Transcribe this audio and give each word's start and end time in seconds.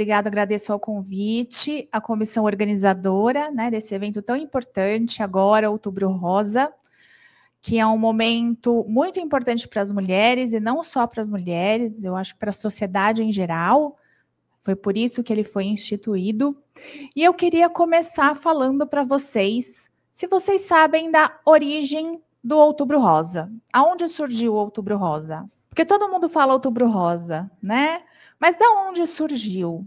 Obrigada, 0.00 0.30
agradeço 0.30 0.72
ao 0.72 0.80
convite, 0.80 1.86
à 1.92 2.00
comissão 2.00 2.44
organizadora 2.44 3.50
né, 3.50 3.70
desse 3.70 3.94
evento 3.94 4.22
tão 4.22 4.34
importante, 4.34 5.22
agora, 5.22 5.70
Outubro 5.70 6.08
Rosa, 6.08 6.72
que 7.60 7.78
é 7.78 7.86
um 7.86 7.98
momento 7.98 8.82
muito 8.88 9.20
importante 9.20 9.68
para 9.68 9.82
as 9.82 9.92
mulheres, 9.92 10.54
e 10.54 10.58
não 10.58 10.82
só 10.82 11.06
para 11.06 11.20
as 11.20 11.28
mulheres, 11.28 12.02
eu 12.02 12.16
acho 12.16 12.34
para 12.38 12.48
a 12.48 12.54
sociedade 12.54 13.22
em 13.22 13.30
geral. 13.30 13.98
Foi 14.62 14.74
por 14.74 14.96
isso 14.96 15.22
que 15.22 15.34
ele 15.34 15.44
foi 15.44 15.64
instituído. 15.64 16.56
E 17.14 17.22
eu 17.22 17.34
queria 17.34 17.68
começar 17.68 18.34
falando 18.34 18.86
para 18.86 19.02
vocês, 19.02 19.90
se 20.10 20.26
vocês 20.26 20.62
sabem 20.62 21.10
da 21.10 21.38
origem 21.44 22.22
do 22.42 22.56
Outubro 22.56 22.98
Rosa. 22.98 23.52
Aonde 23.70 24.08
surgiu 24.08 24.54
o 24.54 24.56
Outubro 24.56 24.96
Rosa? 24.96 25.44
Porque 25.68 25.84
todo 25.84 26.08
mundo 26.08 26.26
fala 26.26 26.54
Outubro 26.54 26.88
Rosa, 26.88 27.50
né? 27.62 28.00
Mas 28.40 28.56
de 28.56 28.64
onde 28.64 29.06
surgiu? 29.06 29.86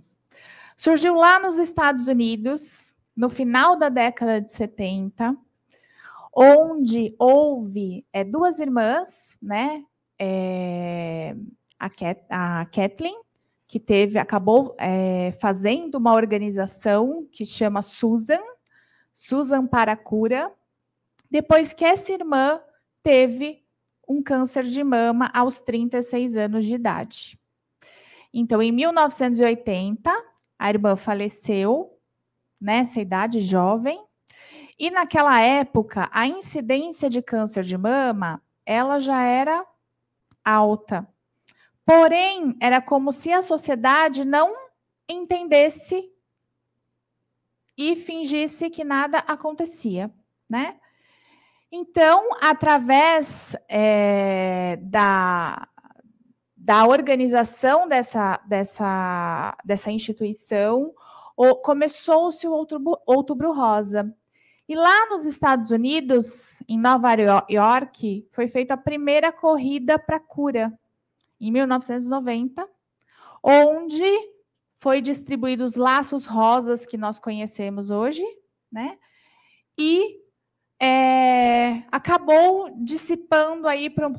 Surgiu 0.83 1.15
lá 1.15 1.39
nos 1.39 1.57
Estados 1.57 2.09
Unidos, 2.09 2.93
no 3.15 3.29
final 3.29 3.77
da 3.77 3.87
década 3.87 4.41
de 4.41 4.51
70, 4.51 5.33
onde 6.35 7.15
houve 7.17 8.05
é, 8.11 8.21
duas 8.25 8.59
irmãs, 8.59 9.39
né? 9.41 9.81
É, 10.19 11.37
a, 11.79 11.89
Cat, 11.89 12.25
a 12.29 12.65
Kathleen, 12.65 13.17
que 13.65 13.79
teve, 13.79 14.19
acabou 14.19 14.75
é, 14.77 15.31
fazendo 15.39 15.95
uma 15.95 16.11
organização 16.11 17.25
que 17.31 17.45
chama 17.45 17.81
Susan, 17.81 18.43
Susan 19.13 19.65
para 19.65 19.93
a 19.93 19.97
Cura, 19.97 20.51
depois 21.31 21.71
que 21.71 21.85
essa 21.85 22.11
irmã 22.11 22.59
teve 23.01 23.63
um 24.05 24.21
câncer 24.21 24.65
de 24.65 24.83
mama 24.83 25.31
aos 25.33 25.61
36 25.61 26.35
anos 26.35 26.65
de 26.65 26.75
idade. 26.75 27.39
Então, 28.33 28.61
em 28.61 28.73
1980, 28.73 30.32
a 30.57 30.69
irmã 30.69 30.95
faleceu, 30.95 31.97
nessa 32.59 33.01
idade 33.01 33.41
jovem, 33.41 34.03
e 34.79 34.89
naquela 34.89 35.39
época, 35.41 36.09
a 36.11 36.25
incidência 36.25 37.09
de 37.09 37.21
câncer 37.21 37.63
de 37.63 37.77
mama, 37.77 38.41
ela 38.65 38.99
já 38.99 39.21
era 39.21 39.65
alta. 40.43 41.07
Porém, 41.85 42.55
era 42.59 42.81
como 42.81 43.11
se 43.11 43.31
a 43.31 43.41
sociedade 43.41 44.25
não 44.25 44.55
entendesse 45.07 46.09
e 47.77 47.95
fingisse 47.95 48.69
que 48.69 48.83
nada 48.83 49.19
acontecia, 49.19 50.11
né? 50.49 50.79
Então, 51.71 52.29
através 52.39 53.55
é, 53.67 54.77
da, 54.81 55.67
da 56.63 56.87
organização 56.87 57.89
dessa, 57.89 58.39
dessa, 58.47 59.57
dessa 59.65 59.91
instituição, 59.91 60.93
começou-se 61.61 62.47
o 62.47 62.53
Outubro, 62.53 62.97
Outubro 63.05 63.51
Rosa. 63.51 64.15
E 64.65 64.73
lá 64.73 65.09
nos 65.09 65.25
Estados 65.25 65.71
Unidos, 65.71 66.63
em 66.65 66.79
Nova 66.79 67.09
York, 67.49 68.25
foi 68.31 68.47
feita 68.47 68.75
a 68.75 68.77
primeira 68.77 69.29
corrida 69.29 69.99
para 69.99 70.21
cura, 70.21 70.71
em 71.37 71.51
1990, 71.51 72.65
onde 73.43 74.09
foi 74.77 75.01
distribuídos 75.01 75.71
os 75.71 75.77
laços 75.77 76.25
rosas 76.25 76.85
que 76.85 76.95
nós 76.95 77.19
conhecemos 77.19 77.91
hoje, 77.91 78.23
né? 78.71 78.97
E 79.77 80.17
é, 80.81 81.83
acabou 81.91 82.69
dissipando 82.77 83.67
aí 83.67 83.89
para 83.89 84.09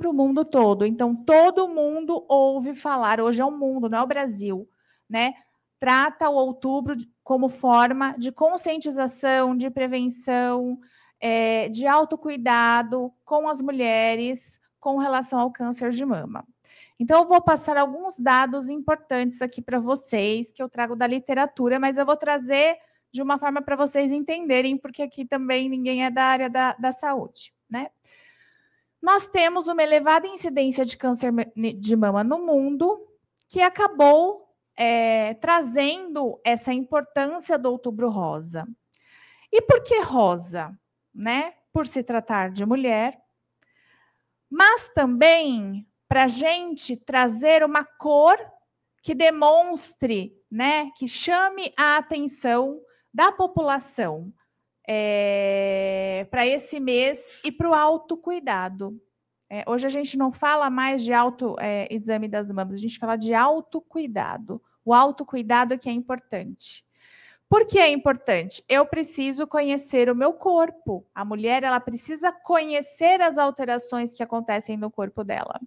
para 0.00 0.08
o 0.08 0.14
mundo 0.14 0.46
todo. 0.46 0.86
Então, 0.86 1.14
todo 1.14 1.68
mundo 1.68 2.24
ouve 2.26 2.74
falar, 2.74 3.20
hoje 3.20 3.42
é 3.42 3.44
o 3.44 3.50
mundo, 3.50 3.88
não 3.88 3.98
é 3.98 4.02
o 4.02 4.06
Brasil, 4.06 4.66
né? 5.08 5.34
Trata 5.78 6.28
o 6.30 6.34
outubro 6.34 6.96
como 7.22 7.50
forma 7.50 8.14
de 8.18 8.32
conscientização, 8.32 9.54
de 9.54 9.70
prevenção, 9.70 10.78
é, 11.20 11.68
de 11.68 11.86
autocuidado 11.86 13.12
com 13.24 13.46
as 13.46 13.60
mulheres 13.60 14.58
com 14.78 14.96
relação 14.96 15.38
ao 15.38 15.52
câncer 15.52 15.90
de 15.90 16.04
mama. 16.04 16.46
Então, 16.98 17.20
eu 17.20 17.28
vou 17.28 17.42
passar 17.42 17.76
alguns 17.76 18.18
dados 18.18 18.70
importantes 18.70 19.42
aqui 19.42 19.60
para 19.60 19.78
vocês, 19.78 20.50
que 20.50 20.62
eu 20.62 20.68
trago 20.68 20.96
da 20.96 21.06
literatura, 21.06 21.78
mas 21.78 21.98
eu 21.98 22.06
vou 22.06 22.16
trazer 22.16 22.78
de 23.12 23.20
uma 23.20 23.38
forma 23.38 23.60
para 23.60 23.76
vocês 23.76 24.10
entenderem, 24.10 24.78
porque 24.78 25.02
aqui 25.02 25.26
também 25.26 25.68
ninguém 25.68 26.04
é 26.04 26.10
da 26.10 26.24
área 26.24 26.48
da, 26.48 26.72
da 26.74 26.92
saúde, 26.92 27.52
né? 27.68 27.88
Nós 29.02 29.26
temos 29.26 29.68
uma 29.68 29.82
elevada 29.82 30.26
incidência 30.26 30.84
de 30.84 30.96
câncer 30.96 31.32
de 31.78 31.96
mama 31.96 32.22
no 32.22 32.44
mundo, 32.44 33.06
que 33.48 33.62
acabou 33.62 34.48
é, 34.76 35.34
trazendo 35.34 36.40
essa 36.44 36.72
importância 36.72 37.58
do 37.58 37.70
outubro 37.70 38.08
rosa. 38.10 38.66
E 39.50 39.62
por 39.62 39.82
que 39.82 40.00
rosa? 40.00 40.72
Né? 41.14 41.54
Por 41.72 41.86
se 41.86 42.02
tratar 42.02 42.50
de 42.50 42.64
mulher, 42.66 43.20
mas 44.50 44.88
também 44.88 45.86
para 46.08 46.24
a 46.24 46.28
gente 46.28 46.96
trazer 46.96 47.64
uma 47.64 47.84
cor 47.84 48.36
que 49.00 49.14
demonstre, 49.14 50.36
né, 50.50 50.90
que 50.96 51.06
chame 51.06 51.72
a 51.76 51.96
atenção 51.96 52.80
da 53.14 53.30
população 53.30 54.32
é, 54.86 56.26
para 56.30 56.46
esse 56.46 56.80
mês 56.80 57.32
e 57.44 57.52
para 57.52 57.68
o 57.68 57.74
autocuidado. 57.74 59.00
É, 59.48 59.64
hoje 59.66 59.86
a 59.86 59.90
gente 59.90 60.16
não 60.16 60.30
fala 60.30 60.70
mais 60.70 61.02
de 61.02 61.12
auto 61.12 61.56
é, 61.58 61.88
exame 61.90 62.28
das 62.28 62.50
mamas, 62.50 62.74
a 62.74 62.78
gente 62.78 62.98
fala 62.98 63.16
de 63.16 63.34
autocuidado. 63.34 64.62
O 64.84 64.94
autocuidado 64.94 65.78
que 65.78 65.88
é 65.88 65.92
importante. 65.92 66.84
Por 67.48 67.66
que 67.66 67.80
é 67.80 67.90
importante? 67.90 68.62
Eu 68.68 68.86
preciso 68.86 69.44
conhecer 69.44 70.08
o 70.08 70.14
meu 70.14 70.32
corpo. 70.32 71.04
A 71.12 71.24
mulher 71.24 71.64
ela 71.64 71.80
precisa 71.80 72.30
conhecer 72.30 73.20
as 73.20 73.36
alterações 73.38 74.14
que 74.14 74.22
acontecem 74.22 74.76
no 74.76 74.88
corpo 74.88 75.24
dela. 75.24 75.60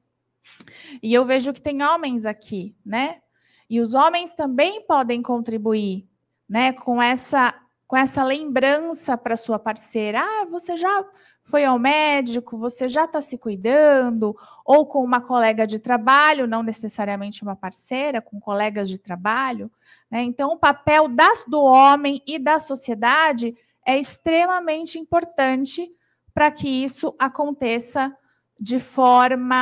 E 1.01 1.13
eu 1.13 1.25
vejo 1.25 1.51
que 1.51 1.61
tem 1.61 1.83
homens 1.83 2.25
aqui, 2.25 2.73
né? 2.85 3.21
E 3.69 3.81
os 3.81 3.93
homens 3.93 4.33
também 4.33 4.85
podem 4.85 5.21
contribuir, 5.21 6.07
né, 6.47 6.71
com 6.71 7.01
essa 7.01 7.53
com 7.87 7.97
essa 7.97 8.23
lembrança 8.23 9.17
para 9.17 9.37
sua 9.37 9.59
parceira: 9.59 10.21
ah, 10.21 10.45
você 10.45 10.75
já 10.77 11.05
foi 11.43 11.65
ao 11.65 11.77
médico, 11.77 12.57
você 12.57 12.87
já 12.87 13.05
está 13.05 13.21
se 13.21 13.37
cuidando, 13.37 14.35
ou 14.65 14.85
com 14.85 15.03
uma 15.03 15.19
colega 15.19 15.67
de 15.67 15.77
trabalho, 15.77 16.47
não 16.47 16.63
necessariamente 16.63 17.43
uma 17.43 17.55
parceira, 17.55 18.21
com 18.21 18.39
colegas 18.39 18.87
de 18.87 18.97
trabalho. 18.97 19.69
Né? 20.09 20.21
Então, 20.21 20.53
o 20.53 20.57
papel 20.57 21.07
das, 21.09 21.43
do 21.45 21.61
homem 21.61 22.21
e 22.25 22.39
da 22.39 22.59
sociedade 22.59 23.57
é 23.85 23.99
extremamente 23.99 24.97
importante 24.97 25.93
para 26.33 26.49
que 26.49 26.67
isso 26.67 27.13
aconteça 27.19 28.15
de 28.59 28.79
forma 28.79 29.53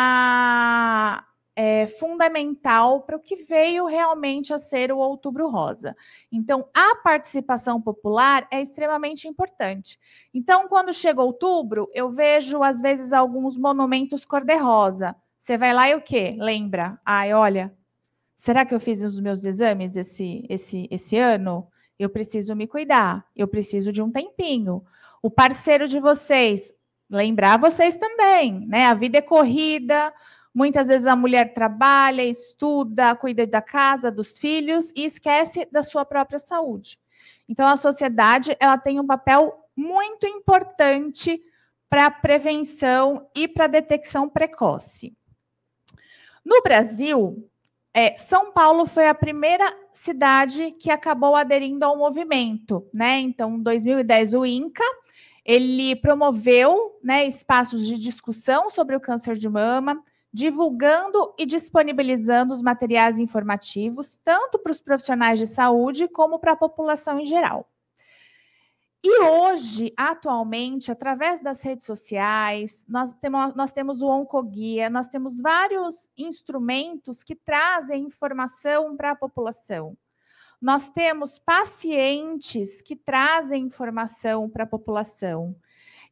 é, 1.56 1.86
fundamental 1.86 3.02
para 3.02 3.18
o 3.18 3.20
que 3.20 3.36
veio 3.36 3.86
realmente 3.86 4.54
a 4.54 4.60
ser 4.60 4.92
o 4.92 4.98
Outubro 4.98 5.50
Rosa. 5.50 5.96
Então, 6.32 6.68
a 6.74 6.96
participação 6.96 7.82
popular 7.82 8.48
é 8.50 8.62
extremamente 8.62 9.28
importante. 9.28 10.00
Então, 10.34 10.68
quando 10.68 10.94
chega 10.94 11.22
outubro, 11.22 11.90
eu 11.94 12.10
vejo, 12.10 12.64
às 12.64 12.82
vezes, 12.82 13.12
alguns 13.12 13.58
monumentos 13.58 14.24
cor-de-rosa. 14.24 15.16
Você 15.38 15.58
vai 15.58 15.74
lá 15.74 15.90
e 15.90 15.96
o 15.96 16.02
quê? 16.02 16.36
Lembra? 16.38 17.00
Ai, 17.06 17.34
olha, 17.34 17.74
será 18.38 18.66
que 18.66 18.74
eu 18.74 18.80
fiz 18.80 19.04
os 19.04 19.20
meus 19.20 19.44
exames 19.44 19.96
esse, 19.96 20.46
esse, 20.50 20.88
esse 20.90 21.18
ano? 21.18 21.68
Eu 22.00 22.10
preciso 22.10 22.56
me 22.56 22.66
cuidar, 22.66 23.26
eu 23.36 23.48
preciso 23.48 23.92
de 23.92 24.02
um 24.02 24.12
tempinho. 24.12 24.84
O 25.22 25.30
parceiro 25.30 25.88
de 25.88 26.00
vocês, 26.00 26.74
lembrar 27.10 27.58
vocês 27.58 27.96
também, 27.98 28.66
né? 28.68 28.86
A 28.86 28.94
vida 28.94 29.18
é 29.18 29.22
corrida, 29.22 30.14
Muitas 30.54 30.88
vezes 30.88 31.08
a 31.08 31.16
mulher 31.16 31.54
trabalha, 31.54 32.24
estuda, 32.24 33.16
cuida 33.16 33.48
da 33.48 33.62
casa, 33.62 34.12
dos 34.12 34.38
filhos 34.38 34.92
e 34.96 35.06
esquece 35.06 35.68
da 35.72 35.82
sua 35.82 36.04
própria 36.04 36.40
saúde. 36.40 37.00
Então 37.48 37.68
a 37.68 37.76
sociedade 37.76 38.56
ela 38.60 38.78
tem 38.78 39.00
um 39.00 39.08
papel 39.08 39.54
muito 39.76 40.28
importante 40.28 41.40
para 41.90 42.06
a 42.06 42.12
prevenção 42.12 43.30
e 43.36 43.48
para 43.48 43.66
a 43.66 43.68
detecção 43.68 44.30
precoce. 44.30 45.16
No 46.44 46.62
Brasil, 46.62 47.50
é, 47.94 48.16
São 48.16 48.52
Paulo 48.52 48.86
foi 48.86 49.08
a 49.08 49.14
primeira 49.14 49.74
cidade 49.92 50.72
que 50.72 50.90
acabou 50.90 51.36
aderindo 51.36 51.84
ao 51.84 51.98
movimento, 51.98 52.88
né? 52.94 53.20
Então, 53.20 53.56
em 53.56 53.62
2010, 53.62 54.34
o 54.34 54.46
INCA 54.46 54.84
ele 55.44 55.96
promoveu 55.98 56.98
né, 57.04 57.26
espaços 57.26 57.86
de 57.86 57.96
discussão 57.96 58.70
sobre 58.70 58.96
o 58.96 59.00
câncer 59.00 59.36
de 59.36 59.50
mama, 59.50 60.02
divulgando 60.34 61.34
e 61.38 61.46
disponibilizando 61.46 62.54
os 62.54 62.62
materiais 62.62 63.20
informativos, 63.20 64.18
tanto 64.24 64.58
para 64.58 64.72
os 64.72 64.82
profissionais 64.82 65.40
de 65.40 65.46
saúde 65.46 66.08
como 66.08 66.40
para 66.40 66.54
a 66.54 66.56
população 66.56 67.20
em 67.20 67.26
geral. 67.26 67.68
E 69.04 69.20
hoje, 69.20 69.92
atualmente, 69.98 70.92
através 70.92 71.42
das 71.42 71.64
redes 71.64 71.86
sociais, 71.86 72.86
nós 72.88 73.16
temos, 73.16 73.56
nós 73.56 73.74
temos 73.74 74.02
o 74.04 74.08
Oncoguia, 74.08 74.92
nós 74.92 75.10
temos 75.10 75.42
vários 75.42 76.08
instrumentos 76.16 77.24
que 77.24 77.36
trazem 77.36 78.04
informação 78.04 78.96
para 78.96 79.12
a 79.12 79.16
população. 79.16 79.98
Nós 80.62 80.92
temos 80.92 81.40
pacientes 81.40 82.80
que 82.84 82.96
trazem 82.96 83.64
informação 83.64 84.48
para 84.48 84.66
a 84.66 84.68
população. 84.68 85.56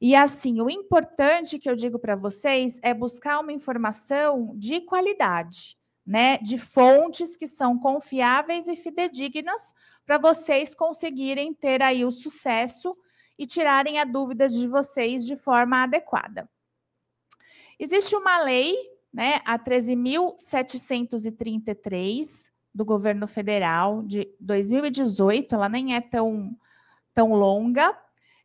E 0.01 0.15
assim, 0.15 0.61
o 0.61 0.69
importante 0.69 1.59
que 1.59 1.69
eu 1.69 1.75
digo 1.75 1.99
para 1.99 2.15
vocês 2.15 2.79
é 2.81 2.93
buscar 2.93 3.39
uma 3.39 3.51
informação 3.51 4.53
de 4.55 4.79
qualidade, 4.81 5.77
né? 6.05 6.37
De 6.37 6.57
fontes 6.57 7.35
que 7.35 7.45
são 7.45 7.77
confiáveis 7.77 8.65
e 8.67 8.77
fidedignas 8.77 9.73
para 10.05 10.17
vocês 10.17 10.73
conseguirem 10.73 11.53
ter 11.53 11.83
aí 11.83 12.05
o 12.05 12.11
sucesso 12.11 12.95
e 13.37 13.45
tirarem 13.45 13.99
a 13.99 14.05
dúvida 14.05 14.47
de 14.47 14.65
vocês 14.67 15.25
de 15.25 15.35
forma 15.35 15.83
adequada. 15.83 16.49
Existe 17.77 18.15
uma 18.15 18.41
lei, 18.41 18.73
né, 19.13 19.41
a 19.45 19.57
13.733 19.57 22.49
do 22.73 22.83
governo 22.83 23.27
federal 23.27 24.01
de 24.03 24.27
2018, 24.39 25.55
ela 25.55 25.69
nem 25.69 25.95
é 25.95 26.01
tão, 26.01 26.57
tão 27.13 27.33
longa, 27.33 27.97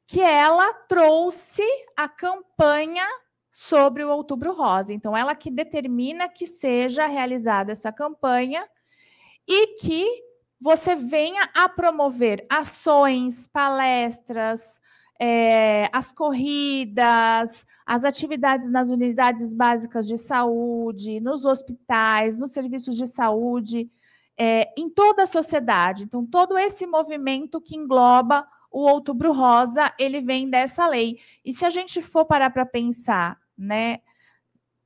que 0.07 0.21
ela 0.21 0.73
trouxe 0.89 1.65
a 1.97 2.09
campanha 2.09 3.07
sobre 3.51 4.05
o 4.05 4.11
Outubro 4.11 4.53
Rosa. 4.53 4.93
Então, 4.93 5.17
ela 5.17 5.35
que 5.35 5.51
determina 5.51 6.29
que 6.29 6.47
seja 6.47 7.07
realizada 7.07 7.73
essa 7.73 7.93
campanha 7.93 8.67
e 9.47 9.79
que 9.79 10.07
você 10.61 10.97
venha 10.97 11.49
a 11.55 11.69
promover 11.69 12.47
ações, 12.51 13.47
palestras, 13.47 14.81
é, 15.21 15.89
as 15.93 16.11
corridas, 16.13 17.67
as 17.87 18.05
atividades 18.05 18.69
nas 18.69 18.89
unidades 18.89 19.55
básicas 19.55 20.07
de 20.07 20.17
saúde, 20.17 21.21
nos 21.21 21.45
hospitais, 21.45 22.39
nos 22.39 22.51
serviços 22.51 22.97
de 22.97 23.07
saúde, 23.07 23.91
é, 24.37 24.73
em 24.77 24.89
toda 24.89 25.23
a 25.23 25.27
sociedade. 25.27 26.05
Então, 26.05 26.27
todo 26.27 26.59
esse 26.59 26.87
movimento 26.87 27.61
que 27.61 27.77
engloba 27.77 28.47
o 28.75 28.87
Outubro 28.89 29.33
Rosa, 29.33 29.95
ele 29.97 30.21
vem 30.21 30.51
dessa 30.51 30.85
lei. 30.89 31.21
E 31.45 31.53
se 31.53 31.65
a 31.65 31.71
gente 31.71 32.03
for 32.03 32.25
parar 32.25 32.51
para 32.51 32.67
pensar, 32.67 33.39
né, 33.57 34.01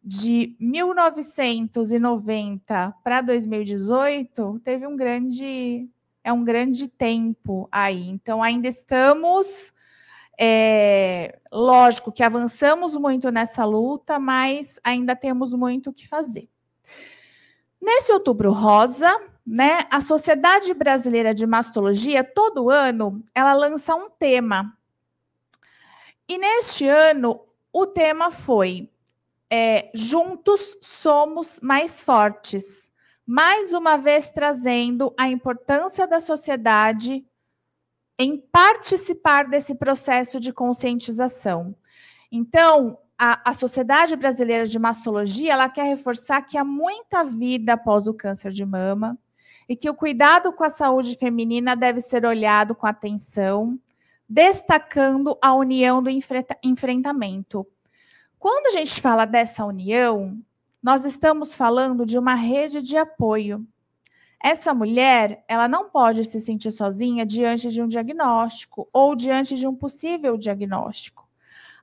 de 0.04 0.54
1990 0.60 2.94
para 3.02 3.22
2018 3.22 4.60
teve 4.62 4.86
um 4.86 4.94
grande 4.94 5.88
é 6.22 6.30
um 6.30 6.44
grande 6.44 6.88
tempo 6.88 7.66
aí. 7.72 8.10
Então 8.10 8.42
ainda 8.42 8.68
estamos 8.68 9.72
é, 10.38 11.38
lógico 11.50 12.12
que 12.12 12.22
avançamos 12.22 12.94
muito 12.94 13.30
nessa 13.30 13.64
luta, 13.64 14.18
mas 14.18 14.78
ainda 14.84 15.16
temos 15.16 15.54
muito 15.54 15.88
o 15.88 15.94
que 15.94 16.06
fazer. 16.06 16.46
Nesse 17.80 18.12
outubro 18.12 18.52
rosa, 18.52 19.18
né, 19.48 19.86
a 19.90 20.02
Sociedade 20.02 20.74
Brasileira 20.74 21.32
de 21.32 21.46
Mastologia, 21.46 22.22
todo 22.22 22.68
ano, 22.68 23.24
ela 23.34 23.54
lança 23.54 23.94
um 23.94 24.10
tema. 24.10 24.76
E 26.28 26.36
neste 26.36 26.86
ano, 26.86 27.40
o 27.72 27.86
tema 27.86 28.30
foi 28.30 28.90
é, 29.50 29.90
juntos 29.94 30.76
somos 30.82 31.60
mais 31.62 32.02
fortes. 32.02 32.92
Mais 33.26 33.72
uma 33.72 33.96
vez 33.96 34.30
trazendo 34.30 35.14
a 35.16 35.30
importância 35.30 36.06
da 36.06 36.20
sociedade 36.20 37.24
em 38.18 38.36
participar 38.36 39.48
desse 39.48 39.76
processo 39.76 40.38
de 40.38 40.52
conscientização. 40.52 41.74
Então, 42.30 42.98
a, 43.16 43.48
a, 43.48 43.54
Sociedade 43.54 44.14
Brasileira 44.14 44.66
de 44.66 44.78
Mastologia 44.78 45.54
ela 45.54 45.70
quer 45.70 45.84
reforçar 45.84 46.42
que 46.42 46.58
há 46.58 46.64
muita 46.64 47.24
vida 47.24 47.74
após 47.74 48.06
o 48.06 48.12
câncer 48.12 48.52
de 48.52 48.66
mama 48.66 49.18
e 49.68 49.76
que 49.76 49.90
o 49.90 49.94
cuidado 49.94 50.52
com 50.52 50.64
a 50.64 50.70
saúde 50.70 51.16
feminina 51.16 51.76
deve 51.76 52.00
ser 52.00 52.24
olhado 52.24 52.74
com 52.74 52.86
atenção, 52.86 53.78
destacando 54.28 55.36
a 55.42 55.54
união 55.54 56.02
do 56.02 56.10
enfrentamento 56.10 57.66
quando 58.38 58.66
a 58.68 58.70
gente 58.70 59.00
fala 59.00 59.24
dessa 59.24 59.64
união, 59.64 60.40
nós 60.80 61.04
estamos 61.04 61.56
falando 61.56 62.06
de 62.06 62.16
uma 62.16 62.36
rede 62.36 62.80
de 62.80 62.96
apoio. 62.96 63.66
Essa 64.40 64.72
mulher, 64.72 65.44
ela 65.48 65.66
não 65.66 65.90
pode 65.90 66.24
se 66.24 66.40
sentir 66.40 66.70
sozinha 66.70 67.26
diante 67.26 67.68
de 67.68 67.82
um 67.82 67.88
diagnóstico 67.88 68.88
ou 68.92 69.16
diante 69.16 69.56
de 69.56 69.66
um 69.66 69.74
possível 69.74 70.36
diagnóstico. 70.36 71.28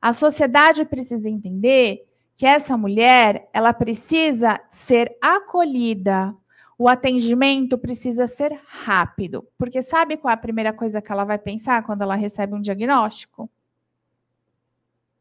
A 0.02 0.14
sociedade 0.14 0.86
precisa 0.86 1.30
entender 1.30 2.08
que 2.38 2.46
essa 2.46 2.78
mulher, 2.78 3.50
ela 3.52 3.74
precisa 3.74 4.62
ser 4.70 5.18
acolhida. 5.22 6.34
O 6.78 6.90
atendimento 6.90 7.78
precisa 7.78 8.28
ser 8.28 8.52
rápido, 8.66 9.48
porque 9.58 9.82
sabe 9.82 10.18
qual 10.18 10.32
é 10.32 10.34
a 10.34 10.38
primeira 10.38 10.74
coisa 10.74 11.02
que 11.02 11.12
ela 11.12 11.24
vai 11.24 11.38
pensar 11.38 11.84
quando 11.84 12.02
ela 12.02 12.16
recebe 12.16 12.54
um 12.54 12.62
diagnóstico? 12.62 13.50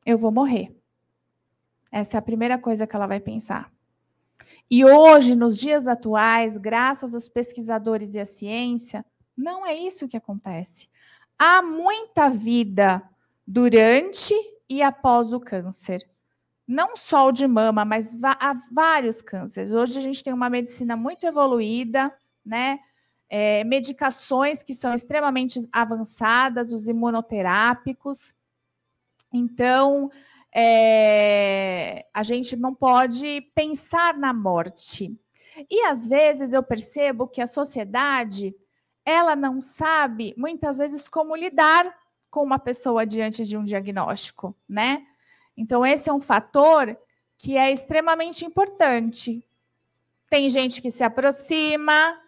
Eu 0.05 0.19
vou 0.19 0.33
morrer. 0.33 0.75
Essa 1.93 2.17
é 2.17 2.19
a 2.19 2.23
primeira 2.23 2.59
coisa 2.59 2.87
que 2.87 2.97
ela 2.97 3.07
vai 3.07 3.21
pensar. 3.21 3.73
E 4.69 4.85
hoje, 4.85 5.37
nos 5.37 5.57
dias 5.57 5.87
atuais, 5.87 6.57
graças 6.57 7.15
aos 7.15 7.29
pesquisadores 7.29 8.15
e 8.15 8.19
à 8.19 8.27
ciência, 8.27 9.05
não 9.37 9.65
é 9.65 9.75
isso 9.75 10.09
que 10.09 10.17
acontece. 10.17 10.89
Há 11.39 11.63
muita 11.63 12.29
vida 12.29 13.03
durante 13.47 14.35
e 14.69 14.83
após 14.83 15.33
o 15.33 15.39
câncer. 15.39 16.05
Não 16.67 16.97
só 16.97 17.29
o 17.29 17.33
de 17.33 17.47
mama, 17.47 17.85
mas 17.85 18.19
há 18.23 18.55
vários 18.73 19.21
cânceres. 19.21 19.73
Hoje 19.73 19.99
a 19.99 20.03
gente 20.03 20.25
tem 20.25 20.33
uma 20.33 20.49
medicina 20.49 20.97
muito 20.97 21.27
evoluída, 21.27 22.13
né? 22.45 22.81
É, 23.29 23.65
medicações 23.65 24.63
que 24.63 24.75
são 24.75 24.95
extremamente 24.95 25.69
avançadas, 25.73 26.73
os 26.73 26.89
imunoterápicos. 26.89 28.35
Então, 29.33 30.11
é, 30.55 32.07
a 32.15 32.23
gente 32.23 32.57
não 32.57 32.75
pode 32.75 33.41
pensar 33.55 34.17
na 34.17 34.33
morte. 34.33 35.19
E 35.71 35.83
às 35.83 36.09
vezes 36.09 36.53
eu 36.53 36.63
percebo 36.63 37.29
que 37.29 37.41
a 37.41 37.47
sociedade 37.47 38.55
ela 39.05 39.37
não 39.37 39.61
sabe 39.61 40.35
muitas 40.37 40.79
vezes 40.79 41.09
como 41.09 41.37
lidar 41.37 41.95
com 42.31 42.43
uma 42.43 42.59
pessoa 42.59 43.05
diante 43.05 43.45
de 43.45 43.57
um 43.57 43.63
diagnóstico, 43.63 44.57
né? 44.69 45.07
Então 45.57 45.85
esse 45.85 46.11
é 46.11 46.13
um 46.13 46.21
fator 46.21 46.97
que 47.39 47.57
é 47.57 47.73
extremamente 47.73 48.45
importante. 48.45 49.47
Tem 50.31 50.49
gente 50.49 50.81
que 50.81 50.91
se 50.91 51.05
aproxima, 51.05 52.19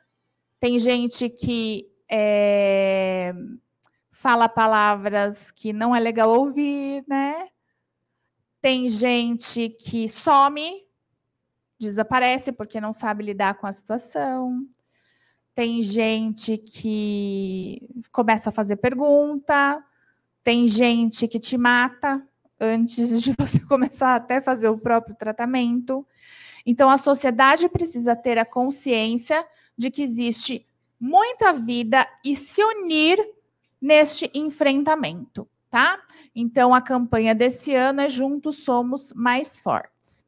tem 0.61 0.78
gente 0.78 1.28
que 1.28 1.90
é, 2.09 3.35
fala 4.11 4.49
palavras 4.49 5.50
que 5.50 5.73
não 5.73 5.95
é 5.95 6.00
legal 6.00 6.30
ouvir, 6.30 7.04
né? 7.09 7.49
Tem 8.61 8.88
gente 8.88 9.68
que 9.71 10.09
some, 10.09 10.85
desaparece 11.78 12.52
porque 12.52 12.80
não 12.80 12.92
sabe 12.92 13.25
lidar 13.25 13.54
com 13.54 13.66
a 13.66 13.73
situação. 13.73 14.66
Tem 15.54 15.83
gente 15.83 16.59
que 16.59 17.88
começa 18.12 18.50
a 18.50 18.52
fazer 18.52 18.76
pergunta. 18.76 19.83
Tem 20.42 20.68
gente 20.68 21.26
que 21.26 21.40
te 21.40 21.56
mata 21.56 22.23
antes 22.60 23.22
de 23.22 23.32
você 23.38 23.60
começar 23.60 24.14
até 24.14 24.40
fazer 24.40 24.68
o 24.68 24.78
próprio 24.78 25.14
tratamento. 25.14 26.06
Então, 26.64 26.90
a 26.90 26.98
sociedade 26.98 27.68
precisa 27.68 28.16
ter 28.16 28.38
a 28.38 28.44
consciência 28.44 29.46
de 29.76 29.90
que 29.90 30.02
existe 30.02 30.66
muita 30.98 31.52
vida 31.52 32.06
e 32.25 32.34
se 32.34 32.62
unir 32.62 33.18
neste 33.80 34.30
enfrentamento 34.34 35.48
tá? 35.76 36.00
Então, 36.34 36.75
a 36.75 36.80
campanha 36.80 37.34
desse 37.34 37.75
ano 37.75 38.00
é 38.00 38.08
Juntos 38.08 38.64
Somos 38.64 39.12
Mais 39.12 39.60
Fortes. 39.60 40.25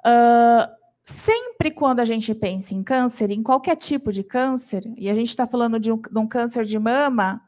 Uh, 0.00 0.70
sempre 1.02 1.70
quando 1.70 2.00
a 2.00 2.04
gente 2.04 2.34
pensa 2.34 2.74
em 2.74 2.82
câncer, 2.82 3.30
em 3.30 3.42
qualquer 3.42 3.76
tipo 3.76 4.12
de 4.12 4.22
câncer, 4.22 4.82
e 4.98 5.08
a 5.08 5.14
gente 5.14 5.28
está 5.28 5.46
falando 5.46 5.80
de 5.80 5.90
um, 5.90 5.96
de 5.96 6.18
um 6.18 6.26
câncer 6.26 6.64
de 6.64 6.78
mama, 6.78 7.42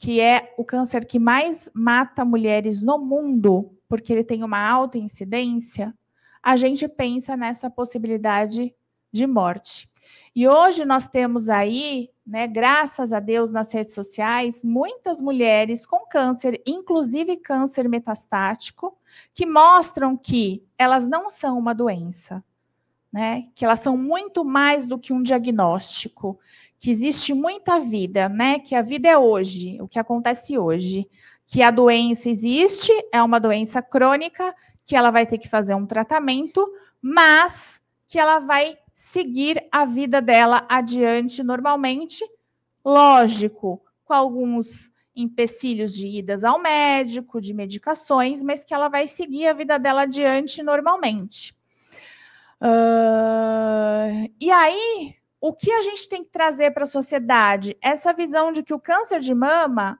que 0.00 0.18
é 0.18 0.54
o 0.56 0.64
câncer 0.64 1.04
que 1.04 1.18
mais 1.18 1.70
mata 1.74 2.24
mulheres 2.24 2.80
no 2.80 2.98
mundo, 2.98 3.76
porque 3.86 4.10
ele 4.10 4.24
tem 4.24 4.42
uma 4.42 4.58
alta 4.58 4.96
incidência, 4.96 5.94
a 6.42 6.56
gente 6.56 6.88
pensa 6.88 7.36
nessa 7.36 7.68
possibilidade 7.68 8.74
de 9.12 9.26
morte. 9.26 9.90
E 10.34 10.48
hoje 10.48 10.86
nós 10.86 11.06
temos 11.06 11.50
aí, 11.50 12.08
né, 12.26 12.46
graças 12.46 13.12
a 13.12 13.20
Deus 13.20 13.52
nas 13.52 13.70
redes 13.74 13.92
sociais, 13.92 14.64
muitas 14.64 15.20
mulheres 15.20 15.84
com 15.84 16.06
câncer, 16.06 16.62
inclusive 16.66 17.36
câncer 17.36 17.86
metastático, 17.86 18.96
que 19.34 19.44
mostram 19.44 20.16
que 20.16 20.64
elas 20.78 21.06
não 21.06 21.28
são 21.28 21.58
uma 21.58 21.74
doença. 21.74 22.42
né? 23.12 23.48
Que 23.54 23.64
elas 23.64 23.80
são 23.80 23.96
muito 23.96 24.44
mais 24.44 24.86
do 24.86 24.98
que 24.98 25.12
um 25.12 25.22
diagnóstico, 25.22 26.38
que 26.80 26.90
existe 26.90 27.34
muita 27.34 27.78
vida, 27.78 28.26
né? 28.26 28.58
Que 28.58 28.74
a 28.74 28.80
vida 28.80 29.06
é 29.06 29.16
hoje, 29.16 29.76
o 29.82 29.86
que 29.86 29.98
acontece 29.98 30.56
hoje, 30.56 31.06
que 31.46 31.62
a 31.62 31.70
doença 31.70 32.30
existe, 32.30 32.90
é 33.12 33.22
uma 33.22 33.38
doença 33.38 33.82
crônica, 33.82 34.54
que 34.86 34.96
ela 34.96 35.10
vai 35.10 35.26
ter 35.26 35.36
que 35.36 35.46
fazer 35.46 35.74
um 35.74 35.84
tratamento, 35.84 36.66
mas 37.02 37.82
que 38.06 38.18
ela 38.18 38.38
vai 38.38 38.78
seguir 38.94 39.62
a 39.70 39.84
vida 39.84 40.22
dela 40.22 40.64
adiante 40.70 41.42
normalmente, 41.42 42.24
lógico, 42.82 43.82
com 44.02 44.14
alguns 44.14 44.90
empecilhos 45.14 45.92
de 45.92 46.06
idas 46.06 46.44
ao 46.44 46.58
médico, 46.58 47.42
de 47.42 47.52
medicações, 47.52 48.42
mas 48.42 48.64
que 48.64 48.72
ela 48.72 48.88
vai 48.88 49.06
seguir 49.06 49.48
a 49.48 49.52
vida 49.52 49.78
dela 49.78 50.02
adiante 50.02 50.62
normalmente. 50.62 51.52
Uh, 52.62 54.30
e 54.40 54.50
aí, 54.50 55.19
o 55.40 55.52
que 55.52 55.72
a 55.72 55.80
gente 55.80 56.08
tem 56.08 56.22
que 56.22 56.30
trazer 56.30 56.72
para 56.72 56.82
a 56.82 56.86
sociedade? 56.86 57.76
Essa 57.80 58.12
visão 58.12 58.52
de 58.52 58.62
que 58.62 58.74
o 58.74 58.80
câncer 58.80 59.20
de 59.20 59.34
mama 59.34 59.98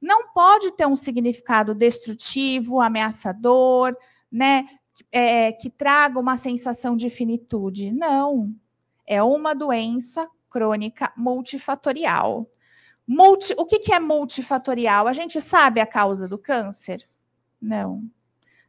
não 0.00 0.32
pode 0.32 0.70
ter 0.72 0.86
um 0.86 0.94
significado 0.94 1.74
destrutivo, 1.74 2.80
ameaçador, 2.80 3.96
né? 4.30 4.66
É, 5.12 5.52
que 5.52 5.68
traga 5.68 6.18
uma 6.18 6.36
sensação 6.36 6.96
de 6.96 7.10
finitude. 7.10 7.90
Não. 7.90 8.54
É 9.06 9.22
uma 9.22 9.54
doença 9.54 10.28
crônica 10.48 11.12
multifatorial. 11.16 12.48
Multi, 13.06 13.54
o 13.58 13.66
que, 13.66 13.78
que 13.78 13.92
é 13.92 14.00
multifatorial? 14.00 15.06
A 15.06 15.12
gente 15.12 15.40
sabe 15.40 15.80
a 15.80 15.86
causa 15.86 16.28
do 16.28 16.38
câncer? 16.38 17.06
Não. 17.60 18.02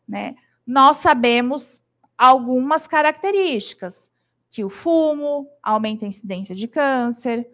Né? 0.08 0.36
Nós 0.66 0.98
sabemos 0.98 1.82
algumas 2.18 2.88
características, 2.88 4.12
que 4.50 4.64
o 4.64 4.70
fumo 4.70 5.48
aumenta 5.62 6.06
a 6.06 6.10
incidência 6.10 6.56
de 6.56 6.68
câncer, 6.68 7.48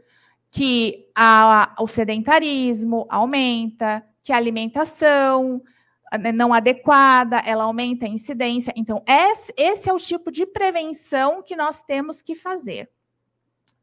que 0.51 1.09
a, 1.15 1.75
o 1.79 1.87
sedentarismo 1.87 3.07
aumenta, 3.09 4.05
que 4.21 4.31
a 4.31 4.37
alimentação 4.37 5.61
né, 6.19 6.31
não 6.31 6.53
adequada, 6.53 7.39
ela 7.39 7.63
aumenta 7.63 8.05
a 8.05 8.09
incidência. 8.09 8.73
Então, 8.75 9.03
esse 9.07 9.89
é 9.89 9.93
o 9.93 9.97
tipo 9.97 10.31
de 10.31 10.45
prevenção 10.45 11.41
que 11.41 11.55
nós 11.55 11.81
temos 11.81 12.21
que 12.21 12.35
fazer, 12.35 12.89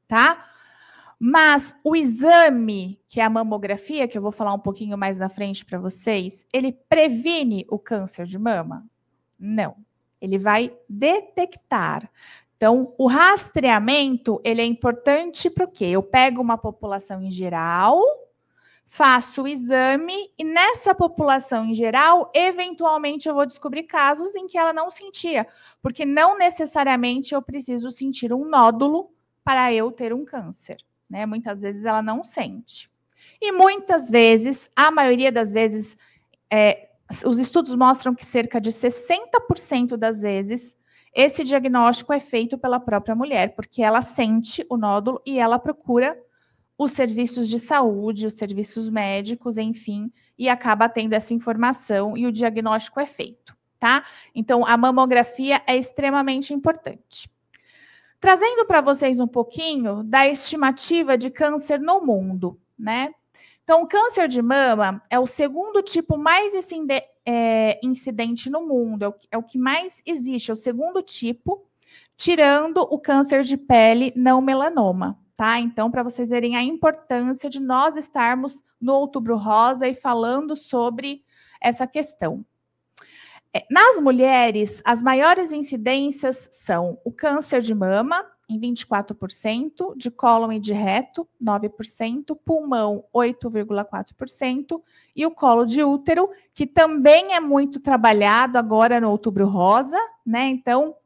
tá? 0.06 0.46
Mas 1.18 1.78
o 1.84 1.94
exame, 1.94 2.98
que 3.06 3.20
é 3.20 3.24
a 3.24 3.28
mamografia, 3.28 4.08
que 4.08 4.16
eu 4.16 4.22
vou 4.22 4.32
falar 4.32 4.54
um 4.54 4.58
pouquinho 4.58 4.96
mais 4.96 5.18
na 5.18 5.28
frente 5.28 5.66
para 5.66 5.78
vocês, 5.78 6.46
ele 6.50 6.72
previne 6.72 7.66
o 7.68 7.78
câncer 7.78 8.24
de 8.24 8.38
mama? 8.38 8.88
Não. 9.38 9.76
Ele 10.18 10.38
vai 10.38 10.74
detectar. 10.88 12.10
Então, 12.60 12.94
o 12.98 13.06
rastreamento, 13.06 14.38
ele 14.44 14.60
é 14.60 14.66
importante 14.66 15.48
para 15.48 15.64
o 15.64 15.70
quê? 15.70 15.86
Eu 15.86 16.02
pego 16.02 16.42
uma 16.42 16.58
população 16.58 17.22
em 17.22 17.30
geral, 17.30 18.02
faço 18.84 19.44
o 19.44 19.48
exame 19.48 20.30
e 20.38 20.44
nessa 20.44 20.94
população 20.94 21.64
em 21.64 21.72
geral, 21.72 22.30
eventualmente 22.34 23.26
eu 23.26 23.34
vou 23.34 23.46
descobrir 23.46 23.84
casos 23.84 24.36
em 24.36 24.46
que 24.46 24.58
ela 24.58 24.74
não 24.74 24.90
sentia, 24.90 25.46
porque 25.80 26.04
não 26.04 26.36
necessariamente 26.36 27.34
eu 27.34 27.40
preciso 27.40 27.90
sentir 27.90 28.30
um 28.30 28.44
nódulo 28.44 29.10
para 29.42 29.72
eu 29.72 29.90
ter 29.90 30.12
um 30.12 30.22
câncer 30.22 30.76
né? 31.10 31.26
Muitas 31.26 31.62
vezes 31.62 31.84
ela 31.84 32.00
não 32.00 32.22
sente. 32.22 32.88
E 33.40 33.50
muitas 33.50 34.08
vezes, 34.08 34.70
a 34.76 34.90
maioria 34.90 35.32
das 35.32 35.52
vezes, 35.52 35.96
é, 36.50 36.90
os 37.26 37.40
estudos 37.40 37.74
mostram 37.74 38.14
que 38.14 38.24
cerca 38.24 38.60
de 38.60 38.70
60% 38.70 39.96
das 39.96 40.22
vezes 40.22 40.76
esse 41.14 41.42
diagnóstico 41.42 42.12
é 42.12 42.20
feito 42.20 42.56
pela 42.56 42.78
própria 42.78 43.14
mulher, 43.14 43.54
porque 43.54 43.82
ela 43.82 44.00
sente 44.00 44.64
o 44.70 44.76
nódulo 44.76 45.20
e 45.26 45.38
ela 45.38 45.58
procura 45.58 46.16
os 46.78 46.92
serviços 46.92 47.48
de 47.48 47.58
saúde, 47.58 48.26
os 48.26 48.34
serviços 48.34 48.88
médicos, 48.88 49.58
enfim, 49.58 50.10
e 50.38 50.48
acaba 50.48 50.88
tendo 50.88 51.12
essa 51.12 51.34
informação 51.34 52.16
e 52.16 52.26
o 52.26 52.32
diagnóstico 52.32 53.00
é 53.00 53.06
feito, 53.06 53.54
tá? 53.78 54.04
Então, 54.34 54.64
a 54.64 54.76
mamografia 54.76 55.60
é 55.66 55.76
extremamente 55.76 56.54
importante. 56.54 57.28
Trazendo 58.18 58.64
para 58.64 58.80
vocês 58.80 59.18
um 59.20 59.26
pouquinho 59.26 60.02
da 60.04 60.26
estimativa 60.26 61.18
de 61.18 61.30
câncer 61.30 61.80
no 61.80 62.00
mundo, 62.00 62.58
né? 62.78 63.12
Então, 63.64 63.82
o 63.82 63.86
câncer 63.86 64.26
de 64.26 64.40
mama 64.40 65.02
é 65.10 65.18
o 65.18 65.26
segundo 65.26 65.82
tipo 65.82 66.16
mais 66.16 66.54
é, 67.26 67.78
incidente 67.82 68.48
no 68.48 68.66
mundo, 68.66 69.04
é 69.04 69.08
o, 69.08 69.14
é 69.32 69.38
o 69.38 69.42
que 69.42 69.58
mais 69.58 70.02
existe, 70.06 70.50
é 70.50 70.54
o 70.54 70.56
segundo 70.56 71.02
tipo, 71.02 71.66
tirando 72.16 72.78
o 72.78 72.98
câncer 72.98 73.42
de 73.42 73.56
pele 73.56 74.12
não 74.16 74.40
melanoma, 74.40 75.18
tá? 75.36 75.58
Então, 75.58 75.90
para 75.90 76.02
vocês 76.02 76.30
verem 76.30 76.56
a 76.56 76.62
importância 76.62 77.48
de 77.48 77.60
nós 77.60 77.96
estarmos 77.96 78.62
no 78.80 78.94
Outubro 78.94 79.36
Rosa 79.36 79.88
e 79.88 79.94
falando 79.94 80.56
sobre 80.56 81.24
essa 81.60 81.86
questão. 81.86 82.44
É, 83.52 83.64
nas 83.70 83.98
mulheres, 84.00 84.80
as 84.84 85.02
maiores 85.02 85.52
incidências 85.52 86.48
são 86.52 86.98
o 87.04 87.10
câncer 87.10 87.60
de 87.60 87.74
mama, 87.74 88.24
em 88.50 88.58
24%, 88.58 89.96
de 89.96 90.10
cólon 90.10 90.52
e 90.52 90.58
de 90.58 90.72
reto, 90.72 91.26
9%, 91.42 92.36
pulmão, 92.44 93.04
8,4%, 93.14 94.82
e 95.14 95.24
o 95.24 95.30
colo 95.30 95.64
de 95.64 95.84
útero, 95.84 96.28
que 96.52 96.66
também 96.66 97.34
é 97.34 97.40
muito 97.40 97.78
trabalhado 97.78 98.58
agora 98.58 99.00
no 99.00 99.10
Outubro 99.10 99.46
Rosa, 99.46 99.98
né? 100.26 100.46
Então, 100.46 100.96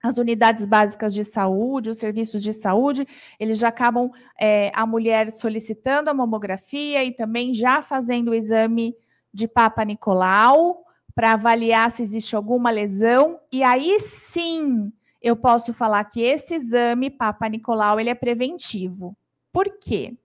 as 0.00 0.18
unidades 0.18 0.64
básicas 0.64 1.12
de 1.12 1.24
saúde, 1.24 1.90
os 1.90 1.98
serviços 1.98 2.40
de 2.40 2.52
saúde, 2.52 3.06
eles 3.40 3.58
já 3.58 3.68
acabam 3.68 4.10
é, 4.40 4.70
a 4.72 4.86
mulher 4.86 5.32
solicitando 5.32 6.08
a 6.08 6.14
mamografia 6.14 7.04
e 7.04 7.12
também 7.12 7.52
já 7.52 7.82
fazendo 7.82 8.28
o 8.28 8.34
exame 8.34 8.94
de 9.34 9.48
Papa 9.48 9.84
Nicolau, 9.84 10.84
para 11.14 11.32
avaliar 11.32 11.90
se 11.90 12.00
existe 12.00 12.36
alguma 12.36 12.70
lesão, 12.70 13.40
e 13.50 13.64
aí 13.64 13.98
sim 13.98 14.92
eu 15.20 15.36
posso 15.36 15.72
falar 15.72 16.04
que 16.04 16.22
esse 16.22 16.54
exame 16.54 17.10
Papa 17.10 17.48
Nicolau 17.48 17.98
ele 17.98 18.10
é 18.10 18.14
preventivo. 18.14 19.16
Por 19.52 19.78
quê? 19.78 20.16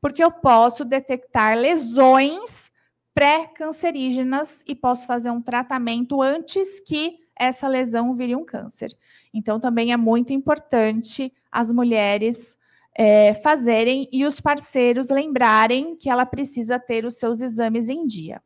Porque 0.00 0.22
eu 0.22 0.30
posso 0.30 0.84
detectar 0.84 1.56
lesões 1.56 2.72
pré-cancerígenas 3.14 4.62
e 4.66 4.74
posso 4.74 5.06
fazer 5.06 5.30
um 5.30 5.40
tratamento 5.40 6.20
antes 6.20 6.80
que 6.80 7.18
essa 7.36 7.68
lesão 7.68 8.14
vire 8.14 8.34
um 8.34 8.44
câncer. 8.44 8.90
Então, 9.32 9.58
também 9.58 9.92
é 9.92 9.96
muito 9.96 10.32
importante 10.32 11.32
as 11.50 11.70
mulheres 11.72 12.58
é, 12.94 13.34
fazerem 13.34 14.08
e 14.12 14.24
os 14.24 14.40
parceiros 14.40 15.10
lembrarem 15.10 15.96
que 15.96 16.08
ela 16.08 16.26
precisa 16.26 16.78
ter 16.78 17.04
os 17.04 17.16
seus 17.16 17.40
exames 17.40 17.88
em 17.88 18.06
dia. 18.06 18.40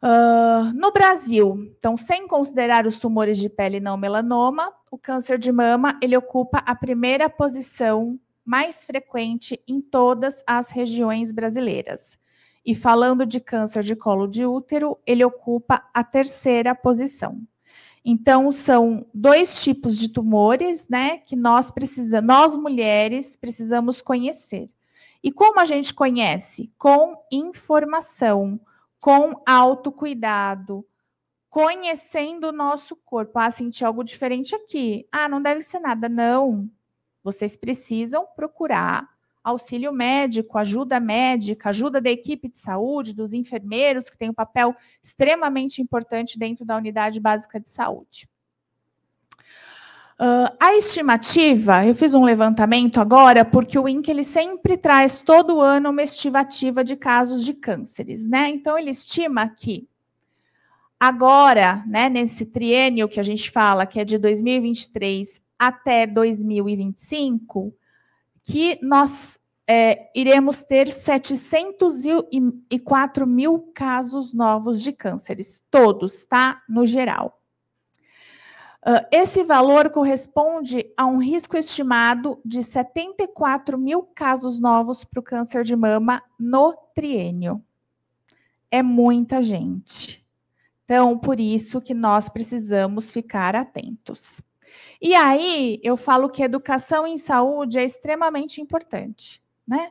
Uh, 0.00 0.72
no 0.74 0.92
Brasil, 0.92 1.72
então, 1.76 1.96
sem 1.96 2.28
considerar 2.28 2.86
os 2.86 3.00
tumores 3.00 3.36
de 3.36 3.48
pele 3.48 3.80
não 3.80 3.96
melanoma, 3.96 4.72
o 4.92 4.96
câncer 4.96 5.38
de 5.38 5.50
mama 5.50 5.98
ele 6.00 6.16
ocupa 6.16 6.58
a 6.58 6.74
primeira 6.74 7.28
posição 7.28 8.18
mais 8.44 8.84
frequente 8.84 9.60
em 9.66 9.80
todas 9.80 10.42
as 10.46 10.70
regiões 10.70 11.32
brasileiras. 11.32 12.16
E 12.64 12.74
falando 12.74 13.26
de 13.26 13.40
câncer 13.40 13.82
de 13.82 13.96
colo 13.96 14.28
de 14.28 14.46
útero, 14.46 14.98
ele 15.04 15.24
ocupa 15.24 15.82
a 15.92 16.04
terceira 16.04 16.74
posição. 16.74 17.40
Então, 18.04 18.52
são 18.52 19.04
dois 19.12 19.62
tipos 19.62 19.98
de 19.98 20.08
tumores, 20.08 20.88
né, 20.88 21.18
que 21.18 21.34
nós 21.34 21.70
precisamos, 21.70 22.26
nós 22.26 22.56
mulheres 22.56 23.36
precisamos 23.36 24.00
conhecer. 24.00 24.70
E 25.22 25.32
como 25.32 25.58
a 25.58 25.64
gente 25.64 25.92
conhece? 25.92 26.72
Com 26.78 27.16
informação 27.32 28.60
com 29.00 29.42
autocuidado, 29.46 30.86
conhecendo 31.48 32.48
o 32.48 32.52
nosso 32.52 32.96
corpo. 32.96 33.38
Ah, 33.38 33.50
senti 33.50 33.84
algo 33.84 34.04
diferente 34.04 34.54
aqui. 34.54 35.06
Ah, 35.10 35.28
não 35.28 35.40
deve 35.40 35.62
ser 35.62 35.80
nada. 35.80 36.08
Não. 36.08 36.68
Vocês 37.22 37.56
precisam 37.56 38.26
procurar 38.36 39.08
auxílio 39.42 39.92
médico, 39.92 40.58
ajuda 40.58 41.00
médica, 41.00 41.70
ajuda 41.70 42.00
da 42.00 42.10
equipe 42.10 42.48
de 42.48 42.58
saúde, 42.58 43.14
dos 43.14 43.32
enfermeiros, 43.32 44.10
que 44.10 44.18
tem 44.18 44.28
um 44.28 44.34
papel 44.34 44.74
extremamente 45.02 45.80
importante 45.80 46.38
dentro 46.38 46.64
da 46.64 46.76
unidade 46.76 47.18
básica 47.18 47.58
de 47.58 47.70
saúde. 47.70 48.28
Uh, 50.20 50.50
a 50.58 50.74
estimativa, 50.74 51.86
eu 51.86 51.94
fiz 51.94 52.12
um 52.12 52.24
levantamento 52.24 53.00
agora, 53.00 53.44
porque 53.44 53.78
o 53.78 53.88
INC 53.88 54.10
ele 54.10 54.24
sempre 54.24 54.76
traz 54.76 55.22
todo 55.22 55.60
ano 55.60 55.90
uma 55.90 56.02
estimativa 56.02 56.82
de 56.82 56.96
casos 56.96 57.44
de 57.44 57.54
cânceres, 57.54 58.26
né? 58.26 58.48
Então, 58.48 58.76
ele 58.76 58.90
estima 58.90 59.48
que 59.48 59.88
agora, 60.98 61.84
né, 61.86 62.08
nesse 62.08 62.44
triênio 62.44 63.08
que 63.08 63.20
a 63.20 63.22
gente 63.22 63.48
fala, 63.48 63.86
que 63.86 64.00
é 64.00 64.04
de 64.04 64.18
2023 64.18 65.40
até 65.56 66.04
2025, 66.04 67.72
que 68.42 68.76
nós 68.82 69.38
é, 69.68 70.10
iremos 70.14 70.64
ter 70.64 70.90
704 70.90 73.24
mil 73.24 73.70
casos 73.72 74.34
novos 74.34 74.82
de 74.82 74.90
cânceres, 74.90 75.62
todos, 75.70 76.24
tá? 76.24 76.60
No 76.68 76.84
geral. 76.84 77.37
Uh, 78.86 79.04
esse 79.10 79.42
valor 79.42 79.90
corresponde 79.90 80.92
a 80.96 81.04
um 81.04 81.18
risco 81.18 81.56
estimado 81.56 82.40
de 82.44 82.62
74 82.62 83.76
mil 83.76 84.02
casos 84.02 84.60
novos 84.60 85.04
para 85.04 85.18
o 85.18 85.22
câncer 85.22 85.64
de 85.64 85.74
mama 85.74 86.22
no 86.38 86.72
triênio. 86.94 87.62
É 88.70 88.82
muita 88.82 89.42
gente. 89.42 90.24
Então, 90.84 91.18
por 91.18 91.40
isso 91.40 91.80
que 91.80 91.92
nós 91.92 92.28
precisamos 92.28 93.10
ficar 93.10 93.56
atentos. 93.56 94.40
E 95.02 95.14
aí, 95.14 95.80
eu 95.82 95.96
falo 95.96 96.30
que 96.30 96.42
educação 96.42 97.06
em 97.06 97.18
saúde 97.18 97.78
é 97.78 97.84
extremamente 97.84 98.60
importante, 98.60 99.42
né? 99.66 99.90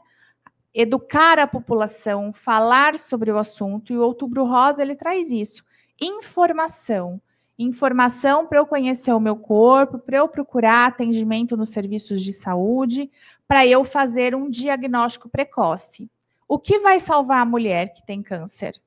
Educar 0.73 1.39
a 1.39 1.47
população, 1.47 2.31
falar 2.31 2.97
sobre 2.97 3.31
o 3.31 3.37
assunto, 3.37 3.91
e 3.91 3.97
o 3.97 4.01
Outubro 4.01 4.45
Rosa 4.45 4.81
ele 4.81 4.95
traz 4.95 5.29
isso. 5.29 5.63
Informação 5.99 7.21
informação 7.57 8.45
para 8.45 8.59
eu 8.59 8.65
conhecer 8.65 9.11
o 9.11 9.19
meu 9.19 9.35
corpo, 9.35 9.97
para 9.97 10.17
eu 10.17 10.27
procurar 10.27 10.87
atendimento 10.87 11.57
nos 11.57 11.69
serviços 11.69 12.21
de 12.21 12.31
saúde, 12.31 13.09
para 13.47 13.65
eu 13.65 13.83
fazer 13.83 14.35
um 14.35 14.49
diagnóstico 14.49 15.29
precoce. 15.29 16.11
O 16.47 16.59
que 16.59 16.79
vai 16.79 16.99
salvar 16.99 17.41
a 17.41 17.45
mulher 17.45 17.93
que 17.93 18.05
tem 18.05 18.21
câncer? 18.21 18.79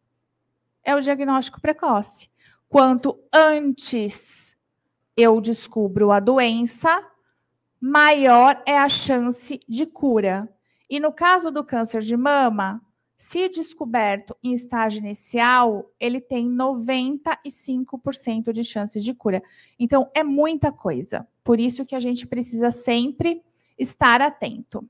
É 0.85 0.95
o 0.95 1.01
diagnóstico 1.01 1.61
precoce. 1.61 2.31
Quanto 2.69 3.19
antes 3.33 4.57
eu 5.17 5.41
descubro 5.41 6.13
a 6.13 6.21
doença, 6.21 7.05
maior 7.81 8.63
é 8.65 8.79
a 8.79 8.89
chance 8.89 9.61
de 9.69 9.87
cura. 9.87 10.49
E 10.89 11.01
no 11.01 11.13
caso 11.13 11.51
do 11.51 11.65
câncer 11.65 12.03
de 12.03 12.17
mama, 12.17 12.81
se 13.21 13.49
descoberto 13.51 14.35
em 14.43 14.55
estágio 14.55 15.01
inicial, 15.01 15.93
ele 16.01 16.23
tem 16.23 16.49
95% 16.49 18.51
de 18.51 18.65
chances 18.65 19.05
de 19.05 19.13
cura. 19.13 19.43
Então, 19.79 20.11
é 20.15 20.25
muita 20.25 20.73
coisa. 20.73 21.29
Por 21.45 21.61
isso 21.61 21.85
que 21.85 21.95
a 21.95 22.01
gente 22.01 22.27
precisa 22.27 22.71
sempre 22.71 23.43
estar 23.79 24.23
atento. 24.23 24.89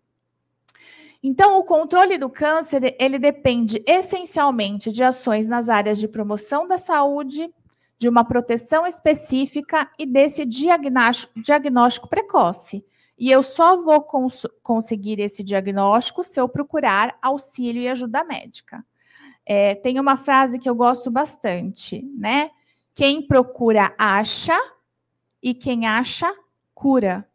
Então, 1.21 1.59
o 1.59 1.65
controle 1.65 2.17
do 2.19 2.31
câncer, 2.31 2.95
ele 3.01 3.19
depende 3.19 3.83
essencialmente 3.85 4.93
de 4.93 5.03
ações 5.03 5.49
nas 5.49 5.69
áreas 5.69 5.99
de 5.99 6.07
promoção 6.07 6.69
da 6.69 6.79
saúde, 6.79 7.53
de 7.99 8.09
uma 8.09 8.23
proteção 8.23 8.87
específica 8.87 9.91
e 9.99 10.07
desse 10.07 10.47
diagnóstico, 10.47 11.33
diagnóstico 11.43 12.09
precoce. 12.09 12.85
E 13.21 13.31
eu 13.31 13.43
só 13.43 13.77
vou 13.77 14.01
cons 14.01 14.47
conseguir 14.63 15.21
esse 15.21 15.45
diagnóstico 15.45 16.25
se 16.25 16.41
eu 16.41 16.49
procurar 16.49 17.19
auxílio 17.21 17.83
e 17.83 17.89
ajuda 17.89 18.25
médica. 18.25 18.83
É, 19.45 19.75
tem 19.75 20.01
uma 20.01 20.17
frase 20.17 20.59
que 20.59 20.67
eu 20.67 20.75
gosto 20.75 21.11
bastante, 21.11 22.03
né? 22.17 22.51
Quem 22.95 23.21
procura 23.21 23.95
acha 23.99 24.59
e 25.43 25.53
quem 25.53 25.87
acha 25.87 26.35
cura. 26.75 27.29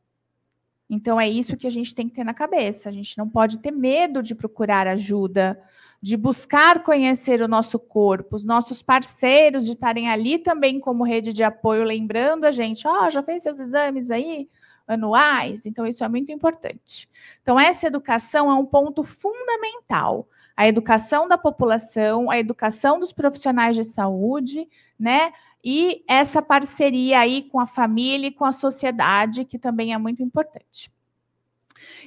Então 0.90 1.22
é 1.22 1.30
isso 1.30 1.56
que 1.56 1.68
a 1.68 1.72
gente 1.72 1.94
tem 1.94 2.10
que 2.10 2.16
ter 2.16 2.24
na 2.24 2.34
cabeça. 2.34 2.90
A 2.90 2.92
gente 2.92 3.16
não 3.16 3.30
pode 3.30 3.60
ter 3.60 3.72
medo 3.72 4.24
de 4.24 4.34
procurar 4.34 4.88
ajuda, 4.88 5.62
de 6.02 6.18
buscar 6.18 6.82
conhecer 6.82 7.44
o 7.44 7.48
nosso 7.48 7.78
corpo, 7.78 8.36
os 8.36 8.44
nossos 8.44 8.82
parceiros 8.82 9.66
de 9.66 9.74
estarem 9.74 10.10
ali 10.10 10.40
também 10.40 10.80
como 10.80 11.04
rede 11.04 11.32
de 11.32 11.44
apoio, 11.44 11.84
lembrando 11.84 12.46
a 12.46 12.52
gente, 12.52 12.88
ó, 12.88 13.06
oh, 13.06 13.10
já 13.12 13.22
fez 13.22 13.44
seus 13.44 13.60
exames 13.60 14.10
aí? 14.10 14.50
Anuais, 14.88 15.66
então 15.66 15.86
isso 15.86 16.04
é 16.04 16.10
muito 16.10 16.32
importante. 16.32 17.10
Então, 17.42 17.60
essa 17.60 17.88
educação 17.88 18.50
é 18.50 18.54
um 18.54 18.66
ponto 18.66 19.04
fundamental. 19.04 20.28
A 20.56 20.68
educação 20.68 21.28
da 21.28 21.38
população, 21.38 22.30
a 22.30 22.40
educação 22.40 23.00
dos 23.00 23.12
profissionais 23.12 23.76
de 23.76 23.84
saúde, 23.84 24.70
né? 24.98 25.34
E 25.64 26.04
essa 26.08 26.42
parceria 26.42 27.20
aí 27.20 27.44
com 27.44 27.60
a 27.60 27.66
família 27.66 28.28
e 28.28 28.32
com 28.32 28.46
a 28.46 28.52
sociedade, 28.52 29.44
que 29.44 29.58
também 29.58 29.94
é 29.94 29.98
muito 29.98 30.22
importante. 30.22 30.94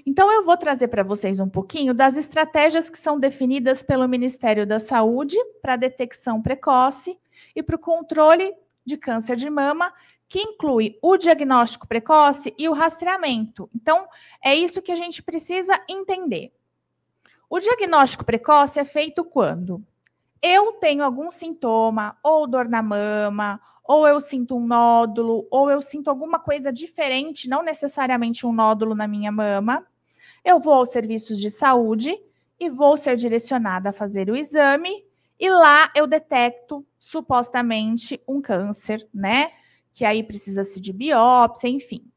Então, 0.06 0.30
eu 0.32 0.44
vou 0.44 0.56
trazer 0.56 0.88
para 0.88 1.02
vocês 1.02 1.40
um 1.40 1.48
pouquinho 1.48 1.92
das 1.92 2.16
estratégias 2.16 2.88
que 2.88 2.98
são 2.98 3.18
definidas 3.18 3.82
pelo 3.82 4.08
Ministério 4.08 4.66
da 4.66 4.78
Saúde 4.78 5.36
para 5.60 5.76
detecção 5.76 6.40
precoce 6.40 7.18
e 7.54 7.62
para 7.62 7.76
o 7.76 7.78
controle 7.78 8.54
de 8.84 8.96
câncer 8.96 9.36
de 9.36 9.50
mama 9.50 9.92
que 10.28 10.40
inclui 10.40 10.98
o 11.00 11.16
diagnóstico 11.16 11.88
precoce 11.88 12.54
e 12.58 12.68
o 12.68 12.74
rastreamento. 12.74 13.68
Então, 13.74 14.06
é 14.44 14.54
isso 14.54 14.82
que 14.82 14.92
a 14.92 14.96
gente 14.96 15.22
precisa 15.22 15.80
entender. 15.88 16.52
O 17.48 17.58
diagnóstico 17.58 18.24
precoce 18.24 18.78
é 18.78 18.84
feito 18.84 19.24
quando 19.24 19.82
eu 20.42 20.72
tenho 20.72 21.02
algum 21.02 21.30
sintoma, 21.30 22.16
ou 22.22 22.46
dor 22.46 22.68
na 22.68 22.82
mama, 22.82 23.60
ou 23.82 24.06
eu 24.06 24.20
sinto 24.20 24.54
um 24.54 24.66
nódulo, 24.66 25.48
ou 25.50 25.70
eu 25.70 25.80
sinto 25.80 26.08
alguma 26.08 26.38
coisa 26.38 26.70
diferente, 26.70 27.48
não 27.48 27.62
necessariamente 27.62 28.46
um 28.46 28.52
nódulo 28.52 28.94
na 28.94 29.08
minha 29.08 29.32
mama. 29.32 29.86
Eu 30.44 30.60
vou 30.60 30.74
aos 30.74 30.90
serviços 30.90 31.38
de 31.38 31.50
saúde 31.50 32.16
e 32.60 32.68
vou 32.68 32.96
ser 32.98 33.16
direcionada 33.16 33.88
a 33.88 33.92
fazer 33.92 34.28
o 34.28 34.36
exame, 34.36 35.04
e 35.40 35.48
lá 35.48 35.90
eu 35.94 36.06
detecto 36.06 36.84
supostamente 36.98 38.20
um 38.28 38.42
câncer, 38.42 39.08
né? 39.14 39.50
Que 39.98 40.04
aí 40.04 40.22
precisa-se 40.22 40.80
de 40.80 40.92
biópsia, 40.92 41.66
enfim. 41.66 42.08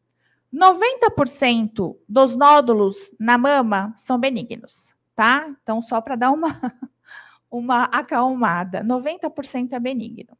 90% 0.53 1.97
dos 2.07 2.35
nódulos 2.35 3.11
na 3.19 3.39
mama 3.39 3.91
são 3.97 4.19
benignos, 4.19 4.93
tá? 5.15 5.51
Então, 5.63 5.81
só 5.81 5.99
para 5.99 6.15
dar 6.15 6.29
uma, 6.29 6.61
uma 7.49 7.85
acalmada, 7.85 8.83
90% 8.83 9.73
é 9.73 9.79
benigno. 9.79 10.37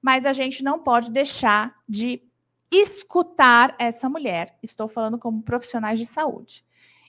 Mas 0.00 0.24
a 0.24 0.32
gente 0.32 0.64
não 0.64 0.78
pode 0.78 1.10
deixar 1.10 1.76
de 1.86 2.22
escutar 2.70 3.76
essa 3.78 4.08
mulher. 4.08 4.56
Estou 4.62 4.88
falando 4.88 5.18
como 5.18 5.42
profissionais 5.42 5.98
de 5.98 6.06
saúde. 6.06 6.64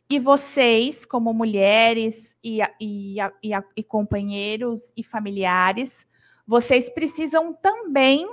E 0.10 0.20
vocês, 0.20 1.06
como 1.06 1.34
mulheres 1.34 2.36
e, 2.44 2.60
e, 2.82 3.15
e, 3.42 3.52
e 3.78 3.84
companheiros 3.84 4.92
e 4.98 5.04
familiares, 5.04 6.06
vocês 6.46 6.89
precisam 6.89 7.54
também 7.54 8.28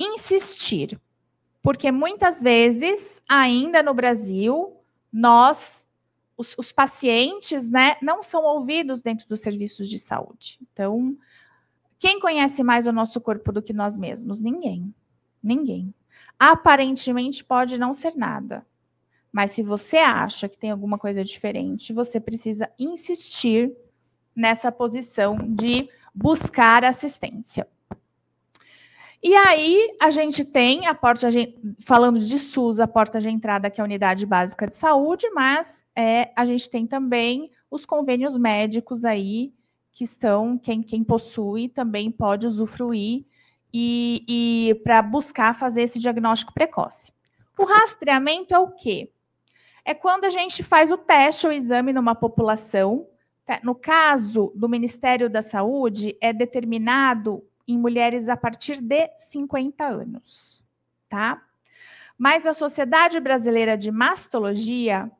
insistir, 0.00 0.98
porque 1.62 1.92
muitas 1.92 2.42
vezes, 2.42 3.22
ainda 3.28 3.82
no 3.82 3.92
Brasil, 3.92 4.76
nós, 5.12 5.86
os, 6.36 6.56
os 6.56 6.72
pacientes, 6.72 7.70
né, 7.70 7.96
não 8.00 8.22
são 8.22 8.42
ouvidos 8.44 9.02
dentro 9.02 9.28
dos 9.28 9.40
serviços 9.40 9.88
de 9.88 9.98
saúde. 9.98 10.58
Então, 10.72 11.16
quem 11.98 12.18
conhece 12.18 12.62
mais 12.62 12.86
o 12.86 12.92
nosso 12.92 13.20
corpo 13.20 13.52
do 13.52 13.60
que 13.60 13.74
nós 13.74 13.98
mesmos? 13.98 14.40
Ninguém. 14.40 14.94
Ninguém. 15.42 15.94
Aparentemente 16.38 17.44
pode 17.44 17.78
não 17.78 17.92
ser 17.92 18.16
nada. 18.16 18.66
Mas 19.30 19.50
se 19.50 19.62
você 19.62 19.98
acha 19.98 20.48
que 20.48 20.58
tem 20.58 20.70
alguma 20.70 20.98
coisa 20.98 21.22
diferente, 21.22 21.92
você 21.92 22.18
precisa 22.18 22.70
insistir 22.78 23.72
nessa 24.34 24.72
posição 24.72 25.36
de 25.36 25.88
buscar 26.14 26.84
assistência. 26.84 27.68
E 29.22 29.34
aí 29.34 29.96
a 30.00 30.10
gente 30.10 30.44
tem 30.44 30.86
a 30.86 30.94
porta, 30.94 31.28
falando 31.84 32.18
de 32.18 32.38
SUS, 32.38 32.80
a 32.80 32.88
porta 32.88 33.20
de 33.20 33.28
entrada 33.28 33.68
que 33.68 33.80
é 33.80 33.82
a 33.82 33.84
unidade 33.84 34.24
básica 34.24 34.66
de 34.66 34.74
saúde, 34.74 35.28
mas 35.30 35.84
é, 35.94 36.32
a 36.34 36.46
gente 36.46 36.70
tem 36.70 36.86
também 36.86 37.50
os 37.70 37.84
convênios 37.84 38.38
médicos 38.38 39.04
aí 39.04 39.52
que 39.92 40.04
estão, 40.04 40.56
quem, 40.56 40.82
quem 40.82 41.04
possui 41.04 41.68
também 41.68 42.10
pode 42.10 42.46
usufruir 42.46 43.26
e, 43.72 44.24
e 44.26 44.74
para 44.82 45.02
buscar 45.02 45.54
fazer 45.54 45.82
esse 45.82 45.98
diagnóstico 45.98 46.54
precoce. 46.54 47.12
O 47.58 47.64
rastreamento 47.64 48.54
é 48.54 48.58
o 48.58 48.70
quê? 48.70 49.12
É 49.84 49.92
quando 49.92 50.24
a 50.24 50.30
gente 50.30 50.62
faz 50.62 50.90
o 50.90 50.96
teste 50.96 51.46
ou 51.46 51.52
exame 51.52 51.92
numa 51.92 52.14
população. 52.14 53.06
Tá? 53.44 53.60
No 53.62 53.74
caso 53.74 54.50
do 54.54 54.68
Ministério 54.68 55.28
da 55.28 55.42
Saúde, 55.42 56.16
é 56.20 56.32
determinado 56.32 57.44
em 57.72 57.78
mulheres 57.78 58.28
a 58.28 58.36
partir 58.36 58.80
de 58.80 59.08
50 59.16 59.84
anos, 59.84 60.64
tá? 61.08 61.42
Mas 62.18 62.46
a 62.46 62.52
Sociedade 62.52 63.20
Brasileira 63.20 63.78
de 63.78 63.90
Mastologia, 63.90 65.10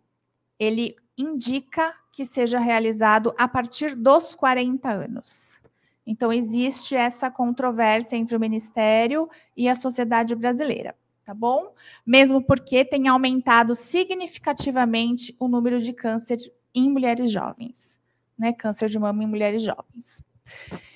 ele 0.59 0.97
indica 1.17 1.95
que 2.13 2.25
seja 2.25 2.59
realizado 2.59 3.33
a 3.39 3.47
partir 3.47 3.95
dos 3.95 4.35
40 4.35 4.91
anos. 4.91 5.61
Então, 6.07 6.33
existe 6.33 6.97
essa 6.97 7.31
controvérsia 7.31 8.17
entre 8.17 8.37
o 8.37 8.41
Ministério 8.41 9.31
e 9.57 9.69
a 9.69 9.75
sociedade 9.75 10.35
brasileira, 10.35 10.95
tá 11.25 11.33
bom? 11.33 11.73
Mesmo 12.05 12.43
porque 12.43 12.85
tem 12.85 13.07
aumentado 13.07 13.75
significativamente 13.75 15.35
o 15.39 15.47
número 15.47 15.79
de 15.79 15.93
câncer 15.93 16.39
em 16.75 16.91
mulheres 16.91 17.31
jovens, 17.31 18.01
né? 18.37 18.53
Câncer 18.53 18.89
de 18.89 18.99
mama 18.99 19.23
em 19.23 19.27
mulheres 19.27 19.63
jovens. 19.63 20.25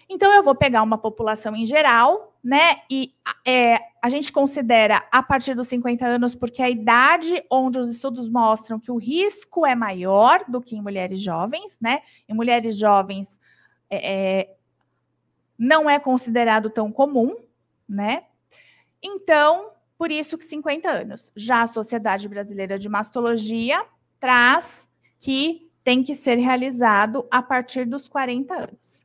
Então, 0.08 0.32
eu 0.32 0.42
vou 0.42 0.54
pegar 0.54 0.82
uma 0.82 0.98
população 0.98 1.54
em 1.56 1.64
geral, 1.64 2.36
né? 2.42 2.82
E 2.90 3.14
é, 3.46 3.78
a 4.02 4.08
gente 4.08 4.32
considera 4.32 5.06
a 5.10 5.22
partir 5.22 5.54
dos 5.54 5.66
50 5.68 6.04
anos, 6.06 6.34
porque 6.34 6.62
é 6.62 6.66
a 6.66 6.70
idade 6.70 7.42
onde 7.50 7.78
os 7.78 7.88
estudos 7.88 8.28
mostram 8.28 8.78
que 8.78 8.90
o 8.90 8.96
risco 8.96 9.64
é 9.64 9.74
maior 9.74 10.44
do 10.46 10.60
que 10.60 10.76
em 10.76 10.82
mulheres 10.82 11.20
jovens, 11.20 11.78
né? 11.80 12.02
Em 12.28 12.34
mulheres 12.34 12.76
jovens 12.76 13.40
é, 13.88 14.40
é 14.40 14.56
não 15.58 15.88
é 15.88 15.98
considerado 15.98 16.68
tão 16.68 16.90
comum, 16.90 17.36
né? 17.88 18.24
Então, 19.02 19.70
por 19.96 20.10
isso 20.10 20.36
que 20.36 20.44
50 20.44 20.90
anos. 20.90 21.32
Já 21.36 21.62
a 21.62 21.66
Sociedade 21.66 22.28
Brasileira 22.28 22.78
de 22.78 22.88
Mastologia 22.88 23.84
traz 24.18 24.88
que 25.18 25.70
tem 25.82 26.02
que 26.02 26.14
ser 26.14 26.36
realizado 26.36 27.26
a 27.30 27.42
partir 27.42 27.84
dos 27.84 28.08
40 28.08 28.54
anos. 28.54 29.03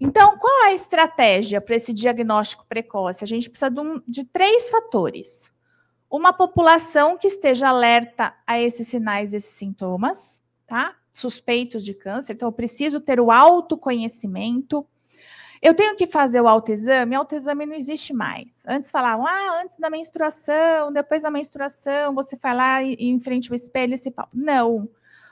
Então, 0.00 0.38
qual 0.38 0.64
a 0.64 0.72
estratégia 0.72 1.60
para 1.60 1.76
esse 1.76 1.92
diagnóstico 1.92 2.64
precoce? 2.66 3.22
A 3.22 3.26
gente 3.26 3.50
precisa 3.50 3.70
de, 3.70 3.80
um, 3.80 4.00
de 4.08 4.24
três 4.24 4.70
fatores. 4.70 5.52
Uma 6.10 6.32
população 6.32 7.18
que 7.18 7.26
esteja 7.26 7.68
alerta 7.68 8.34
a 8.46 8.58
esses 8.58 8.88
sinais, 8.88 9.34
esses 9.34 9.52
sintomas, 9.52 10.42
tá? 10.66 10.96
Suspeitos 11.12 11.84
de 11.84 11.92
câncer. 11.92 12.32
Então, 12.32 12.48
eu 12.48 12.52
preciso 12.52 12.98
ter 12.98 13.20
o 13.20 13.30
autoconhecimento. 13.30 14.86
Eu 15.60 15.74
tenho 15.74 15.94
que 15.94 16.06
fazer 16.06 16.40
o 16.40 16.48
autoexame, 16.48 17.14
o 17.14 17.18
autoexame 17.18 17.66
não 17.66 17.74
existe 17.74 18.14
mais. 18.14 18.62
Antes 18.66 18.90
falavam, 18.90 19.26
ah, 19.26 19.60
antes 19.62 19.76
da 19.76 19.90
menstruação, 19.90 20.90
depois 20.90 21.22
da 21.22 21.30
menstruação, 21.30 22.14
você 22.14 22.36
vai 22.36 22.54
lá 22.54 22.82
e, 22.82 22.96
e 22.98 23.10
em 23.10 23.20
frente 23.20 23.50
ao 23.50 23.54
espelho 23.54 23.94
e 23.94 23.98
se 23.98 24.10
pau. 24.10 24.28
Não. 24.32 24.88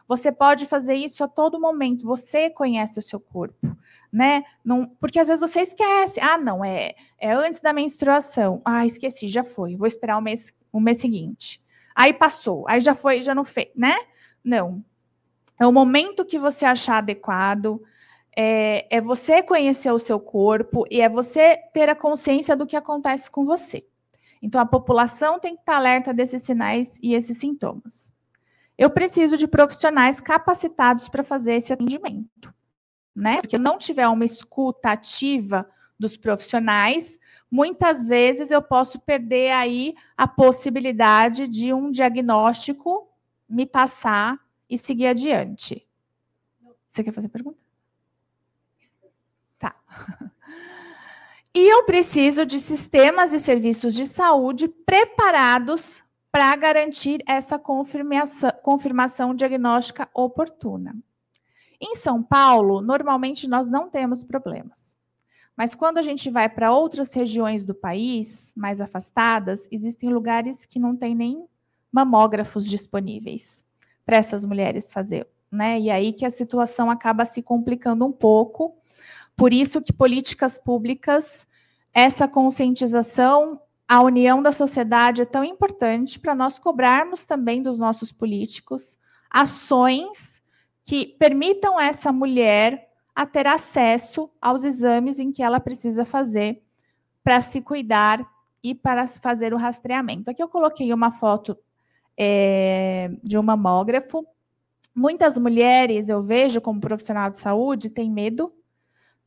Você 0.07 0.31
pode 0.31 0.67
fazer 0.67 0.95
isso 0.95 1.25
a 1.25 1.29
todo 1.29 1.59
momento. 1.59 2.07
Você 2.07 2.51
conhece 2.51 2.99
o 2.99 3.03
seu 3.03 3.19
corpo 3.19 3.75
né? 4.13 4.45
Não, 4.65 4.87
porque 5.01 5.19
às 5.19 5.29
vezes 5.29 5.41
você 5.41 5.61
esquece. 5.61 6.21
Ah, 6.21 6.39
não, 6.39 6.65
é, 6.65 6.95
é 7.19 7.33
antes 7.33 7.61
da 7.61 7.73
menstruação. 7.73 8.61
Ah, 8.65 8.87
esqueci, 8.87 9.29
já 9.29 9.45
foi. 9.45 9.77
Vou 9.77 9.87
esperar 9.87 10.19
o 10.19 10.23
mês, 10.23 10.53
o 10.73 10.81
mês 10.81 11.01
seguinte. 11.01 11.61
Aí 11.95 12.13
passou, 12.13 12.67
aí 12.69 12.81
já 12.81 12.95
foi, 12.95 13.23
já 13.23 13.35
não 13.35 13.45
fez, 13.45 13.69
né? 13.75 13.97
Não. 14.43 14.83
É 15.61 15.67
o 15.67 15.73
momento 15.73 16.25
que 16.25 16.39
você 16.39 16.65
achar 16.65 16.99
adequado. 16.99 17.83
É, 18.37 18.87
é 18.97 19.01
você 19.01 19.43
conhecer 19.43 19.91
o 19.91 19.99
seu 19.99 20.21
corpo 20.21 20.85
e 20.91 21.01
é 21.01 21.09
você 21.09 21.57
ter 21.73 21.89
a 21.89 21.97
consciência 21.97 22.55
do 22.55 22.67
que 22.67 22.77
acontece 22.77 23.29
com 23.29 23.45
você. 23.45 23.85
Então, 24.41 24.61
a 24.61 24.67
população 24.67 25.41
tem 25.41 25.57
que 25.57 25.63
estar 25.63 25.77
alerta 25.77 26.15
desses 26.15 26.43
sinais 26.43 26.97
e 27.03 27.15
esses 27.15 27.39
sintomas. 27.39 28.13
Eu 28.77 28.91
preciso 28.91 29.37
de 29.37 29.49
profissionais 29.49 30.21
capacitados 30.21 31.09
para 31.09 31.25
fazer 31.25 31.55
esse 31.55 31.73
atendimento 31.73 32.55
né? 33.19 33.41
Porque 33.41 33.59
não 33.59 33.77
tiver 33.77 34.09
uma 34.09 34.25
escuta 34.25 34.91
ativa 34.91 35.69
dos 35.99 36.17
profissionais, 36.17 37.19
muitas 37.51 38.09
vezes 38.09 38.51
eu 38.51 38.63
posso 38.63 39.01
perder 39.01 39.51
aí 39.51 39.95
a 40.17 40.29
possibilidade 40.29 41.49
de 41.49 41.73
um 41.73 41.91
diagnóstico 41.91 43.09
me 43.49 43.67
passar 43.67 44.39
e 44.71 44.79
seguir 44.79 45.07
adiante. 45.07 45.87
Você 46.89 47.03
quer 47.03 47.13
fazer 47.13 47.29
pergunta? 47.29 47.59
Tá. 49.59 49.75
E 51.55 51.73
eu 51.73 51.83
preciso 51.83 52.47
de 52.47 52.61
sistemas 52.61 53.33
e 53.33 53.39
serviços 53.39 53.93
de 53.93 54.07
saúde 54.07 54.69
preparados 54.69 56.05
para 56.31 56.55
garantir 56.55 57.21
essa 57.27 57.59
confirmação, 57.59 58.53
confirmação 58.63 59.35
diagnóstica 59.35 60.09
oportuna. 60.15 60.95
Em 61.81 61.95
São 61.95 62.23
Paulo, 62.23 62.81
normalmente 62.81 63.47
nós 63.47 63.71
não 63.71 63.89
temos 63.89 64.25
problemas. 64.25 64.97
Mas 65.57 65.75
quando 65.75 65.99
a 65.99 66.03
gente 66.03 66.31
vai 66.31 66.49
para 66.49 66.73
outras 66.73 67.13
regiões 67.13 67.65
do 67.65 67.75
país, 67.75 68.53
mais 68.57 68.81
afastadas, 68.81 69.67
existem 69.73 70.09
lugares 70.09 70.65
que 70.65 70.79
não 70.79 70.97
tem 70.97 71.15
nem 71.15 71.45
mamógrafos 71.91 72.65
disponíveis 72.65 73.65
para 74.05 74.17
essas 74.17 74.45
mulheres 74.45 74.93
fazer, 74.93 75.27
né? 75.51 75.81
E 75.81 75.91
aí 75.91 76.13
que 76.13 76.25
a 76.25 76.31
situação 76.31 76.91
acaba 76.91 77.25
se 77.25 77.43
complicando 77.43 78.07
um 78.07 78.13
pouco. 78.13 78.77
Por 79.37 79.53
isso 79.53 79.83
que 79.83 79.93
políticas 79.93 80.59
públicas, 80.59 81.47
essa 81.93 82.29
conscientização, 82.29 83.61
a 83.89 84.01
união 84.01 84.43
da 84.43 84.53
sociedade 84.53 85.23
é 85.23 85.25
tão 85.25 85.43
importante 85.43 86.21
para 86.21 86.35
nós 86.35 86.59
cobrarmos 86.59 87.25
também 87.25 87.63
dos 87.63 87.79
nossos 87.79 88.13
políticos 88.13 88.99
ações 89.31 90.43
que 90.89 91.05
permitam 91.19 91.79
essa 91.79 92.11
mulher 92.11 92.89
a 93.15 93.27
ter 93.27 93.47
acesso 93.47 94.31
aos 94.41 94.65
exames 94.65 95.21
em 95.21 95.31
que 95.31 95.43
ela 95.43 95.61
precisa 95.61 96.03
fazer 96.03 96.63
para 97.23 97.43
se 97.43 97.61
cuidar 97.61 98.27
e 98.65 98.75
para 98.75 99.07
fazer 99.07 99.53
o 99.53 99.59
rastreamento. 99.59 100.31
Aqui 100.31 100.43
eu 100.43 100.49
coloquei 100.49 100.91
uma 100.95 101.13
foto 101.13 101.59
é, 102.17 103.11
de 103.23 103.37
um 103.37 103.43
mamógrafo. 103.43 104.27
Muitas 104.95 105.37
mulheres, 105.37 106.09
eu 106.09 106.23
vejo 106.23 106.59
como 106.59 106.81
profissional 106.81 107.29
de 107.29 107.37
saúde, 107.37 107.91
têm 107.91 108.11
medo, 108.11 108.51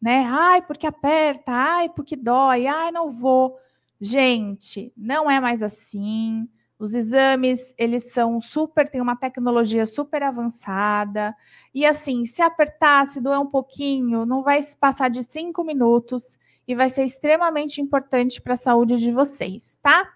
né? 0.02 0.26
Ai, 0.28 0.64
porque 0.64 0.88
aperta, 0.88 1.52
ai, 1.52 1.90
porque 1.90 2.16
dói, 2.16 2.66
ai, 2.66 2.92
não 2.92 3.12
vou. 3.12 3.56
Gente, 4.00 4.92
não 4.98 5.30
é 5.30 5.40
mais 5.40 5.62
assim. 5.62 6.50
Os 6.82 6.96
exames, 6.96 7.76
eles 7.78 8.12
são 8.12 8.42
super, 8.42 8.90
tem 8.90 9.00
uma 9.00 9.16
tecnologia 9.16 9.86
super 9.86 10.24
avançada. 10.24 11.36
E 11.76 11.86
assim, 11.86 12.26
se 12.26 12.42
apertar, 12.42 13.06
se 13.06 13.22
doer 13.22 13.40
um 13.40 13.46
pouquinho, 13.46 14.26
não 14.26 14.42
vai 14.42 14.60
passar 14.80 15.08
de 15.08 15.22
cinco 15.22 15.64
minutos 15.64 16.40
e 16.68 16.74
vai 16.74 16.90
ser 16.90 17.04
extremamente 17.04 17.80
importante 17.80 18.42
para 18.42 18.54
a 18.54 18.58
saúde 18.58 18.98
de 18.98 19.12
vocês, 19.12 19.78
tá? 19.80 20.12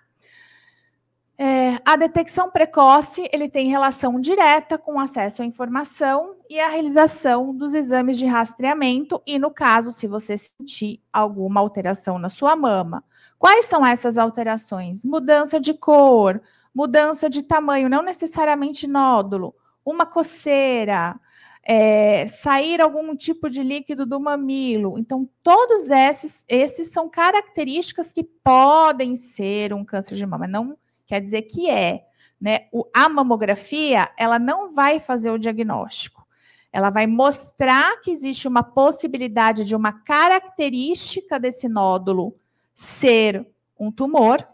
É, 1.38 1.80
a 1.86 1.95
detecção 1.95 2.49
precoce, 2.49 3.30
ele 3.32 3.47
tem 3.47 3.69
relação 3.69 4.19
direta 4.19 4.75
com 4.75 4.99
acesso 4.99 5.43
à 5.43 5.45
informação 5.45 6.36
e 6.49 6.60
a 6.60 6.67
realização 6.67 7.56
dos 7.56 7.75
exames 7.75 8.17
de 8.17 8.25
rastreamento 8.25 9.21
e, 9.23 9.38
no 9.38 9.51
caso, 9.51 9.91
se 9.91 10.08
você 10.08 10.36
sentir 10.36 10.99
alguma 11.13 11.60
alteração 11.60 12.17
na 12.17 12.30
sua 12.30 12.56
mama, 12.56 13.04
Quais 13.38 13.65
são 13.65 13.86
essas 13.86 14.17
alterações? 14.17 15.04
Mudança 15.04 15.60
de 15.60 15.73
cor, 15.73 16.41
mudança 16.76 17.30
de 17.30 17.42
tamanho, 17.42 17.88
não 17.88 18.04
necessariamente 18.04 18.86
nódulo, 18.86 19.56
uma 19.86 20.06
coceira, 20.06 21.18
é, 21.64 22.28
sair 22.28 22.82
algum 22.82 23.16
tipo 23.16 23.50
de 23.50 23.64
líquido 23.64 24.06
do 24.06 24.20
mamilo. 24.20 25.00
Então, 25.00 25.28
todos 25.42 25.90
esses, 25.90 26.44
esses 26.50 26.90
são 26.90 27.10
características 27.10 28.12
que 28.12 28.24
podem 28.24 29.16
ser 29.16 29.74
um 29.74 29.86
câncer 29.86 30.16
de 30.16 30.26
mama, 30.26 30.48
não 30.48 30.78
quer 31.08 31.22
dizer 31.22 31.44
que 31.44 31.70
é. 31.70 32.04
Né? 32.40 32.68
O, 32.74 32.86
a 32.94 33.08
mamografia, 33.08 34.12
ela 34.18 34.38
não 34.38 34.74
vai 34.74 35.00
fazer 35.00 35.32
o 35.32 35.40
diagnóstico. 35.40 36.26
Ela 36.74 36.90
vai 36.90 37.08
mostrar 37.08 38.02
que 38.02 38.12
existe 38.12 38.50
uma 38.50 38.62
possibilidade 38.62 39.64
de 39.64 39.74
uma 39.74 39.94
característica 39.94 41.40
desse 41.40 41.70
nódulo 41.70 42.36
ser 42.74 43.48
um 43.80 43.90
tumor, 43.90 44.46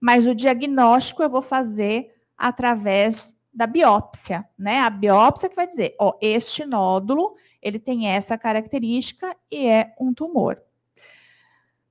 mas 0.00 0.26
o 0.26 0.34
diagnóstico 0.34 1.22
eu 1.22 1.30
vou 1.30 1.42
fazer 1.42 2.14
através 2.36 3.36
da 3.52 3.66
biópsia, 3.66 4.46
né? 4.56 4.80
A 4.80 4.90
biópsia 4.90 5.48
que 5.48 5.56
vai 5.56 5.66
dizer, 5.66 5.94
ó, 5.98 6.16
este 6.20 6.64
nódulo, 6.64 7.34
ele 7.60 7.78
tem 7.78 8.08
essa 8.08 8.38
característica 8.38 9.34
e 9.50 9.66
é 9.66 9.94
um 10.00 10.14
tumor. 10.14 10.60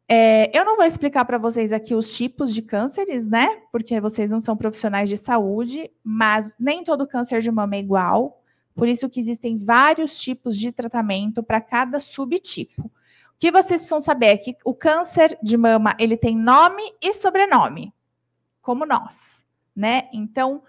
É, 0.10 0.58
eu 0.58 0.64
não 0.64 0.78
vou 0.78 0.86
explicar 0.86 1.26
para 1.26 1.38
vocês 1.38 1.74
aqui 1.74 1.94
os 1.94 2.16
tipos 2.16 2.54
de 2.54 2.62
cânceres, 2.62 3.28
né? 3.28 3.62
Porque 3.72 4.00
vocês 4.00 4.32
não 4.32 4.40
são 4.40 4.56
profissionais 4.56 5.10
de 5.10 5.18
saúde, 5.18 5.92
mas 6.02 6.56
nem 6.58 6.84
todo 6.84 7.08
câncer 7.08 7.42
de 7.42 7.52
mama 7.52 7.76
é 7.76 7.80
igual. 7.80 8.42
Por 8.74 8.88
isso 8.88 9.10
que 9.10 9.20
existem 9.20 9.58
vários 9.58 10.18
tipos 10.18 10.58
de 10.58 10.72
tratamento 10.72 11.44
para 11.44 11.60
cada 11.60 12.00
subtipo 12.00 12.90
que 13.40 13.52
vocês 13.52 13.82
precisam 13.82 14.00
saber 14.00 14.28
é 14.28 14.38
que 14.38 14.56
o 14.66 14.74
câncer 14.74 15.38
de 15.42 15.56
mama 15.58 15.96
ele 16.00 16.18
tem 16.18 16.36
nome 16.36 16.84
e 17.02 17.14
sobrenome, 17.14 17.94
como 18.68 18.86
nós, 18.86 19.46
né? 19.74 20.10
Então, 20.12 20.62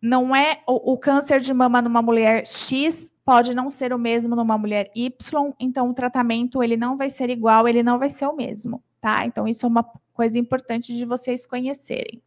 não 0.00 0.34
é 0.34 0.62
o, 0.66 0.94
o, 0.94 0.96
câncer 0.96 1.38
de 1.38 1.52
mama 1.52 1.82
numa 1.82 2.00
mulher 2.00 2.46
X 2.46 3.12
pode 3.26 3.54
não 3.54 3.68
ser 3.68 3.92
o 3.92 3.98
mesmo 3.98 4.34
numa 4.34 4.56
mulher 4.56 4.90
Y, 4.94 5.52
então 5.60 5.90
o 5.90 5.92
tratamento 5.92 6.62
ele 6.62 6.78
não 6.78 6.96
vai 6.96 7.10
ser 7.10 7.28
igual, 7.28 7.68
ele 7.68 7.82
não 7.82 7.98
vai 7.98 8.08
ser 8.08 8.26
o 8.26 8.34
mesmo, 8.34 8.82
tá? 9.02 9.26
Então 9.26 9.46
isso 9.46 9.66
é 9.66 9.68
uma 9.68 9.84
coisa 10.14 10.38
importante 10.38 10.96
de 10.96 11.04
vocês 11.04 11.46
conhecerem. 11.46 12.22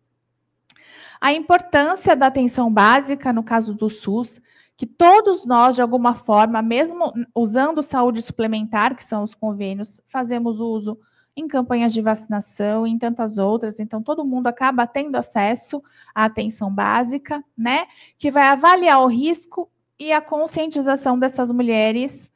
A 1.19 1.33
importância 1.33 2.15
da 2.15 2.27
atenção 2.27 2.71
básica 2.71 3.33
no 3.33 3.41
caso 3.41 3.73
do 3.73 3.89
SUS, 3.89 4.39
que 4.77 4.85
todos 4.85 5.43
nós, 5.43 5.73
de 5.73 5.81
alguma 5.81 6.13
forma, 6.13 6.61
mesmo 6.61 7.11
usando 7.33 7.81
saúde 7.81 8.21
suplementar, 8.21 8.95
que 8.95 9.03
são 9.03 9.23
os 9.23 9.33
convênios, 9.33 9.99
fazemos 10.07 10.59
uso 10.59 10.99
em 11.39 11.47
campanhas 11.47 11.93
de 11.93 12.01
vacinação 12.01 12.85
em 12.85 12.97
tantas 12.97 13.37
outras. 13.37 13.79
Então, 13.79 14.01
todo 14.01 14.25
mundo 14.25 14.47
acaba 14.47 14.85
tendo 14.85 15.15
acesso 15.15 15.81
à 16.13 16.25
atenção 16.25 16.73
básica, 16.73 17.43
né? 17.57 17.87
Que 18.17 18.29
vai 18.29 18.47
avaliar 18.47 19.01
o 19.01 19.07
risco 19.07 19.69
e 19.97 20.11
a 20.11 20.21
conscientização 20.21 21.17
dessas 21.17 21.51
mulheres 21.51 22.31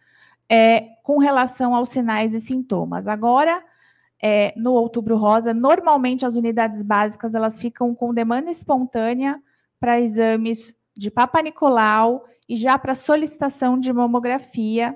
é, 0.50 0.82
com 1.04 1.18
relação 1.18 1.74
aos 1.74 1.90
sinais 1.90 2.34
e 2.34 2.40
sintomas. 2.40 3.08
Agora, 3.08 3.64
é, 4.22 4.54
no 4.56 4.74
Outubro 4.74 5.18
Rosa, 5.18 5.54
normalmente 5.54 6.26
as 6.26 6.36
unidades 6.36 6.82
básicas 6.82 7.36
elas 7.36 7.62
ficam 7.62 7.94
com 7.94 8.14
demanda 8.14 8.50
espontânea 8.50 9.42
para 9.80 10.00
exames 10.00 10.76
de 10.96 11.12
Papa 11.12 11.42
Nicolau 11.42 12.26
e 12.48 12.56
já 12.56 12.78
para 12.78 12.96
solicitação 12.96 13.78
de 13.78 13.92
mamografia, 13.92 14.96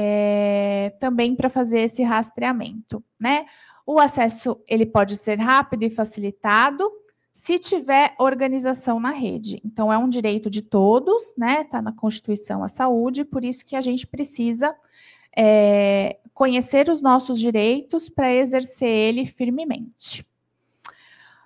é, 0.00 0.94
também 1.00 1.34
para 1.34 1.50
fazer 1.50 1.80
esse 1.80 2.04
rastreamento, 2.04 3.02
né? 3.18 3.46
O 3.84 3.98
acesso 3.98 4.62
ele 4.68 4.86
pode 4.86 5.16
ser 5.16 5.40
rápido 5.40 5.82
e 5.82 5.90
facilitado, 5.90 6.88
se 7.34 7.58
tiver 7.58 8.14
organização 8.16 9.00
na 9.00 9.10
rede. 9.10 9.60
Então, 9.64 9.92
é 9.92 9.98
um 9.98 10.08
direito 10.08 10.48
de 10.48 10.62
todos, 10.62 11.34
né? 11.36 11.62
Está 11.62 11.82
na 11.82 11.90
Constituição 11.90 12.62
a 12.62 12.68
saúde, 12.68 13.24
por 13.24 13.44
isso 13.44 13.66
que 13.66 13.74
a 13.74 13.80
gente 13.80 14.06
precisa 14.06 14.72
é, 15.36 16.18
conhecer 16.32 16.88
os 16.88 17.02
nossos 17.02 17.36
direitos 17.36 18.08
para 18.08 18.32
exercer 18.32 18.88
ele 18.88 19.26
firmemente. 19.26 20.24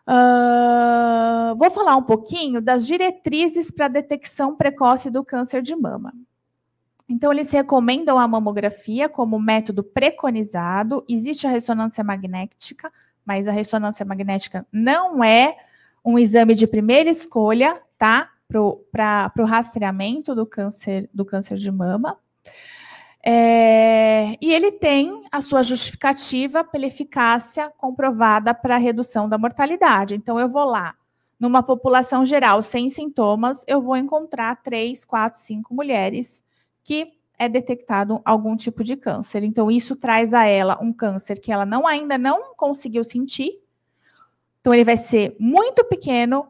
Uh, 0.07 1.57
vou 1.57 1.71
falar 1.71 1.97
um 1.97 2.03
pouquinho 2.03 2.61
das 2.61 2.87
diretrizes 2.87 3.71
para 3.71 3.89
detecção 3.89 4.55
precoce 4.55 5.11
do 5.11 5.25
câncer 5.25 5.63
de 5.63 5.75
mama. 5.75 6.13
Então, 7.13 7.31
eles 7.31 7.53
recomendam 7.53 8.19
a 8.19 8.27
mamografia 8.27 9.07
como 9.07 9.39
método 9.39 9.85
preconizado. 9.85 11.05
Existe 11.07 11.47
a 11.47 11.51
ressonância 11.51 12.03
magnética, 12.03 12.91
mas 13.23 13.47
a 13.47 13.53
ressonância 13.53 14.03
magnética 14.03 14.67
não 14.73 15.23
é 15.23 15.55
um 16.03 16.19
exame 16.19 16.55
de 16.55 16.67
primeira 16.67 17.11
escolha, 17.11 17.79
tá? 17.99 18.31
Para 18.91 19.31
o 19.39 19.45
rastreamento 19.45 20.35
do 20.35 20.47
câncer, 20.47 21.07
do 21.13 21.23
câncer 21.23 21.59
de 21.59 21.71
mama. 21.71 22.17
É, 23.23 24.39
e 24.41 24.51
ele 24.51 24.73
tem 24.73 25.25
a 25.31 25.43
sua 25.43 25.63
justificativa 25.63 26.65
pela 26.65 26.87
eficácia 26.87 27.71
comprovada 27.77 28.55
para 28.55 28.77
a 28.77 28.79
redução 28.79 29.29
da 29.29 29.37
mortalidade. 29.37 30.15
Então, 30.15 30.41
eu 30.41 30.49
vou 30.49 30.65
lá, 30.65 30.95
numa 31.39 31.63
população 31.63 32.25
geral 32.25 32.63
sem 32.63 32.89
sintomas, 32.89 33.67
eu 33.69 33.83
vou 33.83 33.99
encontrar 33.99 34.63
três, 34.63 35.05
quatro, 35.05 35.39
cinco 35.39 35.75
mulheres 35.75 36.43
que 36.85 37.13
é 37.39 37.49
detectado 37.49 38.21
algum 38.25 38.57
tipo 38.57 38.85
de 38.85 38.97
câncer. 38.97 39.43
Então, 39.43 39.71
isso 39.71 39.97
traz 39.97 40.33
a 40.33 40.45
ela 40.45 40.79
um 40.81 40.93
câncer 40.93 41.41
que 41.41 41.51
ela 41.51 41.67
não 41.67 41.87
ainda 41.87 42.17
não 42.17 42.55
conseguiu 42.55 43.03
sentir. 43.03 43.61
Então, 44.61 44.73
ele 44.73 44.85
vai 44.85 44.97
ser 44.97 45.35
muito 45.41 45.85
pequeno, 45.85 46.47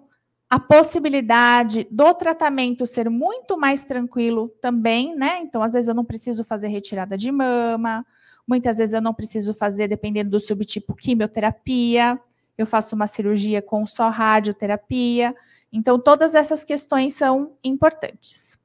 a 0.51 0.61
possibilidade 0.61 1.89
do 1.91 2.13
tratamento 2.13 2.85
ser 2.85 3.09
muito 3.09 3.57
mais 3.57 3.87
tranquilo 3.87 4.51
também, 4.61 5.17
né? 5.17 5.41
Então, 5.41 5.63
às 5.63 5.73
vezes 5.73 5.89
eu 5.89 5.95
não 5.95 6.05
preciso 6.05 6.45
fazer 6.45 6.69
retirada 6.69 7.17
de 7.17 7.33
mama, 7.33 8.05
muitas 8.47 8.77
vezes 8.77 8.93
eu 8.93 9.01
não 9.01 9.15
preciso 9.15 9.55
fazer, 9.55 9.89
dependendo 9.89 10.29
do 10.29 10.39
subtipo, 10.39 10.95
quimioterapia, 10.95 12.21
eu 12.59 12.67
faço 12.67 12.95
uma 12.95 13.07
cirurgia 13.07 13.63
com 13.63 13.87
só 13.87 14.11
radioterapia. 14.11 15.35
Então, 15.73 15.99
todas 15.99 16.35
essas 16.35 16.63
questões 16.65 17.15
são 17.15 17.53
importantes. 17.65 18.59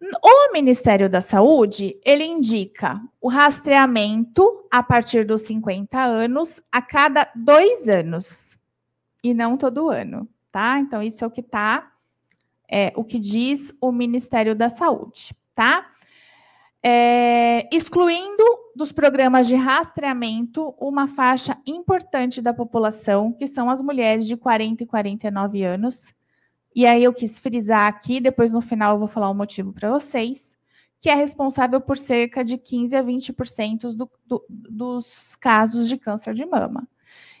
O 0.00 0.52
Ministério 0.52 1.08
da 1.08 1.20
Saúde, 1.20 2.00
ele 2.04 2.24
indica 2.24 3.00
o 3.20 3.28
rastreamento 3.28 4.66
a 4.70 4.82
partir 4.82 5.24
dos 5.24 5.42
50 5.42 5.98
anos 5.98 6.62
a 6.70 6.80
cada 6.80 7.30
dois 7.34 7.88
anos, 7.88 8.58
e 9.22 9.34
não 9.34 9.56
todo 9.56 9.90
ano 9.90 10.28
tá? 10.58 10.78
Então, 10.78 11.02
isso 11.02 11.24
é 11.24 11.26
o 11.26 11.30
que 11.30 11.40
está, 11.40 11.92
é, 12.68 12.92
o 12.96 13.04
que 13.04 13.18
diz 13.18 13.72
o 13.80 13.92
Ministério 13.92 14.54
da 14.54 14.68
Saúde, 14.68 15.34
tá? 15.54 15.86
É, 16.82 17.68
excluindo 17.74 18.44
dos 18.74 18.92
programas 18.92 19.46
de 19.46 19.54
rastreamento 19.54 20.74
uma 20.78 21.06
faixa 21.06 21.56
importante 21.66 22.40
da 22.40 22.54
população, 22.54 23.32
que 23.32 23.46
são 23.46 23.68
as 23.68 23.82
mulheres 23.82 24.26
de 24.26 24.36
40 24.36 24.82
e 24.82 24.86
49 24.86 25.62
anos. 25.62 26.14
E 26.78 26.86
aí 26.86 27.02
eu 27.02 27.12
quis 27.12 27.40
frisar 27.40 27.88
aqui, 27.88 28.20
depois 28.20 28.52
no 28.52 28.60
final 28.60 28.94
eu 28.94 29.00
vou 29.00 29.08
falar 29.08 29.28
o 29.28 29.34
motivo 29.34 29.72
para 29.72 29.90
vocês, 29.90 30.56
que 31.00 31.10
é 31.10 31.14
responsável 31.16 31.80
por 31.80 31.96
cerca 31.96 32.44
de 32.44 32.56
15 32.56 32.94
a 32.94 33.02
20% 33.02 33.96
do, 33.96 34.08
do, 34.24 34.46
dos 34.48 35.34
casos 35.34 35.88
de 35.88 35.96
câncer 35.98 36.32
de 36.34 36.46
mama. 36.46 36.88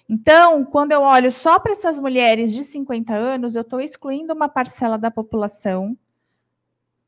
Então, 0.08 0.64
quando 0.64 0.90
eu 0.90 1.02
olho 1.02 1.30
só 1.30 1.56
para 1.60 1.70
essas 1.70 2.00
mulheres 2.00 2.52
de 2.52 2.64
50 2.64 3.14
anos, 3.14 3.54
eu 3.54 3.62
estou 3.62 3.80
excluindo 3.80 4.34
uma 4.34 4.48
parcela 4.48 4.98
da 4.98 5.08
população 5.08 5.96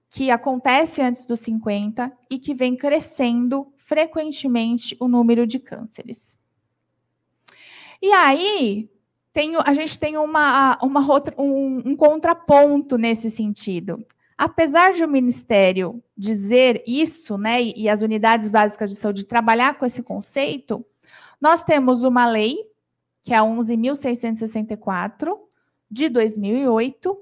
que 0.08 0.30
acontece 0.30 1.02
antes 1.02 1.26
dos 1.26 1.40
50 1.40 2.12
e 2.30 2.38
que 2.38 2.54
vem 2.54 2.76
crescendo 2.76 3.74
frequentemente 3.76 4.96
o 5.00 5.08
número 5.08 5.44
de 5.48 5.58
cânceres. 5.58 6.38
E 8.00 8.12
aí, 8.12 8.88
tem, 9.32 9.54
a 9.56 9.74
gente 9.74 9.98
tem 9.98 10.16
uma, 10.16 10.78
uma 10.82 11.00
um, 11.38 11.82
um 11.86 11.96
contraponto 11.96 12.98
nesse 12.98 13.30
sentido. 13.30 14.04
Apesar 14.36 14.92
de 14.92 15.04
o 15.04 15.08
Ministério 15.08 16.02
dizer 16.16 16.82
isso, 16.86 17.36
né, 17.36 17.62
e, 17.62 17.82
e 17.82 17.88
as 17.88 18.02
unidades 18.02 18.48
básicas 18.48 18.90
de 18.90 18.96
saúde 18.96 19.24
trabalhar 19.24 19.76
com 19.76 19.84
esse 19.84 20.02
conceito, 20.02 20.84
nós 21.40 21.62
temos 21.62 22.04
uma 22.04 22.26
lei 22.26 22.70
que 23.22 23.34
é 23.34 23.36
a 23.36 23.42
11.664 23.42 25.36
de 25.90 26.08
2008, 26.08 27.18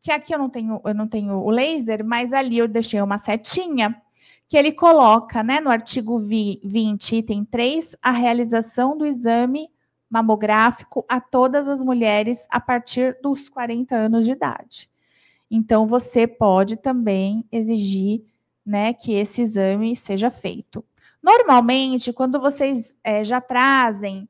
que 0.00 0.12
aqui 0.12 0.34
eu 0.34 0.38
não 0.38 0.48
tenho, 0.48 0.80
eu 0.84 0.94
não 0.94 1.08
tenho 1.08 1.34
o 1.34 1.50
laser, 1.50 2.04
mas 2.04 2.32
ali 2.32 2.58
eu 2.58 2.68
deixei 2.68 3.00
uma 3.00 3.18
setinha 3.18 4.00
que 4.48 4.56
ele 4.56 4.72
coloca, 4.72 5.42
né, 5.42 5.60
no 5.60 5.70
artigo 5.70 6.18
20, 6.18 7.16
item 7.16 7.44
3, 7.44 7.96
a 8.02 8.10
realização 8.10 8.98
do 8.98 9.06
exame 9.06 9.70
mamográfico 10.10 11.04
a 11.08 11.20
todas 11.20 11.68
as 11.68 11.82
mulheres 11.82 12.46
a 12.50 12.60
partir 12.60 13.16
dos 13.22 13.48
40 13.48 13.94
anos 13.94 14.24
de 14.26 14.32
idade. 14.32 14.90
Então, 15.48 15.86
você 15.86 16.26
pode 16.26 16.76
também 16.76 17.44
exigir 17.50 18.24
né, 18.66 18.92
que 18.92 19.14
esse 19.14 19.42
exame 19.42 19.94
seja 19.94 20.30
feito. 20.30 20.84
Normalmente, 21.22 22.12
quando 22.12 22.40
vocês 22.40 22.96
é, 23.04 23.24
já 23.24 23.40
trazem 23.40 24.28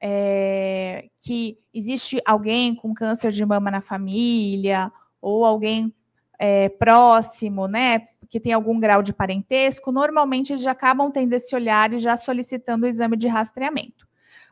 é, 0.00 1.08
que 1.20 1.58
existe 1.72 2.20
alguém 2.24 2.74
com 2.74 2.94
câncer 2.94 3.32
de 3.32 3.44
mama 3.44 3.70
na 3.70 3.80
família, 3.80 4.92
ou 5.20 5.44
alguém 5.44 5.92
é, 6.38 6.68
próximo, 6.68 7.66
né, 7.66 8.08
que 8.28 8.38
tem 8.38 8.52
algum 8.52 8.78
grau 8.78 9.02
de 9.02 9.12
parentesco, 9.12 9.90
normalmente 9.90 10.52
eles 10.52 10.62
já 10.62 10.72
acabam 10.72 11.10
tendo 11.10 11.32
esse 11.32 11.54
olhar 11.54 11.92
e 11.92 11.98
já 11.98 12.16
solicitando 12.16 12.86
o 12.86 12.88
exame 12.88 13.16
de 13.16 13.28
rastreamento. 13.28 14.05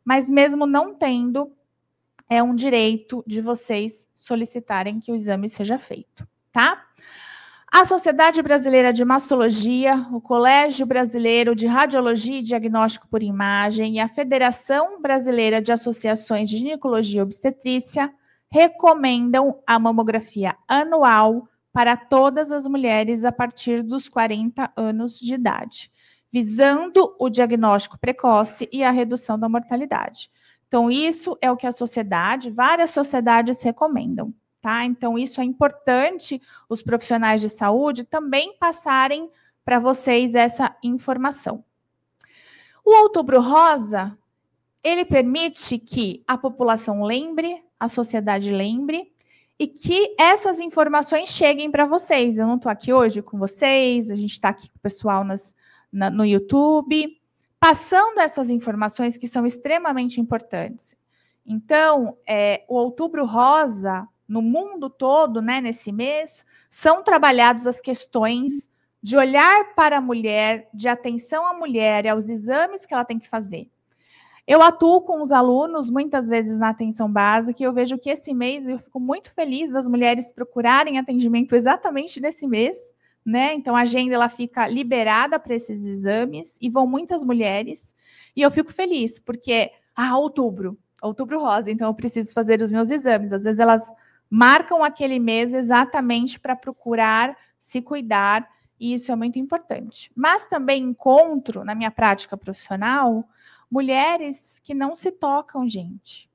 Mas 0.05 0.29
mesmo 0.29 0.67
não 0.67 0.95
tendo, 0.95 1.51
é 2.29 2.43
um 2.43 2.55
direito 2.55 3.23
de 3.27 3.41
vocês 3.41 4.09
solicitarem 4.15 5.01
que 5.01 5.11
o 5.11 5.15
exame 5.15 5.49
seja 5.49 5.79
feito, 5.79 6.27
tá? 6.53 6.85
A 7.77 7.85
Sociedade 7.85 8.41
Brasileira 8.41 8.93
de 8.93 9.05
Mastologia, 9.05 10.07
o 10.13 10.21
Colégio 10.21 10.87
Brasileiro 10.87 11.57
de 11.57 11.67
Radiologia 11.67 12.39
e 12.39 12.43
Diagnóstico 12.43 13.09
por 13.09 13.21
Imagem 13.21 13.97
e 13.97 14.01
a 14.01 14.07
Federação 14.07 15.03
Brasileira 15.03 15.61
de 15.61 15.73
Associações 15.73 16.49
de 16.49 16.59
Ginecologia 16.59 17.19
e 17.19 17.23
Obstetrícia 17.25 18.13
recomendam 18.49 19.59
a 19.67 19.77
mamografia 19.81 20.55
anual 20.69 21.49
para 21.73 21.97
todas 21.97 22.53
as 22.53 22.69
mulheres 22.69 23.25
a 23.25 23.33
partir 23.33 23.83
dos 23.83 24.09
40 24.09 24.71
anos 24.77 25.19
de 25.19 25.35
idade, 25.35 25.91
visando 26.35 27.15
o 27.17 27.31
diagnóstico 27.31 27.97
precoce 27.97 28.69
e 28.73 28.83
a 28.83 28.91
redução 28.91 29.39
da 29.39 29.49
mortalidade. 29.49 30.29
Então, 30.67 30.91
isso 30.91 31.39
é 31.41 31.49
o 31.49 31.57
que 31.57 31.69
a 31.69 31.71
sociedade, 31.71 32.51
várias 32.51 32.91
sociedades 32.91 33.63
recomendam 33.63 34.35
tá? 34.65 34.83
Então, 34.83 35.19
isso 35.19 35.43
é 35.43 35.45
importante 35.45 36.41
os 36.71 36.81
profissionais 36.81 37.43
de 37.43 37.51
saúde 37.51 38.03
também 38.03 38.57
passarem 38.59 39.31
para 39.63 39.79
vocês 39.79 40.35
essa 40.35 40.75
informação. 40.83 41.63
O 42.83 42.91
Outubro 43.03 43.43
Rosa, 43.43 44.17
ele 44.83 45.05
permite 45.05 45.79
que 45.79 46.25
a 46.27 46.39
população 46.39 47.05
lembre, 47.05 47.63
a 47.79 47.91
sociedade 47.91 48.51
lembre, 48.51 49.13
e 49.59 49.67
que 49.67 50.17
essas 50.19 50.59
informações 50.61 51.29
cheguem 51.29 51.71
para 51.71 51.85
vocês. 51.85 52.39
Eu 52.39 52.47
não 52.47 52.57
estou 52.57 52.73
aqui 52.73 52.91
hoje 52.91 53.21
com 53.21 53.37
vocês, 53.37 54.11
a 54.11 54.17
gente 54.17 54.31
está 54.31 54.49
aqui 54.49 54.71
com 54.71 54.79
o 54.79 54.81
pessoal 54.81 55.25
nas, 55.25 55.55
na, 55.95 56.11
no 56.11 56.27
YouTube, 56.27 57.17
passando 57.61 58.19
essas 58.19 58.51
informações 58.51 59.17
que 59.17 59.29
são 59.29 59.47
extremamente 59.47 60.21
importantes. 60.21 60.97
Então, 61.47 62.19
é, 62.27 62.65
o 62.69 62.75
Outubro 62.75 63.25
Rosa 63.25 64.07
no 64.27 64.43
mundo 64.43 64.91
todo, 64.91 65.41
né, 65.41 65.61
nesse 65.61 65.93
mês, 65.93 66.45
são 66.69 67.03
trabalhadas 67.03 67.67
as 67.67 67.81
questões 67.81 68.69
de 69.03 69.17
olhar 69.17 69.75
para 69.75 69.99
a 69.99 70.01
mulher, 70.01 70.69
de 70.73 70.89
atenção 70.89 71.47
à 71.47 71.53
mulher 71.53 72.07
e 72.07 72.09
aos 72.09 72.29
exames 72.29 72.87
que 72.87 72.95
ela 72.95 73.05
tem 73.05 73.19
que 73.19 73.29
fazer. 73.29 73.69
Eu 74.47 74.63
atuo 74.63 75.03
com 75.03 75.23
os 75.23 75.31
alunos 75.31 75.89
muitas 75.89 76.29
vezes 76.29 76.59
na 76.59 76.71
atenção 76.71 77.11
básica 77.11 77.63
e 77.63 77.67
eu 77.67 77.73
vejo 77.73 77.99
que 77.99 78.11
esse 78.11 78.35
mês 78.35 78.67
eu 78.67 78.79
fico 78.79 78.99
muito 78.99 79.33
feliz 79.33 79.73
das 79.73 79.89
mulheres 79.89 80.33
procurarem 80.33 80.99
atendimento 80.99 81.55
exatamente 81.55 82.21
nesse 82.21 82.47
mês, 82.47 82.77
né? 83.25 83.55
Então 83.55 83.75
a 83.75 83.81
agenda 83.81 84.15
ela 84.15 84.29
fica 84.29 84.69
liberada 84.69 85.39
para 85.39 85.55
esses 85.55 85.85
exames 85.85 86.57
e 86.61 86.69
vão 86.69 86.87
muitas 86.87 87.25
mulheres 87.25 87.95
e 88.37 88.43
eu 88.43 88.51
fico 88.51 88.73
feliz 88.73 89.19
porque 89.19 89.71
ah, 89.95 90.19
outubro, 90.19 90.79
outubro 91.01 91.41
rosa, 91.41 91.71
então 91.71 91.89
eu 91.89 91.95
preciso 91.95 92.33
fazer 92.33 92.61
os 92.61 92.71
meus 92.71 92.91
exames. 92.91 93.33
Às 93.33 93.45
vezes 93.45 93.61
elas 93.61 93.93
marcam 94.29 94.83
aquele 94.83 95.19
mês 95.19 95.55
exatamente 95.55 96.41
para 96.41 96.57
procurar 96.57 97.37
se 97.59 97.81
cuidar, 97.81 98.49
e 98.79 98.93
isso 98.93 99.13
é 99.13 99.17
muito 99.17 99.39
importante. 99.39 100.11
Mas 100.15 100.47
também 100.47 100.83
encontro, 100.83 101.65
na 101.65 101.75
minha 101.75 101.91
prática 101.91 102.37
profissional, 102.37 103.25
mulheres 103.71 104.59
que 104.63 104.75
não 104.75 104.95
se 104.95 105.13
tocam, 105.13 105.67
gente. 105.67 106.29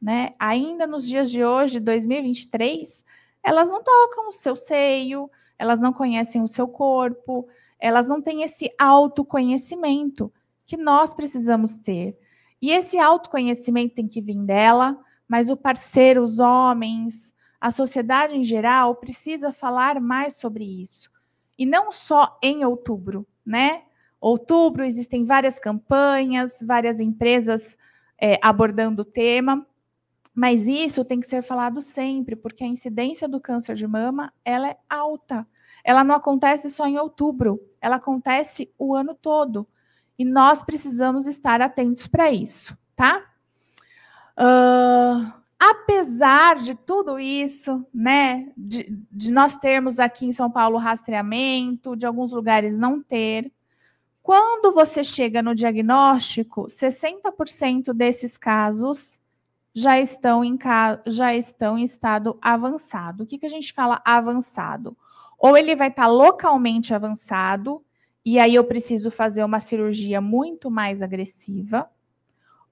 né? 0.00 0.34
Ainda 0.38 0.86
nos 0.86 1.06
dias 1.06 1.30
de 1.30 1.44
hoje, 1.44 1.80
2023, 1.80 3.04
elas 3.42 3.70
não 3.70 3.82
tocam 3.82 4.28
o 4.28 4.32
seu 4.32 4.54
seio, 4.54 5.30
elas 5.58 5.80
não 5.80 5.92
conhecem 5.92 6.42
o 6.42 6.48
seu 6.48 6.68
corpo, 6.68 7.48
elas 7.78 8.08
não 8.08 8.20
têm 8.20 8.42
esse 8.42 8.72
autoconhecimento 8.78 10.32
que 10.64 10.76
nós 10.76 11.14
precisamos 11.14 11.78
ter. 11.78 12.18
E 12.60 12.70
esse 12.70 12.98
autoconhecimento 12.98 13.94
tem 13.94 14.08
que 14.08 14.20
vir 14.20 14.38
dela, 14.38 14.98
mas 15.26 15.50
o 15.50 15.56
parceiro, 15.56 16.22
os 16.22 16.40
homens, 16.40 17.34
a 17.60 17.70
sociedade 17.70 18.36
em 18.36 18.44
geral 18.44 18.96
precisa 18.96 19.52
falar 19.52 20.00
mais 20.00 20.36
sobre 20.36 20.64
isso. 20.64 21.10
E 21.58 21.66
não 21.66 21.90
só 21.90 22.38
em 22.42 22.64
outubro, 22.64 23.26
né? 23.44 23.82
Outubro 24.20 24.84
existem 24.84 25.24
várias 25.24 25.58
campanhas, 25.58 26.58
várias 26.62 27.00
empresas 27.00 27.76
é, 28.20 28.38
abordando 28.42 29.02
o 29.02 29.04
tema, 29.04 29.66
mas 30.38 30.68
isso 30.68 31.04
tem 31.04 31.18
que 31.18 31.26
ser 31.26 31.42
falado 31.42 31.82
sempre, 31.82 32.36
porque 32.36 32.62
a 32.62 32.66
incidência 32.68 33.26
do 33.26 33.40
câncer 33.40 33.74
de 33.74 33.88
mama 33.88 34.32
ela 34.44 34.68
é 34.68 34.76
alta. 34.88 35.44
Ela 35.82 36.04
não 36.04 36.14
acontece 36.14 36.70
só 36.70 36.86
em 36.86 36.96
outubro, 36.96 37.60
ela 37.80 37.96
acontece 37.96 38.72
o 38.78 38.94
ano 38.94 39.16
todo. 39.16 39.66
E 40.16 40.24
nós 40.24 40.62
precisamos 40.62 41.26
estar 41.26 41.60
atentos 41.60 42.06
para 42.06 42.30
isso, 42.30 42.78
tá? 42.94 43.20
Uh, 44.38 45.28
apesar 45.58 46.54
de 46.54 46.76
tudo 46.76 47.18
isso, 47.18 47.84
né, 47.92 48.52
de, 48.56 48.96
de, 49.10 49.32
nós 49.32 49.56
termos 49.56 49.98
aqui 49.98 50.24
em 50.24 50.30
São 50.30 50.48
Paulo 50.48 50.78
rastreamento, 50.78 51.96
de 51.96 52.06
alguns 52.06 52.30
lugares 52.30 52.78
não 52.78 53.02
ter, 53.02 53.50
quando 54.22 54.70
você 54.70 55.02
chega 55.02 55.42
no 55.42 55.52
diagnóstico, 55.52 56.66
60% 56.66 57.92
desses 57.92 58.38
casos 58.38 59.20
já 59.74 59.98
estão, 59.98 60.44
em, 60.44 60.58
já 61.06 61.34
estão 61.34 61.78
em 61.78 61.84
estado 61.84 62.38
avançado. 62.40 63.22
O 63.22 63.26
que, 63.26 63.38
que 63.38 63.46
a 63.46 63.50
gente 63.50 63.72
fala 63.72 64.00
avançado? 64.04 64.96
Ou 65.38 65.56
ele 65.56 65.76
vai 65.76 65.88
estar 65.88 66.06
localmente 66.06 66.92
avançado, 66.92 67.84
e 68.24 68.38
aí 68.38 68.54
eu 68.54 68.64
preciso 68.64 69.10
fazer 69.10 69.44
uma 69.44 69.60
cirurgia 69.60 70.20
muito 70.20 70.70
mais 70.70 71.00
agressiva, 71.00 71.88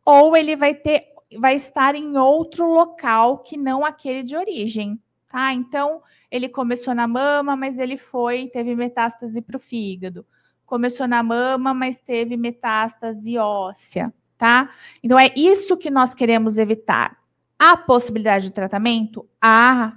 ou 0.04 0.36
ele 0.36 0.56
vai 0.56 0.74
ter 0.74 1.16
vai 1.38 1.56
estar 1.56 1.94
em 1.94 2.16
outro 2.16 2.66
local 2.66 3.38
que 3.38 3.56
não 3.56 3.84
aquele 3.84 4.22
de 4.22 4.36
origem, 4.36 5.00
tá? 5.28 5.52
Então, 5.52 6.02
ele 6.30 6.48
começou 6.48 6.94
na 6.94 7.06
mama, 7.06 7.56
mas 7.56 7.78
ele 7.78 7.96
foi, 7.96 8.48
teve 8.48 8.74
metástase 8.76 9.40
para 9.42 9.56
o 9.56 9.60
fígado. 9.60 10.24
Começou 10.64 11.06
na 11.08 11.22
mama, 11.22 11.74
mas 11.74 11.98
teve 11.98 12.36
metástase 12.36 13.36
óssea, 13.38 14.12
tá? 14.36 14.70
Então, 15.02 15.18
é 15.18 15.32
isso 15.36 15.76
que 15.76 15.90
nós 15.90 16.14
queremos 16.14 16.58
evitar. 16.58 17.16
Há 17.58 17.76
possibilidade 17.76 18.46
de 18.46 18.52
tratamento? 18.52 19.28
Há. 19.40 19.96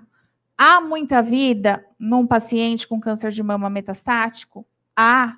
Há 0.58 0.82
muita 0.82 1.22
vida 1.22 1.86
num 1.98 2.28
paciente 2.28 2.88
com 2.88 3.00
câncer 3.00 3.32
de 3.32 3.42
mama 3.42 3.70
metastático? 3.70 4.66
Há. 4.96 5.38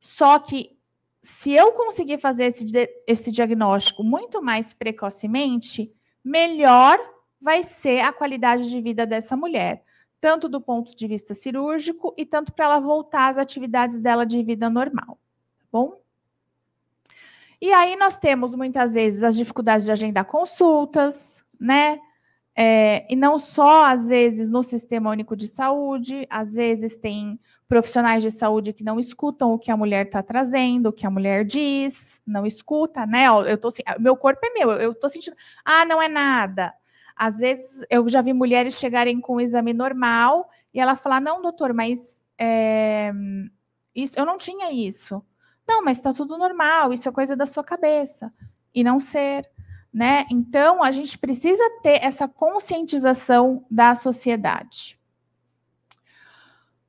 Só 0.00 0.38
que 0.38 0.76
se 1.22 1.52
eu 1.52 1.72
conseguir 1.72 2.18
fazer 2.18 2.44
esse, 2.44 2.64
esse 3.06 3.32
diagnóstico 3.32 4.04
muito 4.04 4.40
mais 4.40 4.72
precocemente, 4.72 5.92
melhor 6.24 6.98
vai 7.40 7.62
ser 7.62 8.00
a 8.00 8.12
qualidade 8.12 8.70
de 8.70 8.80
vida 8.80 9.04
dessa 9.04 9.36
mulher, 9.36 9.82
tanto 10.20 10.48
do 10.48 10.60
ponto 10.60 10.96
de 10.96 11.06
vista 11.08 11.34
cirúrgico 11.34 12.14
e 12.16 12.24
tanto 12.24 12.52
para 12.52 12.66
ela 12.66 12.78
voltar 12.78 13.28
às 13.28 13.38
atividades 13.38 13.98
dela 13.98 14.24
de 14.24 14.42
vida 14.42 14.70
normal, 14.70 15.18
tá 15.58 15.66
bom? 15.70 16.00
E 17.60 17.72
aí 17.72 17.96
nós 17.96 18.16
temos 18.16 18.54
muitas 18.54 18.92
vezes 18.92 19.24
as 19.24 19.36
dificuldades 19.36 19.86
de 19.86 19.92
agendar 19.92 20.24
consultas, 20.24 21.44
né? 21.58 21.98
É, 22.58 23.06
e 23.12 23.14
não 23.14 23.38
só, 23.38 23.84
às 23.86 24.08
vezes, 24.08 24.48
no 24.48 24.62
Sistema 24.62 25.10
Único 25.10 25.36
de 25.36 25.46
Saúde, 25.46 26.26
às 26.30 26.54
vezes 26.54 26.96
tem 26.96 27.38
profissionais 27.68 28.22
de 28.22 28.30
saúde 28.30 28.72
que 28.72 28.84
não 28.84 28.98
escutam 28.98 29.52
o 29.52 29.58
que 29.58 29.70
a 29.70 29.76
mulher 29.76 30.06
está 30.06 30.22
trazendo, 30.22 30.88
o 30.88 30.92
que 30.92 31.06
a 31.06 31.10
mulher 31.10 31.44
diz, 31.44 32.20
não 32.26 32.46
escuta, 32.46 33.04
né? 33.04 33.26
Eu 33.26 33.58
tô, 33.58 33.68
meu 33.98 34.16
corpo 34.16 34.40
é 34.44 34.50
meu, 34.50 34.70
eu 34.72 34.92
estou 34.92 35.10
sentindo, 35.10 35.36
ah, 35.64 35.84
não 35.84 36.00
é 36.00 36.08
nada. 36.08 36.72
Às 37.14 37.38
vezes 37.38 37.84
eu 37.90 38.08
já 38.08 38.22
vi 38.22 38.32
mulheres 38.32 38.78
chegarem 38.78 39.20
com 39.20 39.36
um 39.36 39.40
exame 39.40 39.72
normal 39.72 40.48
e 40.72 40.80
ela 40.80 40.94
falar, 40.96 41.20
não, 41.20 41.42
doutor, 41.42 41.72
mas 41.74 42.26
é, 42.38 43.12
isso, 43.94 44.18
eu 44.18 44.24
não 44.24 44.38
tinha 44.38 44.70
isso. 44.72 45.22
Não, 45.68 45.82
mas 45.82 45.98
está 45.98 46.12
tudo 46.12 46.38
normal, 46.38 46.92
isso 46.92 47.08
é 47.08 47.12
coisa 47.12 47.34
da 47.34 47.46
sua 47.46 47.64
cabeça. 47.64 48.30
E 48.74 48.84
não 48.84 49.00
ser 49.00 49.48
né? 49.96 50.26
Então, 50.30 50.82
a 50.82 50.90
gente 50.90 51.16
precisa 51.16 51.64
ter 51.82 52.04
essa 52.04 52.28
conscientização 52.28 53.64
da 53.70 53.94
sociedade. 53.94 54.98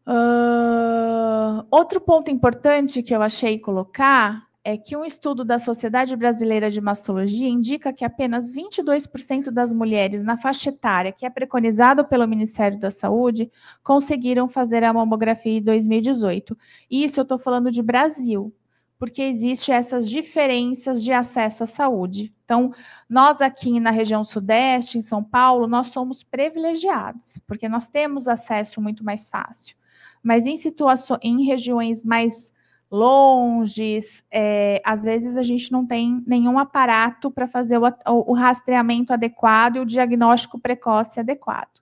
Uh, 0.05 1.65
outro 1.71 2.01
ponto 2.01 2.29
importante 2.29 3.01
que 3.01 3.15
eu 3.15 3.21
achei 3.21 3.59
colocar 3.59 4.45
é 4.61 4.77
que 4.77 4.97
um 4.97 5.05
estudo 5.05 5.45
da 5.45 5.57
Sociedade 5.57 6.17
Brasileira 6.17 6.69
de 6.69 6.81
Mastologia 6.81 7.47
indica 7.47 7.93
que 7.93 8.03
apenas 8.03 8.53
22% 8.53 9.51
das 9.51 9.73
mulheres 9.73 10.21
na 10.21 10.37
faixa 10.37 10.67
etária 10.67 11.13
que 11.13 11.25
é 11.25 11.29
preconizado 11.29 12.03
pelo 12.03 12.27
Ministério 12.27 12.77
da 12.77 12.91
Saúde 12.91 13.49
conseguiram 13.81 14.49
fazer 14.49 14.83
a 14.83 14.91
mamografia 14.91 15.59
em 15.59 15.63
2018. 15.63 16.57
Isso 16.91 17.21
eu 17.21 17.23
estou 17.23 17.37
falando 17.37 17.71
de 17.71 17.81
Brasil, 17.81 18.53
porque 18.99 19.21
existem 19.21 19.75
essas 19.75 20.09
diferenças 20.09 21.03
de 21.03 21.13
acesso 21.13 21.63
à 21.63 21.67
saúde. 21.67 22.33
Então, 22.43 22.73
nós 23.09 23.41
aqui 23.41 23.79
na 23.79 23.91
região 23.91 24.23
sudeste, 24.23 24.97
em 24.97 25.01
São 25.01 25.23
Paulo, 25.23 25.67
nós 25.67 25.87
somos 25.87 26.23
privilegiados, 26.23 27.39
porque 27.45 27.69
nós 27.69 27.87
temos 27.87 28.27
acesso 28.27 28.81
muito 28.81 29.03
mais 29.03 29.29
fácil. 29.29 29.75
Mas 30.23 30.47
em 30.47 30.57
situações, 30.57 31.19
em 31.21 31.45
regiões 31.45 32.03
mais 32.03 32.53
longes, 32.89 34.23
é, 34.31 34.81
às 34.83 35.03
vezes 35.03 35.37
a 35.37 35.43
gente 35.43 35.71
não 35.71 35.85
tem 35.85 36.23
nenhum 36.25 36.57
aparato 36.57 37.29
para 37.29 37.47
fazer 37.47 37.77
o, 37.77 37.83
o 38.05 38.33
rastreamento 38.33 39.13
adequado 39.13 39.75
e 39.75 39.79
o 39.79 39.85
diagnóstico 39.85 40.59
precoce 40.59 41.19
adequado. 41.19 41.81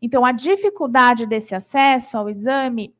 Então, 0.00 0.24
a 0.24 0.32
dificuldade 0.32 1.26
desse 1.26 1.54
acesso 1.54 2.16
ao 2.16 2.28
exame 2.28 2.94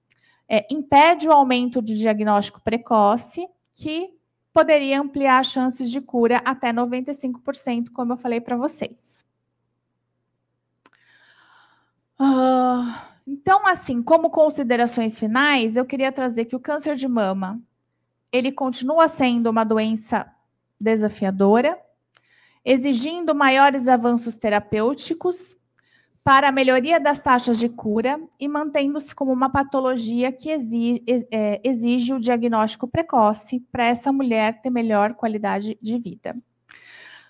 é, 0.49 0.67
impede 0.71 1.29
o 1.29 1.33
aumento 1.33 1.83
de 1.83 1.97
diagnóstico 1.97 2.61
precoce, 2.61 3.47
que 3.75 4.15
poderia 4.53 5.01
ampliar 5.01 5.41
as 5.41 5.49
chances 5.49 5.91
de 5.91 6.01
cura 6.01 6.41
até 6.45 6.73
95%, 6.73 7.91
como 7.93 8.13
eu 8.13 8.17
falei 8.17 8.41
para 8.41 8.57
vocês. 8.57 9.25
Uh, 12.19 13.17
então, 13.27 13.67
assim, 13.67 14.03
como 14.03 14.31
considerações 14.31 15.19
finais, 15.19 15.77
eu 15.77 15.85
queria 15.85 16.11
trazer 16.11 16.47
que 16.47 16.57
o 16.57 16.61
câncer 16.61 16.95
de 16.95 17.07
mama, 17.07 17.61
ele 18.33 18.51
continua 18.51 19.09
sendo 19.09 19.51
uma 19.51 19.65
doença 19.65 20.27
desafiadora, 20.81 21.79
exigindo 22.65 23.35
maiores 23.35 23.89
avanços 23.89 24.37
terapêuticos 24.37 25.57
para 26.27 26.49
a 26.49 26.53
melhoria 26.53 26.99
das 26.99 27.21
taxas 27.21 27.57
de 27.57 27.69
cura 27.69 28.21
e 28.41 28.49
mantendo-se 28.49 29.15
como 29.15 29.33
uma 29.33 29.49
patologia 29.49 30.33
que 30.33 30.51
exige, 30.51 31.05
é, 31.31 31.61
exige 31.62 32.12
o 32.12 32.19
diagnóstico 32.19 32.89
precoce 32.89 33.61
para 33.71 33.85
essa 33.85 34.11
mulher 34.11 34.61
ter 34.61 34.69
melhor 34.69 35.15
qualidade 35.15 35.79
de 35.81 35.99
vida. 36.01 36.37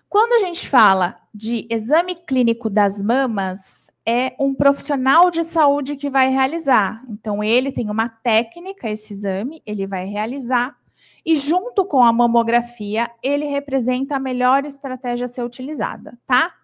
Quando 0.09 0.33
a 0.33 0.39
gente 0.39 0.67
fala 0.67 1.21
de 1.35 1.67
exame 1.71 2.15
clínico 2.15 2.71
das 2.71 3.03
mamas, 3.03 3.91
é 4.07 4.35
um 4.41 4.55
profissional 4.55 5.31
de 5.31 5.45
saúde 5.45 5.97
que 5.97 6.09
vai 6.09 6.31
realizar. 6.31 7.05
Então, 7.11 7.45
ele 7.45 7.71
tem 7.71 7.91
uma 7.91 8.09
técnica, 8.09 8.89
esse 8.89 9.13
exame, 9.13 9.63
ele 9.67 9.87
vai 9.87 10.07
realizar, 10.07 10.75
e 11.23 11.37
junto 11.37 11.85
com 11.85 12.03
a 12.03 12.11
mamografia, 12.15 13.11
ele 13.23 13.45
representa 13.45 14.17
a 14.17 14.19
melhor 14.19 14.65
estratégia 14.65 15.27
a 15.27 15.29
ser 15.29 15.45
utilizada, 15.45 16.17
tá? 16.27 16.55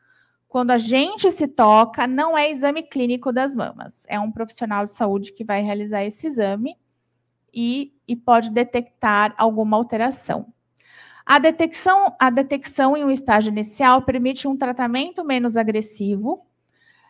Quando 0.52 0.70
a 0.70 0.76
gente 0.76 1.30
se 1.30 1.48
toca, 1.48 2.06
não 2.06 2.36
é 2.36 2.50
exame 2.50 2.82
clínico 2.82 3.32
das 3.32 3.54
mamas, 3.54 4.04
é 4.06 4.20
um 4.20 4.30
profissional 4.30 4.84
de 4.84 4.90
saúde 4.90 5.32
que 5.32 5.42
vai 5.42 5.62
realizar 5.62 6.04
esse 6.04 6.26
exame 6.26 6.76
e, 7.54 7.94
e 8.06 8.14
pode 8.14 8.50
detectar 8.50 9.34
alguma 9.38 9.78
alteração. 9.78 10.52
A 11.24 11.38
detecção, 11.38 12.14
a 12.20 12.28
detecção 12.28 12.94
em 12.94 13.02
um 13.02 13.10
estágio 13.10 13.50
inicial 13.50 14.02
permite 14.02 14.46
um 14.46 14.54
tratamento 14.54 15.24
menos 15.24 15.56
agressivo, 15.56 16.44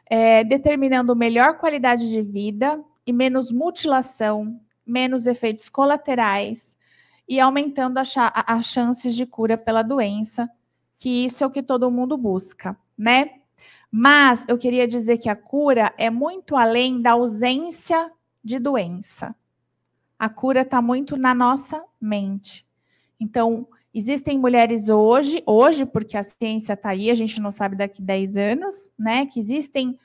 é, 0.09 0.45
determinando 0.45 1.17
melhor 1.17 1.59
qualidade 1.59 2.09
de 2.13 2.23
vida 2.23 2.81
e 3.05 3.13
menos 3.13 3.51
mutilação, 3.51 4.61
menos 4.87 5.27
efeitos 5.27 5.69
colaterais 5.69 6.79
e 7.29 7.41
aumentando 7.41 7.99
as 7.99 8.67
chances 8.67 9.17
de 9.17 9.27
cura 9.27 9.59
pela 9.59 9.83
doença, 9.83 10.49
que 10.97 11.25
isso 11.25 11.43
é 11.43 11.47
o 11.49 11.51
que 11.51 11.61
todo 11.61 11.91
mundo 11.91 12.17
busca 12.17 12.79
né? 13.03 13.31
Mas 13.91 14.45
eu 14.49 14.57
queria 14.57 14.87
dizer 14.87 15.19
que 15.19 15.29
a 15.29 15.37
cura 15.37 15.93
é 15.99 16.09
muito 16.09 16.57
além 16.57 17.03
da 17.03 17.13
ausência 17.13 18.11
de 18.43 18.59
doença. 18.59 19.35
A 20.19 20.29
cura 20.29 20.63
está 20.63 20.81
muito 20.81 21.17
na 21.17 21.35
nossa 21.35 21.83
mente. 22.01 22.67
Então, 23.19 23.67
Existem 23.95 24.39
mulheres 24.39 24.89
hoje, 24.89 25.43
hoje, 25.45 25.85
porque 25.85 26.17
a 26.17 26.23
ciência 26.23 26.73
está 26.73 26.91
aí, 26.91 27.11
a 27.11 27.15
gente 27.15 27.39
não 27.41 27.51
sabe 27.51 27.77
daqui 27.77 28.01
10 28.01 28.39
anos, 28.39 28.91
né? 28.99 29.27
Que 29.27 29.39
existem 29.39 29.99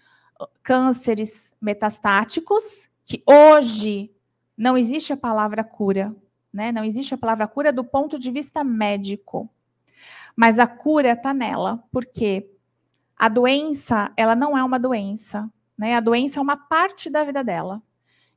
cânceres 0.62 1.54
metastáticos, 1.62 2.90
que 3.06 3.24
hoje 3.26 4.12
não 4.58 4.78
existe 4.78 5.14
a 5.14 5.18
palavra 5.18 5.64
cura, 5.64 6.14
né? 6.52 6.70
Não 6.74 6.84
existe 6.84 7.14
a 7.14 7.18
palavra 7.18 7.48
cura 7.48 7.72
do 7.72 7.82
ponto 7.82 8.20
de 8.20 8.30
vista 8.30 8.62
médico. 8.62 9.50
Mas 10.36 10.60
a 10.60 10.68
cura 10.68 11.14
está 11.14 11.34
nela, 11.34 11.82
porque 11.90 12.46
a 13.18 13.28
doença, 13.28 14.12
ela 14.16 14.36
não 14.36 14.58
é 14.58 14.64
uma 14.64 14.80
doença, 14.80 15.50
né? 15.78 15.96
A 15.96 16.00
doença 16.00 16.40
é 16.40 16.42
uma 16.42 16.58
parte 16.58 17.10
da 17.10 17.24
vida 17.24 17.44
dela. 17.44 17.82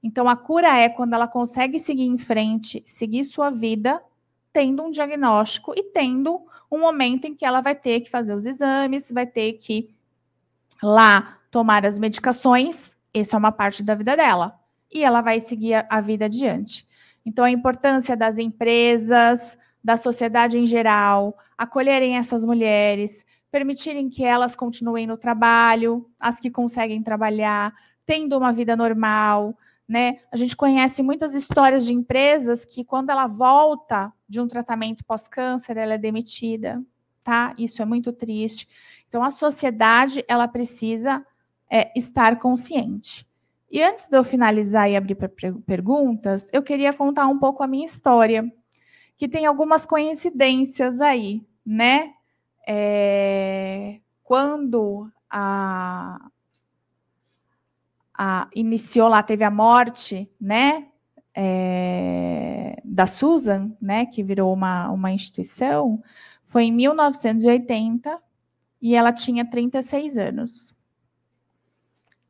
Então 0.03 0.29
a 0.29 0.37
cura 0.37 0.77
é 0.79 0.89
quando 0.89 1.13
ela 1.13 1.29
consegue 1.29 1.79
seguir 1.79 2.07
em 2.07 2.19
frente, 2.19 2.83
seguir 2.87 3.25
sua 3.25 3.51
vida, 3.51 4.03
tendo 4.53 4.83
um 4.83 4.91
diagnóstico 4.91 5.75
e 5.77 5.83
tendo 5.85 6.41
um 6.71 6.81
momento 6.81 7.27
em 7.27 7.35
que 7.35 7.45
ela 7.45 7.61
vai 7.61 7.75
ter 7.75 8.01
que 8.01 8.11
fazer 8.11 8.35
os 8.35 8.47
exames, 8.47 9.11
vai 9.13 9.27
ter 9.27 9.55
que 9.55 9.95
lá 10.83 11.39
tomar 11.51 11.85
as 11.85 11.99
medicações, 11.99 12.97
essa 13.13 13.37
é 13.37 13.39
uma 13.39 13.53
parte 13.53 13.83
da 13.83 13.95
vida 13.95 14.17
dela. 14.17 14.59
E 14.93 15.05
ela 15.05 15.21
vai 15.21 15.41
seguir 15.41 15.87
a 15.89 16.01
vida 16.01 16.25
adiante. 16.25 16.87
Então, 17.25 17.45
a 17.45 17.51
importância 17.51 18.17
das 18.17 18.39
empresas, 18.39 19.59
da 19.83 19.97
sociedade 19.97 20.59
em 20.59 20.67
geral, 20.67 21.37
acolherem 21.57 22.17
essas 22.17 22.45
mulheres, 22.45 23.25
permitirem 23.51 24.09
que 24.09 24.25
elas 24.25 24.55
continuem 24.55 25.07
no 25.07 25.17
trabalho, 25.17 26.09
as 26.19 26.39
que 26.39 26.51
conseguem 26.51 27.03
trabalhar, 27.03 27.75
tendo 28.07 28.37
uma 28.37 28.53
vida 28.53 28.77
normal, 28.77 29.57
né? 29.89 30.21
A 30.31 30.37
gente 30.37 30.57
conhece 30.57 31.03
muitas 31.03 31.35
histórias 31.35 31.85
de 31.85 31.93
empresas 31.93 32.65
que, 32.65 32.85
quando 32.85 33.11
ela 33.11 33.27
volta 33.27 34.13
de 34.29 34.41
um 34.41 34.47
tratamento 34.47 35.05
pós-câncer, 35.05 35.77
ela 35.77 35.95
é 35.95 35.99
demitida, 35.99 36.81
tá? 37.25 37.55
Isso 37.59 37.83
é 37.83 37.85
muito 37.85 38.13
triste. 38.13 38.69
Então, 39.09 39.25
a 39.25 39.31
sociedade 39.31 40.25
ela 40.29 40.47
precisa 40.47 41.27
é, 41.69 41.91
estar 41.99 42.39
consciente. 42.39 43.29
E 43.71 43.83
antes 43.83 44.09
de 44.09 44.17
eu 44.17 44.23
finalizar 44.23 44.89
e 44.89 44.97
abrir 44.97 45.17
para 45.17 45.29
perguntas, 45.67 46.49
eu 46.53 46.63
queria 46.63 46.93
contar 46.93 47.27
um 47.27 47.39
pouco 47.39 47.63
a 47.63 47.67
minha 47.67 47.87
história, 47.87 48.45
que 49.17 49.29
tem 49.29 49.47
algumas 49.47 49.85
coincidências 49.85 51.01
aí, 51.01 51.45
né? 51.65 52.13
É, 52.67 54.01
quando 54.23 55.11
a, 55.29 56.31
a, 58.15 58.49
iniciou 58.55 59.09
lá, 59.09 59.23
teve 59.23 59.45
a 59.45 59.51
morte, 59.51 60.31
né? 60.41 60.87
É, 61.35 62.81
da 62.85 63.07
Susan, 63.07 63.73
né? 63.81 64.07
Que 64.07 64.23
virou 64.23 64.53
uma, 64.53 64.91
uma 64.91 65.11
instituição, 65.11 66.03
foi 66.45 66.65
em 66.65 66.73
1980 66.73 68.21
e 68.83 68.95
ela 68.95 69.13
tinha 69.13 69.45
36 69.45 70.19
anos. 70.19 70.77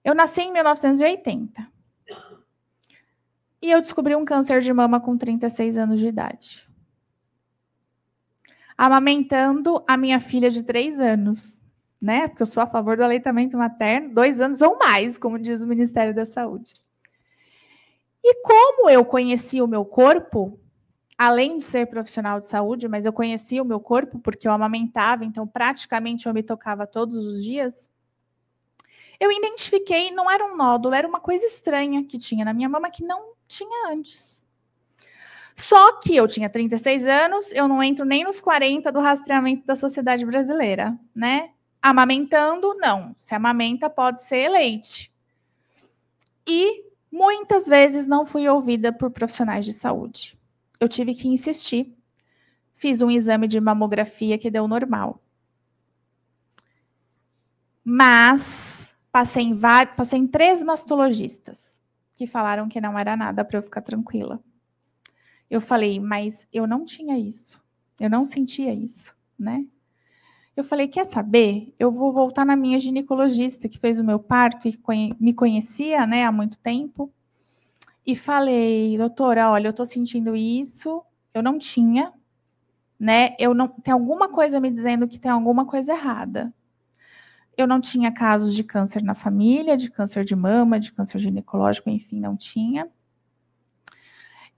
Eu 0.05 0.15
nasci 0.15 0.43
em 0.43 0.53
1980. 0.53 1.67
E 3.63 3.71
eu 3.71 3.81
descobri 3.81 4.17
um 4.17 4.25
câncer 4.25 4.61
de 4.61 4.73
mama 4.73 5.01
com 5.01 5.17
36 5.17 5.77
anos 5.77 6.01
de 6.01 6.09
idade. 6.09 6.70
Amamentando 8.83 9.85
a 9.87 9.97
minha 9.97 10.19
filha 10.21 10.51
de 10.51 10.63
3 10.63 10.99
anos, 10.99 11.63
né? 12.01 12.29
Porque 12.29 12.43
eu 12.43 12.47
sou 12.47 12.63
a 12.63 12.67
favor 12.67 12.97
do 12.97 13.05
aleitamento 13.05 13.57
materno, 13.59 14.15
dois 14.15 14.41
anos 14.41 14.63
ou 14.63 14.79
mais, 14.79 15.19
como 15.19 15.39
diz 15.39 15.61
o 15.61 15.67
Ministério 15.67 16.15
da 16.15 16.25
Saúde. 16.25 16.75
E 18.25 18.43
como 18.43 18.89
eu 18.89 19.05
conheci 19.05 19.61
o 19.61 19.67
meu 19.67 19.85
corpo, 19.85 20.59
além 21.19 21.59
de 21.59 21.65
ser 21.65 21.89
profissional 21.89 22.41
de 22.41 22.47
saúde, 22.47 22.89
mas 22.89 23.05
eu 23.05 23.13
conhecia 23.13 23.63
o 23.63 23.67
meu 23.67 23.81
corpo 23.81 24.19
porque 24.19 24.49
eu 24.49 24.53
amamentava, 24.53 25.25
então 25.25 25.47
praticamente 25.47 26.27
eu 26.27 26.33
me 26.33 26.43
tocava 26.43 26.87
todos 26.87 27.17
os 27.17 27.45
dias 27.45 27.91
eu 29.21 29.31
identifiquei, 29.31 30.11
não 30.11 30.31
era 30.31 30.43
um 30.43 30.57
nódulo, 30.57 30.95
era 30.95 31.07
uma 31.07 31.21
coisa 31.21 31.45
estranha 31.45 32.03
que 32.03 32.19
tinha 32.19 32.43
na 32.43 32.55
minha 32.55 32.71
mama 32.71 32.91
que 32.91 33.05
não 33.05 33.35
tinha 33.47 33.93
antes. 33.93 34.40
Só 35.61 35.99
que 36.01 36.17
eu 36.17 36.27
tinha 36.27 36.49
36 36.49 37.07
anos, 37.07 37.53
eu 37.53 37.69
não 37.69 37.83
entro 37.83 38.05
nem 38.05 38.25
nos 38.25 38.41
40 38.41 38.91
do 38.91 39.01
rastreamento 39.01 39.67
da 39.67 39.77
sociedade 39.77 40.25
brasileira, 40.25 40.99
né? 41.15 41.51
Amamentando, 41.83 42.75
não. 42.75 43.15
Se 43.17 43.35
amamenta, 43.35 43.91
pode 43.91 44.23
ser 44.23 44.49
leite. 44.49 45.13
E 46.47 46.85
muitas 47.11 47.67
vezes 47.67 48.07
não 48.07 48.25
fui 48.25 48.49
ouvida 48.49 48.93
por 48.93 49.11
profissionais 49.11 49.65
de 49.65 49.73
saúde. 49.73 50.39
Eu 50.79 50.89
tive 50.89 51.15
que 51.15 51.29
insistir. 51.29 51.95
Fiz 52.75 53.03
um 53.03 53.11
exame 53.11 53.47
de 53.47 53.61
mamografia 53.61 54.39
que 54.39 54.51
deu 54.51 54.67
normal. 54.67 55.21
Mas 57.85 58.81
Passei 59.13 59.43
em, 59.43 59.59
passei 59.97 60.21
em 60.21 60.27
três 60.27 60.63
mastologistas 60.63 61.81
que 62.15 62.27
falaram 62.27 62.69
que 62.69 62.81
não 62.81 62.99
era 62.99 63.17
nada 63.17 63.45
para 63.45 63.59
eu 63.59 63.63
ficar 63.63 63.81
tranquila. 63.81 64.41
Eu 65.51 65.61
falei, 65.61 65.99
mas 65.99 66.47
eu 66.53 66.67
não 66.67 66.85
tinha 66.85 67.19
isso. 67.19 67.61
Eu 67.99 68.09
não 68.09 68.25
sentia 68.25 68.73
isso, 68.73 69.15
né? 69.39 69.67
Eu 70.57 70.63
falei, 70.63 70.87
quer 70.89 71.05
saber? 71.05 71.75
Eu 71.79 71.91
vou 71.91 72.13
voltar 72.13 72.45
na 72.45 72.55
minha 72.55 72.79
ginecologista 72.79 73.69
que 73.69 73.79
fez 73.79 73.99
o 73.99 74.05
meu 74.05 74.19
parto 74.19 74.69
e 74.69 74.79
me 75.19 75.35
conhecia, 75.35 76.07
né, 76.07 76.25
há 76.25 76.33
muito 76.33 76.59
tempo. 76.59 77.13
E 78.07 78.15
falei, 78.15 78.97
doutora, 78.97 79.51
olha, 79.51 79.69
eu 79.69 79.73
tô 79.73 79.85
sentindo 79.85 80.37
isso, 80.37 81.03
eu 81.35 81.43
não 81.43 81.59
tinha, 81.59 82.13
né? 82.99 83.35
Eu 83.39 83.55
não 83.55 83.69
tem 83.69 83.93
alguma 83.93 84.29
coisa 84.29 84.61
me 84.61 84.71
dizendo 84.71 85.09
que 85.09 85.19
tem 85.19 85.31
alguma 85.31 85.67
coisa 85.67 85.93
errada. 85.93 86.53
Eu 87.57 87.67
não 87.67 87.81
tinha 87.81 88.13
casos 88.13 88.55
de 88.55 88.65
câncer 88.65 89.03
na 89.03 89.15
família, 89.15 89.77
de 89.77 89.91
câncer 89.91 90.25
de 90.25 90.35
mama, 90.35 90.81
de 90.81 90.93
câncer 90.93 91.19
ginecológico, 91.19 91.91
enfim, 91.91 92.21
não 92.21 92.37
tinha. 92.37 92.89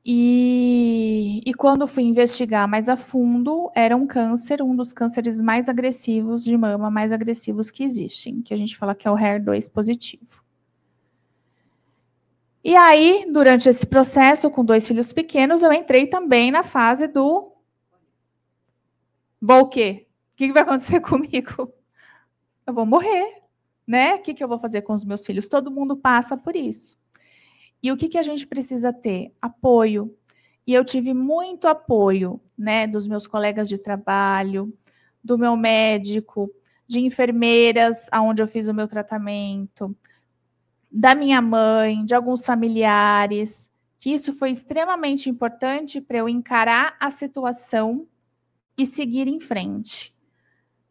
E, 0.04 1.40
e, 1.46 1.54
quando 1.54 1.86
fui 1.86 2.02
investigar 2.02 2.66
mais 2.66 2.88
a 2.88 2.96
fundo, 2.96 3.70
era 3.74 3.96
um 3.96 4.04
câncer, 4.06 4.60
um 4.60 4.74
dos 4.74 4.92
cânceres 4.92 5.40
mais 5.40 5.68
agressivos 5.68 6.42
de 6.42 6.56
mama, 6.56 6.90
mais 6.90 7.12
agressivos 7.12 7.70
que 7.70 7.84
existem, 7.84 8.42
que 8.42 8.52
a 8.52 8.56
gente 8.56 8.76
fala 8.76 8.96
que 8.96 9.06
é 9.06 9.10
o 9.10 9.16
HER2 9.16 9.70
positivo. 9.70 10.42
E 12.64 12.74
aí, 12.76 13.26
durante 13.30 13.68
esse 13.68 13.86
processo, 13.86 14.50
com 14.50 14.64
dois 14.64 14.86
filhos 14.86 15.12
pequenos, 15.12 15.62
eu 15.62 15.72
entrei 15.72 16.06
também 16.06 16.50
na 16.50 16.62
fase 16.62 17.06
do. 17.06 17.52
Vou 19.40 19.62
o 19.62 19.68
quê? 19.68 20.06
O 20.34 20.36
que 20.36 20.52
vai 20.52 20.62
acontecer 20.62 21.00
comigo? 21.02 21.72
eu 22.66 22.72
vou 22.74 22.86
morrer, 22.86 23.42
né? 23.86 24.14
O 24.14 24.22
que, 24.22 24.34
que 24.34 24.42
eu 24.42 24.48
vou 24.48 24.58
fazer 24.58 24.82
com 24.82 24.92
os 24.92 25.04
meus 25.04 25.26
filhos? 25.26 25.48
Todo 25.48 25.70
mundo 25.70 25.96
passa 25.96 26.36
por 26.36 26.54
isso. 26.56 27.01
E 27.82 27.90
o 27.90 27.96
que, 27.96 28.08
que 28.08 28.18
a 28.18 28.22
gente 28.22 28.46
precisa 28.46 28.92
ter? 28.92 29.34
Apoio. 29.40 30.16
E 30.66 30.72
eu 30.72 30.84
tive 30.84 31.12
muito 31.12 31.66
apoio, 31.66 32.40
né, 32.56 32.86
dos 32.86 33.06
meus 33.06 33.26
colegas 33.26 33.68
de 33.68 33.76
trabalho, 33.76 34.72
do 35.22 35.36
meu 35.36 35.56
médico, 35.56 36.50
de 36.86 37.00
enfermeiras, 37.00 38.06
aonde 38.12 38.42
eu 38.42 38.46
fiz 38.46 38.68
o 38.68 38.74
meu 38.74 38.86
tratamento, 38.86 39.96
da 40.90 41.14
minha 41.14 41.40
mãe, 41.40 42.04
de 42.04 42.14
alguns 42.14 42.44
familiares, 42.44 43.70
que 43.98 44.10
isso 44.10 44.32
foi 44.34 44.50
extremamente 44.50 45.30
importante 45.30 46.00
para 46.00 46.18
eu 46.18 46.28
encarar 46.28 46.96
a 47.00 47.10
situação 47.10 48.06
e 48.76 48.84
seguir 48.84 49.26
em 49.26 49.40
frente. 49.40 50.12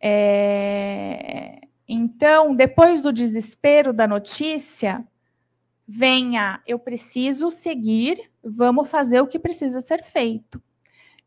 É... 0.02 1.62
Então, 1.88 2.56
depois 2.56 3.02
do 3.02 3.12
desespero 3.12 3.94
da 3.94 4.08
notícia, 4.08 5.06
venha, 5.94 6.62
eu 6.66 6.80
preciso 6.80 7.52
seguir, 7.52 8.32
vamos 8.42 8.88
fazer 8.88 9.20
o 9.20 9.28
que 9.28 9.38
precisa 9.38 9.82
ser 9.82 10.02
feito. 10.02 10.64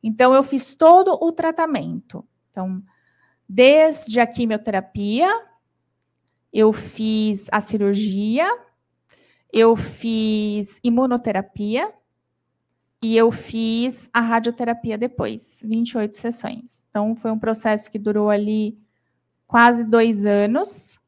Então, 0.03 0.33
eu 0.33 0.43
fiz 0.43 0.75
todo 0.75 1.13
o 1.21 1.31
tratamento. 1.31 2.27
Então, 2.51 2.83
desde 3.47 4.21
a 4.21 4.27
quimioterapia, 4.27 5.29
eu 6.51 6.73
fiz 6.73 7.47
a 7.53 7.61
cirurgia, 7.61 8.47
eu 9.53 9.77
fiz 9.77 10.81
imunoterapia 10.83 11.93
e 13.03 13.19
eu 13.19 13.31
fiz 13.31 14.09
a 14.15 14.21
radioterapia 14.21 14.97
depois, 14.97 15.61
28 15.63 16.17
sessões. 16.17 16.87
Então, 16.89 17.15
foi 17.15 17.31
um 17.31 17.39
processo 17.39 17.91
que 17.91 17.99
durou 17.99 18.31
ali 18.31 18.79
quase 19.47 19.85
dois 19.85 20.25
anos. 20.25 20.99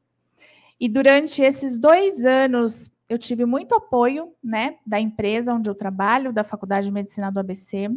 E 0.79 0.87
durante 0.87 1.41
esses 1.41 1.79
dois 1.79 2.23
anos, 2.23 2.91
eu 3.09 3.17
tive 3.17 3.45
muito 3.45 3.73
apoio 3.73 4.33
né, 4.43 4.77
da 4.85 4.99
empresa 4.99 5.53
onde 5.53 5.69
eu 5.69 5.75
trabalho, 5.75 6.33
da 6.33 6.43
Faculdade 6.43 6.87
de 6.87 6.91
Medicina 6.91 7.31
do 7.31 7.39
ABC. 7.39 7.89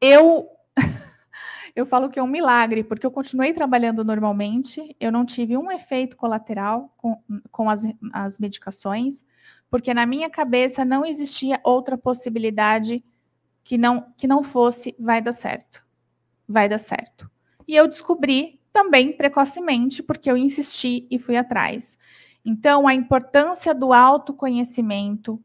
Eu, 0.00 0.48
eu 1.74 1.84
falo 1.84 2.08
que 2.08 2.18
é 2.18 2.22
um 2.22 2.28
milagre, 2.28 2.84
porque 2.84 3.04
eu 3.04 3.10
continuei 3.10 3.52
trabalhando 3.52 4.04
normalmente, 4.04 4.94
eu 5.00 5.10
não 5.10 5.24
tive 5.24 5.56
um 5.56 5.72
efeito 5.72 6.16
colateral 6.16 6.94
com, 6.96 7.20
com 7.50 7.68
as, 7.68 7.84
as 8.12 8.38
medicações, 8.38 9.24
porque 9.68 9.92
na 9.92 10.06
minha 10.06 10.30
cabeça 10.30 10.84
não 10.84 11.04
existia 11.04 11.60
outra 11.64 11.98
possibilidade 11.98 13.04
que 13.64 13.76
não, 13.76 14.06
que 14.16 14.28
não 14.28 14.42
fosse 14.42 14.94
vai 14.98 15.20
dar 15.20 15.32
certo. 15.32 15.84
vai 16.46 16.68
dar 16.68 16.78
certo. 16.78 17.28
E 17.66 17.74
eu 17.74 17.88
descobri 17.88 18.60
também 18.72 19.16
precocemente, 19.16 20.02
porque 20.02 20.30
eu 20.30 20.36
insisti 20.36 21.06
e 21.10 21.18
fui 21.18 21.36
atrás. 21.36 21.98
Então, 22.44 22.86
a 22.86 22.94
importância 22.94 23.74
do 23.74 23.92
autoconhecimento 23.92 25.42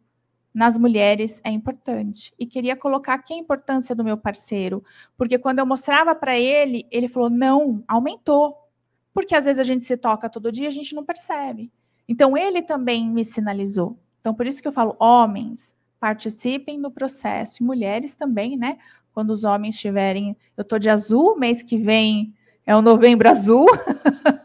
nas 0.53 0.77
mulheres 0.77 1.39
é 1.43 1.49
importante. 1.49 2.33
E 2.37 2.45
queria 2.45 2.75
colocar 2.75 3.13
aqui 3.13 3.33
a 3.33 3.37
importância 3.37 3.95
do 3.95 4.03
meu 4.03 4.17
parceiro, 4.17 4.83
porque 5.17 5.37
quando 5.37 5.59
eu 5.59 5.65
mostrava 5.65 6.13
para 6.13 6.37
ele, 6.37 6.85
ele 6.91 7.07
falou: 7.07 7.29
não, 7.29 7.83
aumentou. 7.87 8.57
Porque 9.13 9.35
às 9.35 9.45
vezes 9.45 9.59
a 9.59 9.63
gente 9.63 9.85
se 9.85 9.97
toca 9.97 10.29
todo 10.29 10.51
dia, 10.51 10.67
a 10.67 10.71
gente 10.71 10.93
não 10.93 11.05
percebe. 11.05 11.71
Então, 12.07 12.35
ele 12.35 12.61
também 12.61 13.09
me 13.09 13.23
sinalizou. 13.23 13.97
Então, 14.19 14.33
por 14.33 14.45
isso 14.45 14.61
que 14.61 14.67
eu 14.67 14.71
falo, 14.71 14.95
homens, 14.99 15.75
participem 15.99 16.81
do 16.81 16.91
processo, 16.91 17.61
e 17.61 17.65
mulheres 17.65 18.15
também, 18.15 18.57
né? 18.57 18.77
Quando 19.13 19.29
os 19.31 19.43
homens 19.43 19.75
estiverem. 19.75 20.35
Eu 20.57 20.63
estou 20.63 20.79
de 20.79 20.89
azul, 20.89 21.37
mês 21.37 21.63
que 21.63 21.77
vem 21.77 22.33
é 22.69 22.75
o 22.75 22.83
novembro 22.83 23.27
azul, 23.27 23.65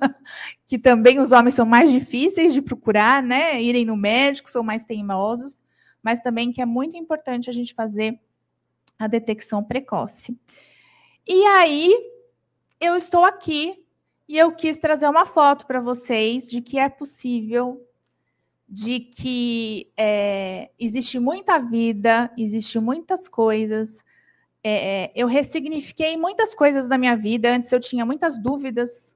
que 0.67 0.79
também 0.79 1.21
os 1.21 1.31
homens 1.31 1.53
são 1.53 1.67
mais 1.67 1.93
difíceis 1.93 2.55
de 2.55 2.63
procurar, 2.63 3.23
né? 3.23 3.61
Irem 3.61 3.85
no 3.85 3.99
médico, 3.99 4.51
são 4.51 4.63
mais 4.63 4.83
teimosos, 4.83 5.63
mas 6.03 6.21
também 6.21 6.51
que 6.51 6.63
é 6.63 6.65
muito 6.65 6.97
importante 6.97 7.51
a 7.51 7.53
gente 7.53 7.75
fazer 7.75 8.19
a 8.99 9.07
detecção 9.07 9.63
precoce. 9.63 10.41
E 11.29 11.45
aí, 11.45 11.95
eu 12.81 12.97
estou 12.97 13.27
aqui 13.27 13.85
e 14.27 14.39
eu 14.39 14.53
quis 14.53 14.79
trazer 14.79 15.07
uma 15.07 15.27
foto 15.27 15.67
para 15.67 15.79
vocês 15.79 16.49
de 16.49 16.63
que 16.63 16.79
é 16.79 16.89
possível 16.89 17.87
de 18.67 19.01
que 19.01 19.93
é, 19.99 20.71
existe 20.79 21.19
muita 21.19 21.59
vida, 21.59 22.33
existe 22.39 22.81
muitas 22.81 23.29
coisas. 23.29 24.03
É, 24.67 25.13
eu 25.15 25.27
ressignifiquei 25.27 26.17
muitas 26.17 26.55
coisas 26.55 26.89
da 26.89 26.97
minha 26.97 27.15
vida. 27.15 27.55
Antes 27.55 27.71
eu 27.71 27.79
tinha 27.79 28.07
muitas 28.07 28.39
dúvidas, 28.39 29.15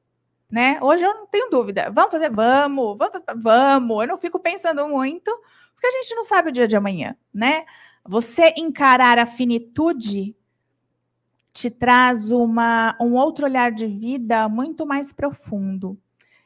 né? 0.51 0.79
Hoje 0.83 1.05
eu 1.05 1.15
não 1.15 1.27
tenho 1.27 1.49
dúvida. 1.49 1.91
Vamos 1.91 2.11
fazer? 2.11 2.31
Vamos, 2.31 2.99
vamos, 2.99 3.23
vamos. 3.37 4.03
Eu 4.03 4.09
não 4.09 4.19
fico 4.19 4.39
pensando 4.39 4.87
muito, 4.87 5.35
porque 5.73 5.87
a 5.87 5.91
gente 5.91 6.15
não 6.15 6.25
sabe 6.25 6.51
o 6.51 6.53
dia 6.53 6.69
de 6.69 6.77
amanhã, 6.77 7.17
né? 7.33 7.65
Você 8.07 8.53
encarar 8.59 9.19
a 9.19 9.27
finitude 9.27 10.37
te 11.53 11.71
traz 11.71 12.31
uma, 12.31 12.97
um 13.01 13.15
outro 13.15 13.45
olhar 13.45 13.73
de 13.73 13.87
vida 13.87 14.49
muito 14.49 14.87
mais 14.87 15.13
profundo. 15.13 15.99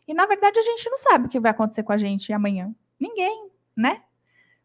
E 0.09 0.15
na 0.15 0.27
verdade 0.27 0.59
a 0.59 0.63
gente 0.63 0.89
não 0.89 0.97
sabe 0.97 1.27
o 1.27 1.29
que 1.29 1.41
vai 1.41 1.51
acontecer 1.51 1.83
com 1.83 1.93
a 1.93 1.99
gente 1.99 2.33
amanhã. 2.33 2.75
Ninguém, 2.99 3.51
né? 3.77 4.03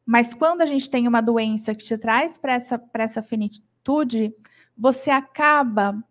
Mas 0.05 0.33
quando 0.33 0.61
a 0.61 0.65
gente 0.65 0.89
tem 0.89 1.05
uma 1.05 1.21
doença 1.21 1.75
que 1.75 1.83
te 1.83 1.97
traz 1.97 2.37
para 2.37 2.53
essa, 2.53 2.81
essa 2.93 3.21
finitude, 3.87 4.35
você 4.77 5.09
acaba. 5.09 6.03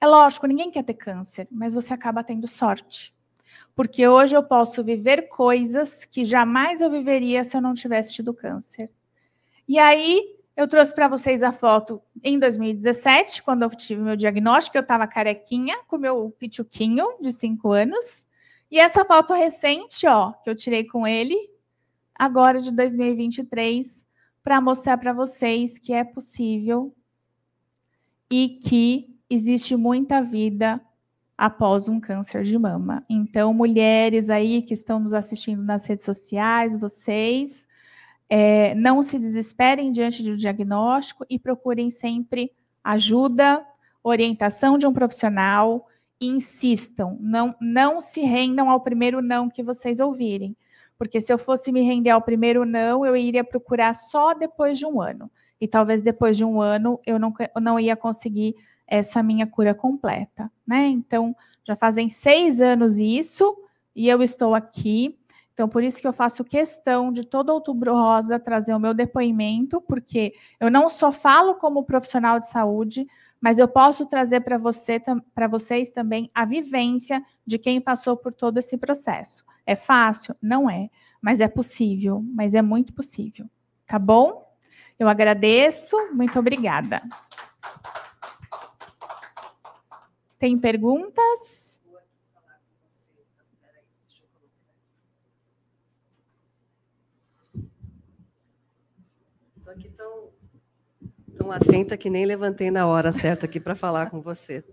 É 0.00 0.06
lógico, 0.06 0.46
ninguém 0.46 0.70
quer 0.70 0.84
ter 0.84 0.94
câncer, 0.94 1.48
mas 1.50 1.74
você 1.74 1.92
acaba 1.92 2.22
tendo 2.22 2.46
sorte. 2.46 3.14
Porque 3.74 4.06
hoje 4.06 4.36
eu 4.36 4.42
posso 4.42 4.84
viver 4.84 5.22
coisas 5.28 6.04
que 6.04 6.24
jamais 6.24 6.80
eu 6.80 6.90
viveria 6.90 7.42
se 7.42 7.56
eu 7.56 7.60
não 7.60 7.74
tivesse 7.74 8.14
tido 8.14 8.32
câncer. 8.32 8.92
E 9.66 9.78
aí, 9.78 10.36
eu 10.56 10.68
trouxe 10.68 10.94
para 10.94 11.08
vocês 11.08 11.42
a 11.42 11.52
foto 11.52 12.00
em 12.22 12.38
2017, 12.38 13.42
quando 13.42 13.62
eu 13.62 13.70
tive 13.70 14.00
meu 14.02 14.14
diagnóstico, 14.14 14.76
eu 14.76 14.82
estava 14.82 15.06
carequinha 15.06 15.76
com 15.88 15.98
meu 15.98 16.30
pituquinho 16.38 17.16
de 17.20 17.32
5 17.32 17.72
anos. 17.72 18.26
E 18.70 18.78
essa 18.78 19.04
foto 19.04 19.34
recente, 19.34 20.06
ó, 20.06 20.32
que 20.32 20.48
eu 20.48 20.54
tirei 20.54 20.84
com 20.84 21.06
ele, 21.06 21.36
agora 22.14 22.60
de 22.60 22.70
2023, 22.70 24.06
para 24.44 24.60
mostrar 24.60 24.98
para 24.98 25.14
vocês 25.14 25.78
que 25.78 25.94
é 25.94 26.04
possível 26.04 26.94
e 28.30 28.60
que 28.62 29.18
existe 29.28 29.74
muita 29.74 30.20
vida 30.20 30.80
após 31.36 31.88
um 31.88 31.98
câncer 31.98 32.44
de 32.44 32.58
mama. 32.58 33.02
Então, 33.08 33.54
mulheres 33.54 34.28
aí 34.28 34.60
que 34.60 34.74
estão 34.74 35.00
nos 35.00 35.14
assistindo 35.14 35.62
nas 35.62 35.86
redes 35.86 36.04
sociais, 36.04 36.78
vocês 36.78 37.66
é, 38.28 38.74
não 38.74 39.00
se 39.00 39.18
desesperem 39.18 39.90
diante 39.90 40.22
do 40.22 40.36
diagnóstico 40.36 41.24
e 41.28 41.38
procurem 41.38 41.90
sempre 41.90 42.52
ajuda, 42.84 43.66
orientação 44.02 44.76
de 44.76 44.86
um 44.86 44.92
profissional 44.92 45.88
insistam, 46.20 47.16
não, 47.20 47.54
não 47.60 48.00
se 48.00 48.20
rendam 48.20 48.70
ao 48.70 48.80
primeiro 48.80 49.20
não 49.20 49.50
que 49.50 49.62
vocês 49.62 50.00
ouvirem. 50.00 50.56
Porque 50.98 51.20
se 51.20 51.32
eu 51.32 51.38
fosse 51.38 51.72
me 51.72 51.82
render 51.82 52.10
ao 52.10 52.22
primeiro 52.22 52.64
não, 52.64 53.04
eu 53.04 53.16
iria 53.16 53.44
procurar 53.44 53.94
só 53.94 54.34
depois 54.34 54.78
de 54.78 54.86
um 54.86 55.00
ano. 55.00 55.30
E 55.60 55.66
talvez 55.66 56.02
depois 56.02 56.36
de 56.36 56.44
um 56.44 56.60
ano 56.60 57.00
eu 57.06 57.18
não, 57.18 57.32
não 57.60 57.80
ia 57.80 57.96
conseguir 57.96 58.54
essa 58.86 59.22
minha 59.22 59.46
cura 59.46 59.74
completa, 59.74 60.50
né? 60.66 60.86
Então, 60.86 61.34
já 61.64 61.74
fazem 61.74 62.08
seis 62.08 62.60
anos 62.60 62.98
isso, 62.98 63.56
e 63.94 64.08
eu 64.08 64.22
estou 64.22 64.54
aqui. 64.54 65.18
Então, 65.52 65.68
por 65.68 65.84
isso 65.84 66.00
que 66.00 66.06
eu 66.06 66.12
faço 66.12 66.44
questão 66.44 67.12
de 67.12 67.24
todo 67.24 67.50
outubro 67.50 67.92
rosa 67.94 68.40
trazer 68.40 68.74
o 68.74 68.80
meu 68.80 68.92
depoimento, 68.92 69.80
porque 69.80 70.34
eu 70.58 70.70
não 70.70 70.88
só 70.88 71.12
falo 71.12 71.54
como 71.54 71.84
profissional 71.84 72.38
de 72.38 72.48
saúde, 72.48 73.06
mas 73.40 73.58
eu 73.58 73.68
posso 73.68 74.06
trazer 74.06 74.40
para 74.40 74.58
você, 74.58 75.00
para 75.34 75.46
vocês 75.46 75.90
também 75.90 76.30
a 76.34 76.44
vivência 76.44 77.22
de 77.46 77.58
quem 77.58 77.80
passou 77.80 78.16
por 78.16 78.32
todo 78.32 78.58
esse 78.58 78.76
processo. 78.76 79.44
É 79.66 79.74
fácil? 79.74 80.34
Não 80.42 80.68
é, 80.68 80.90
mas 81.20 81.40
é 81.40 81.48
possível, 81.48 82.22
mas 82.34 82.54
é 82.54 82.62
muito 82.62 82.92
possível. 82.92 83.48
Tá 83.86 83.98
bom? 83.98 84.44
Eu 84.98 85.08
agradeço, 85.08 85.96
muito 86.12 86.38
obrigada. 86.38 87.02
Tem 90.38 90.58
perguntas? 90.58 91.80
Estou 99.56 99.72
aqui 99.72 99.88
tão 99.90 100.34
tão 101.36 101.50
atenta 101.50 101.96
que 101.96 102.08
nem 102.08 102.24
levantei 102.24 102.70
na 102.70 102.86
hora 102.86 103.12
certa 103.12 103.46
aqui 103.46 103.58
para 103.58 103.74
falar 103.74 104.08
com 104.10 104.20
você. 104.20 104.64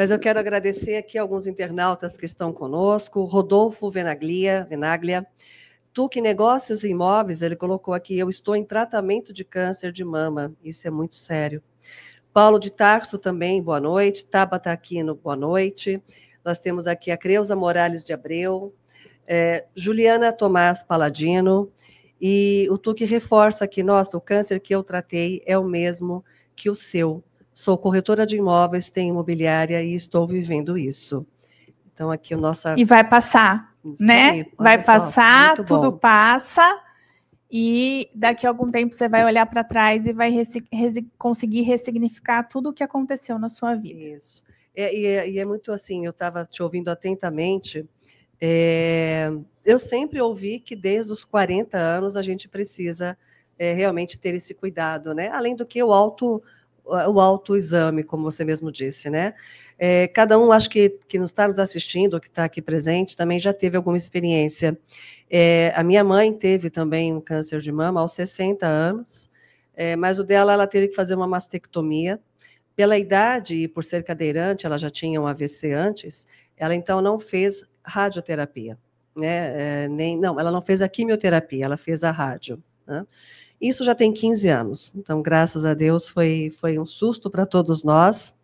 Mas 0.00 0.10
eu 0.10 0.18
quero 0.18 0.38
agradecer 0.38 0.96
aqui 0.96 1.18
alguns 1.18 1.46
internautas 1.46 2.16
que 2.16 2.24
estão 2.24 2.54
conosco. 2.54 3.22
Rodolfo 3.24 3.90
Venaglia, 3.90 4.66
Venaglia, 4.66 5.26
Tuque 5.92 6.22
Negócios 6.22 6.84
e 6.84 6.88
Imóveis, 6.88 7.42
ele 7.42 7.54
colocou 7.54 7.92
aqui, 7.92 8.18
eu 8.18 8.30
estou 8.30 8.56
em 8.56 8.64
tratamento 8.64 9.30
de 9.30 9.44
câncer 9.44 9.92
de 9.92 10.02
mama. 10.02 10.54
Isso 10.64 10.88
é 10.88 10.90
muito 10.90 11.16
sério. 11.16 11.62
Paulo 12.32 12.58
de 12.58 12.70
Tarso 12.70 13.18
também, 13.18 13.62
boa 13.62 13.78
noite. 13.78 14.24
Tabata 14.24 14.72
Aquino, 14.72 15.14
boa 15.14 15.36
noite. 15.36 16.02
Nós 16.42 16.56
temos 16.58 16.86
aqui 16.86 17.10
a 17.10 17.18
Creuza 17.18 17.54
Morales 17.54 18.02
de 18.02 18.14
Abreu, 18.14 18.74
é, 19.26 19.66
Juliana 19.74 20.32
Tomás 20.32 20.82
Paladino, 20.82 21.70
e 22.18 22.66
o 22.70 22.78
Tuque 22.78 23.04
reforça 23.04 23.68
que, 23.68 23.82
nossa, 23.82 24.16
o 24.16 24.20
câncer 24.22 24.60
que 24.60 24.74
eu 24.74 24.82
tratei 24.82 25.42
é 25.44 25.58
o 25.58 25.64
mesmo 25.64 26.24
que 26.56 26.70
o 26.70 26.74
seu. 26.74 27.22
Sou 27.52 27.76
corretora 27.76 28.24
de 28.24 28.36
imóveis, 28.36 28.90
tenho 28.90 29.10
imobiliária 29.10 29.82
e 29.82 29.94
estou 29.94 30.26
vivendo 30.26 30.78
isso. 30.78 31.26
Então, 31.92 32.10
aqui 32.10 32.34
o 32.34 32.38
nosso. 32.38 32.68
E 32.76 32.84
vai 32.84 33.06
passar, 33.06 33.74
Sim, 33.94 34.06
né? 34.06 34.46
Vai 34.56 34.80
só, 34.80 34.92
passar, 34.92 35.56
tudo 35.64 35.92
passa. 35.92 36.80
E 37.50 38.08
daqui 38.14 38.46
a 38.46 38.50
algum 38.50 38.70
tempo 38.70 38.94
você 38.94 39.08
vai 39.08 39.24
olhar 39.24 39.44
para 39.46 39.64
trás 39.64 40.06
e 40.06 40.12
vai 40.12 40.30
resi 40.30 40.64
resi 40.72 41.02
conseguir 41.18 41.62
ressignificar 41.62 42.44
tudo 42.44 42.70
o 42.70 42.72
que 42.72 42.82
aconteceu 42.82 43.38
na 43.38 43.48
sua 43.48 43.74
vida. 43.74 44.16
Isso. 44.16 44.44
É, 44.74 44.96
e, 44.96 45.06
é, 45.06 45.30
e 45.30 45.38
é 45.38 45.44
muito 45.44 45.72
assim, 45.72 46.04
eu 46.04 46.10
estava 46.10 46.44
te 46.44 46.62
ouvindo 46.62 46.88
atentamente. 46.88 47.84
É, 48.40 49.30
eu 49.64 49.78
sempre 49.78 50.20
ouvi 50.20 50.60
que 50.60 50.76
desde 50.76 51.12
os 51.12 51.24
40 51.24 51.76
anos 51.76 52.16
a 52.16 52.22
gente 52.22 52.48
precisa 52.48 53.18
é, 53.58 53.72
realmente 53.72 54.18
ter 54.18 54.34
esse 54.34 54.54
cuidado, 54.54 55.12
né? 55.12 55.28
Além 55.28 55.54
do 55.54 55.66
que 55.66 55.82
o 55.82 55.92
auto 55.92 56.42
o 56.84 57.20
autoexame, 57.20 58.02
como 58.02 58.22
você 58.22 58.44
mesmo 58.44 58.70
disse, 58.70 59.08
né? 59.10 59.34
É, 59.78 60.08
cada 60.08 60.38
um, 60.38 60.52
acho 60.52 60.68
que, 60.68 60.90
que 61.08 61.18
nos 61.18 61.30
está 61.30 61.48
nos 61.48 61.58
assistindo, 61.58 62.20
que 62.20 62.28
está 62.28 62.44
aqui 62.44 62.60
presente, 62.60 63.16
também 63.16 63.38
já 63.38 63.52
teve 63.52 63.76
alguma 63.76 63.96
experiência. 63.96 64.78
É, 65.30 65.72
a 65.74 65.82
minha 65.82 66.04
mãe 66.04 66.32
teve 66.32 66.70
também 66.70 67.14
um 67.14 67.20
câncer 67.20 67.60
de 67.60 67.72
mama 67.72 68.00
aos 68.00 68.12
60 68.12 68.66
anos, 68.66 69.30
é, 69.74 69.96
mas 69.96 70.18
o 70.18 70.24
dela, 70.24 70.52
ela 70.52 70.66
teve 70.66 70.88
que 70.88 70.94
fazer 70.94 71.14
uma 71.14 71.26
mastectomia. 71.26 72.20
Pela 72.76 72.96
idade 72.96 73.56
e 73.56 73.68
por 73.68 73.84
ser 73.84 74.02
cadeirante, 74.04 74.64
ela 74.64 74.78
já 74.78 74.88
tinha 74.88 75.20
um 75.20 75.26
AVC 75.26 75.72
antes, 75.72 76.26
ela 76.56 76.74
então 76.74 77.00
não 77.02 77.18
fez 77.18 77.64
radioterapia 77.84 78.78
né? 79.20 79.84
É, 79.84 79.88
nem, 79.88 80.18
não, 80.18 80.38
ela 80.38 80.50
não 80.50 80.60
fez 80.60 80.82
a 80.82 80.88
quimioterapia, 80.88 81.64
ela 81.64 81.76
fez 81.76 82.04
a 82.04 82.10
rádio. 82.10 82.62
Né? 82.90 83.06
Isso 83.60 83.84
já 83.84 83.94
tem 83.94 84.12
15 84.12 84.48
anos, 84.48 84.96
então, 84.96 85.22
graças 85.22 85.64
a 85.64 85.74
Deus, 85.74 86.08
foi, 86.08 86.50
foi 86.50 86.78
um 86.78 86.86
susto 86.86 87.30
para 87.30 87.46
todos 87.46 87.84
nós. 87.84 88.40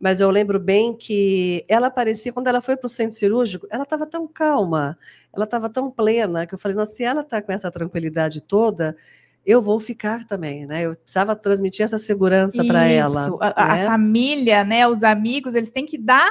Mas 0.00 0.18
eu 0.18 0.30
lembro 0.30 0.58
bem 0.58 0.96
que 0.96 1.64
ela 1.68 1.86
aparecia, 1.86 2.32
quando 2.32 2.48
ela 2.48 2.60
foi 2.60 2.76
para 2.76 2.86
o 2.86 2.88
centro 2.88 3.16
cirúrgico, 3.16 3.68
ela 3.70 3.84
estava 3.84 4.04
tão 4.04 4.26
calma, 4.26 4.98
ela 5.32 5.44
estava 5.44 5.68
tão 5.68 5.90
plena, 5.90 6.44
que 6.44 6.54
eu 6.54 6.58
falei, 6.58 6.76
nossa, 6.76 6.92
se 6.92 7.04
ela 7.04 7.20
está 7.20 7.40
com 7.40 7.52
essa 7.52 7.70
tranquilidade 7.70 8.40
toda, 8.40 8.96
eu 9.44 9.60
vou 9.60 9.78
ficar 9.78 10.26
também, 10.26 10.66
né? 10.66 10.82
Eu 10.82 10.96
precisava 10.96 11.36
transmitir 11.36 11.84
essa 11.84 11.98
segurança 11.98 12.64
para 12.64 12.84
ela. 12.84 13.26
A, 13.40 13.76
né? 13.76 13.84
a 13.84 13.86
família, 13.86 14.64
né? 14.64 14.86
Os 14.88 15.04
amigos, 15.04 15.54
eles 15.54 15.70
têm 15.70 15.86
que 15.86 15.98
dar 15.98 16.30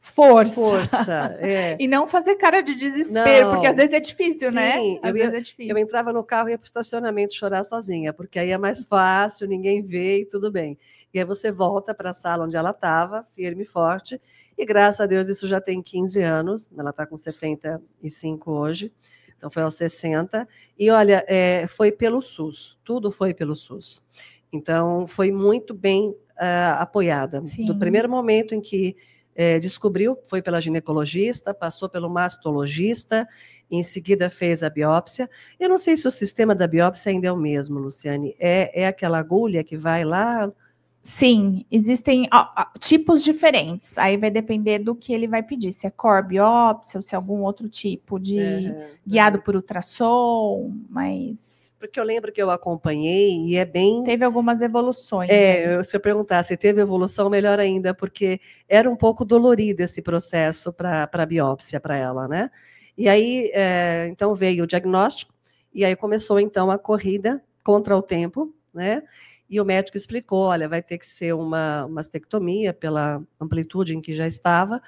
força. 0.00 0.54
Força, 0.54 1.36
é. 1.40 1.76
e 1.80 1.86
não 1.86 2.06
fazer 2.06 2.36
cara 2.36 2.60
de 2.60 2.74
desespero, 2.74 3.46
não. 3.46 3.54
porque 3.54 3.66
às 3.66 3.76
vezes 3.76 3.94
é 3.94 4.00
difícil, 4.00 4.52
né? 4.52 4.72
Sim, 4.78 4.94
né? 4.94 5.00
Às 5.02 5.12
vezes 5.12 5.32
ia, 5.32 5.38
é 5.38 5.42
difícil. 5.42 5.76
Eu 5.76 5.78
entrava 5.78 6.12
no 6.12 6.24
carro 6.24 6.48
e 6.48 6.52
ia 6.52 6.58
para 6.58 6.64
o 6.64 6.66
estacionamento 6.66 7.34
chorar 7.34 7.64
sozinha, 7.64 8.12
porque 8.12 8.38
aí 8.38 8.50
é 8.50 8.58
mais 8.58 8.84
fácil, 8.84 9.48
ninguém 9.48 9.82
vê 9.82 10.20
e 10.20 10.26
tudo 10.26 10.50
bem. 10.50 10.78
E 11.12 11.18
aí 11.18 11.24
você 11.24 11.50
volta 11.50 11.94
para 11.94 12.10
a 12.10 12.12
sala 12.12 12.44
onde 12.44 12.56
ela 12.56 12.70
estava, 12.70 13.26
firme 13.34 13.62
e 13.62 13.66
forte, 13.66 14.20
e 14.56 14.64
graças 14.64 15.00
a 15.00 15.06
Deus 15.06 15.28
isso 15.28 15.46
já 15.46 15.60
tem 15.60 15.82
15 15.82 16.22
anos, 16.22 16.72
ela 16.76 16.90
está 16.90 17.06
com 17.06 17.16
75 17.16 18.50
hoje, 18.50 18.92
então 19.36 19.48
foi 19.48 19.62
aos 19.62 19.74
60. 19.74 20.46
E 20.78 20.90
olha, 20.90 21.24
é, 21.28 21.66
foi 21.66 21.92
pelo 21.92 22.20
SUS, 22.20 22.76
tudo 22.84 23.10
foi 23.10 23.32
pelo 23.32 23.54
SUS. 23.54 24.04
Então 24.52 25.06
foi 25.06 25.30
muito 25.30 25.72
bem 25.72 26.10
uh, 26.10 26.78
apoiada. 26.78 27.44
Sim. 27.44 27.66
Do 27.66 27.78
primeiro 27.78 28.08
momento 28.08 28.54
em 28.54 28.60
que 28.60 28.96
é, 29.38 29.56
descobriu, 29.60 30.18
foi 30.24 30.42
pela 30.42 30.60
ginecologista, 30.60 31.54
passou 31.54 31.88
pelo 31.88 32.10
mastologista, 32.10 33.24
em 33.70 33.84
seguida 33.84 34.28
fez 34.28 34.64
a 34.64 34.68
biópsia. 34.68 35.30
Eu 35.60 35.68
não 35.68 35.78
sei 35.78 35.96
se 35.96 36.08
o 36.08 36.10
sistema 36.10 36.56
da 36.56 36.66
biópsia 36.66 37.12
ainda 37.12 37.28
é 37.28 37.32
o 37.32 37.36
mesmo, 37.36 37.78
Luciane. 37.78 38.34
É, 38.40 38.82
é 38.82 38.88
aquela 38.88 39.16
agulha 39.16 39.62
que 39.62 39.76
vai 39.76 40.04
lá 40.04 40.52
Sim, 41.00 41.64
existem 41.70 42.28
ó, 42.30 42.66
tipos 42.78 43.24
diferentes. 43.24 43.96
Aí 43.96 44.18
vai 44.18 44.30
depender 44.30 44.80
do 44.80 44.94
que 44.94 45.14
ele 45.14 45.26
vai 45.26 45.42
pedir, 45.42 45.72
se 45.72 45.86
é 45.86 45.90
core 45.90 46.26
biópsia 46.26 46.98
ou 46.98 47.02
se 47.02 47.14
é 47.14 47.16
algum 47.16 47.40
outro 47.42 47.66
tipo 47.66 48.18
de 48.18 48.38
é, 48.38 48.90
guiado 49.06 49.40
por 49.40 49.56
ultrassom, 49.56 50.70
mas 50.90 51.67
porque 51.78 51.98
eu 51.98 52.04
lembro 52.04 52.32
que 52.32 52.42
eu 52.42 52.50
acompanhei 52.50 53.44
e 53.46 53.56
é 53.56 53.64
bem 53.64 54.02
teve 54.02 54.24
algumas 54.24 54.60
evoluções. 54.62 55.30
É, 55.30 55.76
né? 55.76 55.82
se 55.82 55.96
eu 55.96 56.00
perguntar 56.00 56.42
se 56.42 56.56
teve 56.56 56.80
evolução, 56.80 57.30
melhor 57.30 57.60
ainda, 57.60 57.94
porque 57.94 58.40
era 58.68 58.90
um 58.90 58.96
pouco 58.96 59.24
dolorido 59.24 59.82
esse 59.82 60.02
processo 60.02 60.72
para 60.72 61.08
a 61.12 61.26
biópsia 61.26 61.80
para 61.80 61.96
ela, 61.96 62.26
né? 62.26 62.50
E 62.96 63.08
aí, 63.08 63.50
é, 63.54 64.08
então 64.10 64.34
veio 64.34 64.64
o 64.64 64.66
diagnóstico 64.66 65.32
e 65.72 65.84
aí 65.84 65.94
começou 65.94 66.40
então 66.40 66.70
a 66.70 66.78
corrida 66.78 67.40
contra 67.62 67.96
o 67.96 68.02
tempo, 68.02 68.52
né? 68.74 69.02
E 69.48 69.60
o 69.60 69.64
médico 69.64 69.96
explicou: 69.96 70.46
olha, 70.46 70.68
vai 70.68 70.82
ter 70.82 70.98
que 70.98 71.06
ser 71.06 71.32
uma 71.34 71.86
mastectomia 71.88 72.74
pela 72.74 73.22
amplitude 73.40 73.96
em 73.96 74.00
que 74.00 74.12
já 74.12 74.26
estava. 74.26 74.82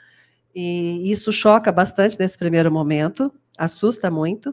E 0.52 1.10
isso 1.10 1.32
choca 1.32 1.70
bastante 1.70 2.18
nesse 2.18 2.36
primeiro 2.36 2.70
momento, 2.72 3.32
assusta 3.56 4.10
muito. 4.10 4.52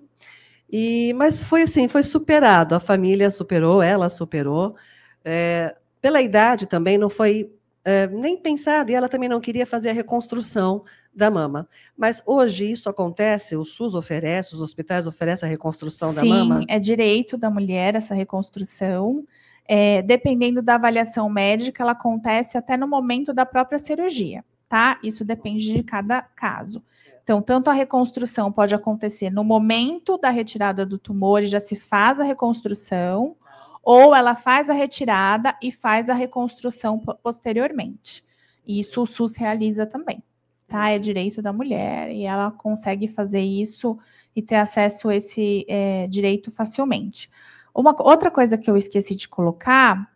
E, 0.72 1.14
mas 1.14 1.42
foi 1.42 1.64
assim, 1.64 1.88
foi 1.88 2.04
superado. 2.04 2.76
A 2.76 2.80
família 2.80 3.30
superou, 3.30 3.82
ela 3.82 4.10
superou. 4.10 4.76
É, 5.24 5.76
pela 6.02 6.22
idade 6.22 6.66
também 6.66 6.98
não 6.98 7.10
foi 7.10 7.52
é, 7.84 8.08
nem 8.08 8.38
pensado, 8.38 8.92
e 8.92 8.94
ela 8.94 9.08
também 9.08 9.30
não 9.30 9.40
queria 9.40 9.66
fazer 9.66 9.90
a 9.90 9.94
reconstrução 9.94 10.84
da 11.14 11.32
mama. 11.32 11.68
Mas 11.98 12.22
hoje 12.26 12.72
isso 12.72 12.90
acontece, 12.90 13.56
o 13.56 13.64
SUS 13.64 13.96
oferece, 13.96 14.54
os 14.54 14.62
hospitais 14.62 15.08
oferecem 15.08 15.48
a 15.48 15.50
reconstrução 15.50 16.12
Sim, 16.12 16.16
da 16.16 16.26
mama? 16.26 16.60
Sim, 16.60 16.66
é 16.70 16.80
direito 16.80 17.38
da 17.38 17.50
mulher 17.50 17.96
essa 17.96 18.14
reconstrução 18.14 19.26
é, 19.68 20.02
dependendo 20.02 20.62
da 20.62 20.76
avaliação 20.76 21.30
médica, 21.30 21.84
ela 21.84 21.92
acontece 21.92 22.58
até 22.58 22.78
no 22.78 22.88
momento 22.88 23.34
da 23.34 23.46
própria 23.46 23.78
cirurgia, 23.78 24.44
tá? 24.70 24.98
Isso 25.04 25.26
depende 25.26 25.74
de 25.74 25.84
cada 25.84 26.22
caso. 26.22 26.82
Então, 27.28 27.42
tanto 27.42 27.70
a 27.70 27.74
reconstrução 27.74 28.50
pode 28.50 28.74
acontecer 28.74 29.30
no 29.30 29.44
momento 29.44 30.18
da 30.18 30.30
retirada 30.30 30.86
do 30.86 30.98
tumor 30.98 31.44
e 31.44 31.48
já 31.48 31.60
se 31.60 31.76
faz 31.76 32.22
a 32.22 32.24
reconstrução, 32.24 33.36
ou 33.84 34.16
ela 34.16 34.34
faz 34.34 34.70
a 34.70 34.74
retirada 34.74 35.54
e 35.62 35.70
faz 35.70 36.10
a 36.10 36.14
reconstrução 36.14 36.98
posteriormente. 36.98 38.24
Isso 38.66 39.02
o 39.02 39.06
SUS 39.06 39.36
realiza 39.36 39.86
também, 39.86 40.24
tá? 40.70 40.90
É 40.90 40.98
direito 40.98 41.42
da 41.42 41.52
mulher 41.52 42.10
e 42.12 42.24
ela 42.24 42.50
consegue 42.50 43.10
fazer 43.10 43.42
isso 43.42 44.00
e 44.34 44.42
ter 44.42 44.56
acesso 44.56 45.10
a 45.10 45.16
esse 45.18 45.66
é, 45.68 46.08
direito 46.08 46.50
facilmente. 46.50 47.30
Uma 47.76 47.94
outra 48.04 48.32
coisa 48.32 48.58
que 48.58 48.72
eu 48.72 48.78
esqueci 48.78 49.16
de 49.16 49.28
colocar 49.28 50.10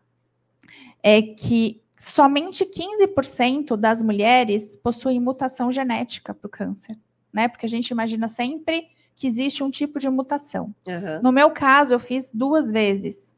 é 1.03 1.21
que 1.21 1.81
somente 2.01 2.65
15% 2.65 3.77
das 3.77 4.01
mulheres 4.01 4.75
possuem 4.75 5.19
mutação 5.19 5.71
genética 5.71 6.33
para 6.33 6.47
o 6.47 6.49
câncer, 6.49 6.97
né? 7.31 7.47
Porque 7.47 7.65
a 7.65 7.69
gente 7.69 7.89
imagina 7.89 8.27
sempre 8.27 8.87
que 9.15 9.27
existe 9.27 9.63
um 9.63 9.69
tipo 9.69 9.99
de 9.99 10.09
mutação. 10.09 10.73
Uhum. 10.87 11.21
No 11.21 11.31
meu 11.31 11.51
caso, 11.51 11.93
eu 11.93 11.99
fiz 11.99 12.31
duas 12.33 12.71
vezes. 12.71 13.37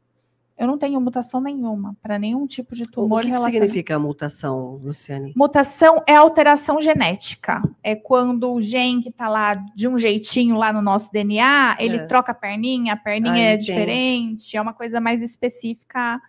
Eu 0.56 0.66
não 0.66 0.78
tenho 0.78 0.98
mutação 0.98 1.42
nenhuma 1.42 1.94
para 2.00 2.18
nenhum 2.18 2.46
tipo 2.46 2.74
de 2.74 2.84
tumor. 2.84 3.18
O 3.18 3.26
que, 3.26 3.32
que 3.32 3.38
significa 3.38 3.98
mutação, 3.98 4.80
Luciane? 4.82 5.34
Mutação 5.36 6.02
é 6.06 6.14
alteração 6.14 6.80
genética. 6.80 7.60
É 7.82 7.94
quando 7.94 8.50
o 8.50 8.62
gene 8.62 9.02
que 9.02 9.08
está 9.10 9.28
lá 9.28 9.54
de 9.54 9.86
um 9.86 9.98
jeitinho 9.98 10.56
lá 10.56 10.72
no 10.72 10.80
nosso 10.80 11.12
DNA, 11.12 11.76
ele 11.80 11.96
é. 11.96 12.06
troca 12.06 12.32
a 12.32 12.34
perninha, 12.34 12.94
a 12.94 12.96
perninha 12.96 13.34
ah, 13.34 13.52
é 13.52 13.56
diferente, 13.58 14.56
é 14.56 14.62
uma 14.62 14.72
coisa 14.72 15.00
mais 15.00 15.22
específica 15.22 16.22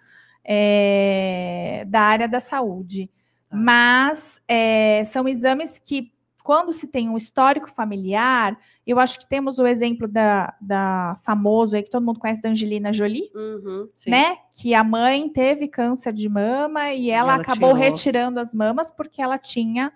é, 0.46 1.84
da 1.88 2.02
área 2.02 2.28
da 2.28 2.40
saúde. 2.40 3.10
Tá. 3.50 3.58
Mas 3.58 4.42
é, 4.48 5.04
são 5.04 5.28
exames 5.28 5.80
que, 5.80 6.12
quando 6.44 6.72
se 6.72 6.88
tem 6.88 7.10
um 7.10 7.18
histórico 7.18 7.70
familiar, 7.70 8.56
eu 8.86 9.00
acho 9.00 9.20
que 9.20 9.28
temos 9.28 9.58
o 9.58 9.66
exemplo 9.66 10.08
da, 10.08 10.54
da 10.62 11.18
famoso 11.24 11.76
aí 11.76 11.82
que 11.82 11.90
todo 11.90 12.06
mundo 12.06 12.20
conhece 12.20 12.42
da 12.42 12.50
Angelina 12.50 12.94
Jolie, 12.94 13.32
uhum, 13.34 13.90
né? 14.06 14.38
Que 14.52 14.76
a 14.76 14.84
mãe 14.84 15.28
teve 15.28 15.68
câncer 15.68 16.14
de 16.14 16.30
mama 16.30 16.94
e 16.94 17.10
ela, 17.10 17.34
ela 17.34 17.42
acabou 17.42 17.74
tirou. 17.74 17.84
retirando 17.84 18.40
as 18.40 18.54
mamas 18.54 18.92
porque 18.92 19.22
ela 19.24 19.40
tinha 19.40 19.92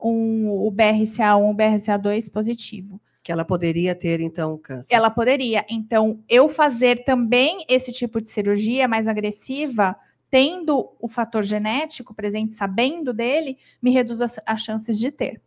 um, 0.00 0.48
o 0.48 0.72
BRCA1, 0.72 1.50
o 1.50 1.54
BRCA2 1.54 2.32
positivo. 2.32 2.98
Que 3.22 3.30
ela 3.30 3.44
poderia 3.44 3.94
ter, 3.94 4.20
então, 4.20 4.56
câncer. 4.56 4.94
Ela 4.94 5.10
poderia. 5.10 5.64
Então, 5.68 6.22
eu 6.28 6.48
fazer 6.48 7.04
também 7.04 7.64
esse 7.68 7.92
tipo 7.92 8.20
de 8.20 8.28
cirurgia 8.28 8.88
mais 8.88 9.06
agressiva, 9.06 9.94
tendo 10.30 10.90
o 10.98 11.08
fator 11.08 11.42
genético 11.42 12.14
presente, 12.14 12.54
sabendo 12.54 13.12
dele, 13.12 13.58
me 13.82 13.90
reduz 13.90 14.22
as, 14.22 14.40
as 14.46 14.62
chances 14.62 14.98
de 14.98 15.10
ter. 15.10 15.42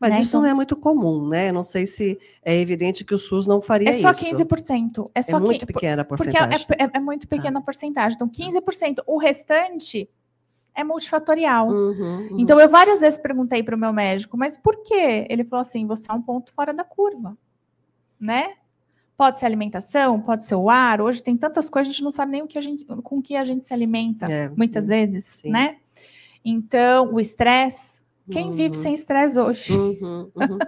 Mas 0.00 0.14
né? 0.14 0.20
isso 0.20 0.30
então, 0.30 0.42
não 0.42 0.48
é 0.48 0.54
muito 0.54 0.74
comum, 0.76 1.28
né? 1.28 1.52
Não 1.52 1.62
sei 1.62 1.86
se 1.86 2.18
é 2.42 2.56
evidente 2.56 3.04
que 3.04 3.14
o 3.14 3.18
SUS 3.18 3.46
não 3.46 3.60
faria 3.60 3.90
isso. 3.90 3.98
É 3.98 4.02
só 4.02 4.10
isso. 4.12 4.44
15%. 4.44 5.10
É, 5.14 5.20
só 5.20 5.36
é 5.36 5.40
muito 5.40 5.66
pequena 5.66 6.00
a 6.00 6.04
porcentagem. 6.06 6.66
Porque 6.66 6.82
é, 6.82 6.86
é, 6.86 6.90
é 6.94 7.00
muito 7.00 7.28
pequena 7.28 7.58
ah. 7.58 7.60
a 7.60 7.62
porcentagem. 7.62 8.16
Então, 8.16 8.26
15%. 8.26 9.02
O 9.06 9.18
restante 9.18 10.08
é 10.74 10.84
multifatorial. 10.84 11.68
Uhum, 11.68 12.28
uhum. 12.30 12.40
Então, 12.40 12.58
eu 12.60 12.68
várias 12.68 13.00
vezes 13.00 13.18
perguntei 13.18 13.62
para 13.62 13.76
o 13.76 13.78
meu 13.78 13.92
médico, 13.92 14.36
mas 14.36 14.56
por 14.56 14.82
quê? 14.82 15.26
Ele 15.28 15.44
falou 15.44 15.60
assim: 15.60 15.86
você 15.86 16.10
é 16.10 16.14
um 16.14 16.22
ponto 16.22 16.52
fora 16.52 16.72
da 16.72 16.84
curva, 16.84 17.36
né? 18.18 18.54
Pode 19.16 19.38
ser 19.38 19.46
alimentação, 19.46 20.20
pode 20.20 20.44
ser 20.44 20.54
o 20.54 20.70
ar. 20.70 21.00
Hoje 21.00 21.22
tem 21.22 21.36
tantas 21.36 21.68
coisas, 21.68 21.90
a 21.90 21.92
gente 21.92 22.04
não 22.04 22.10
sabe 22.10 22.32
nem 22.32 22.42
o 22.42 22.46
que 22.46 22.56
a 22.56 22.62
gente, 22.62 22.84
com 22.84 23.20
que 23.20 23.36
a 23.36 23.44
gente 23.44 23.66
se 23.66 23.74
alimenta, 23.74 24.26
é, 24.26 24.48
muitas 24.48 24.88
vezes, 24.88 25.24
sim. 25.24 25.50
né? 25.50 25.76
Então, 26.42 27.12
o 27.12 27.20
estresse 27.20 27.99
quem 28.30 28.46
uhum. 28.46 28.52
vive 28.52 28.76
sem 28.76 28.94
estresse 28.94 29.38
hoje? 29.38 29.72
Uhum, 29.72 30.30
uhum. 30.34 30.58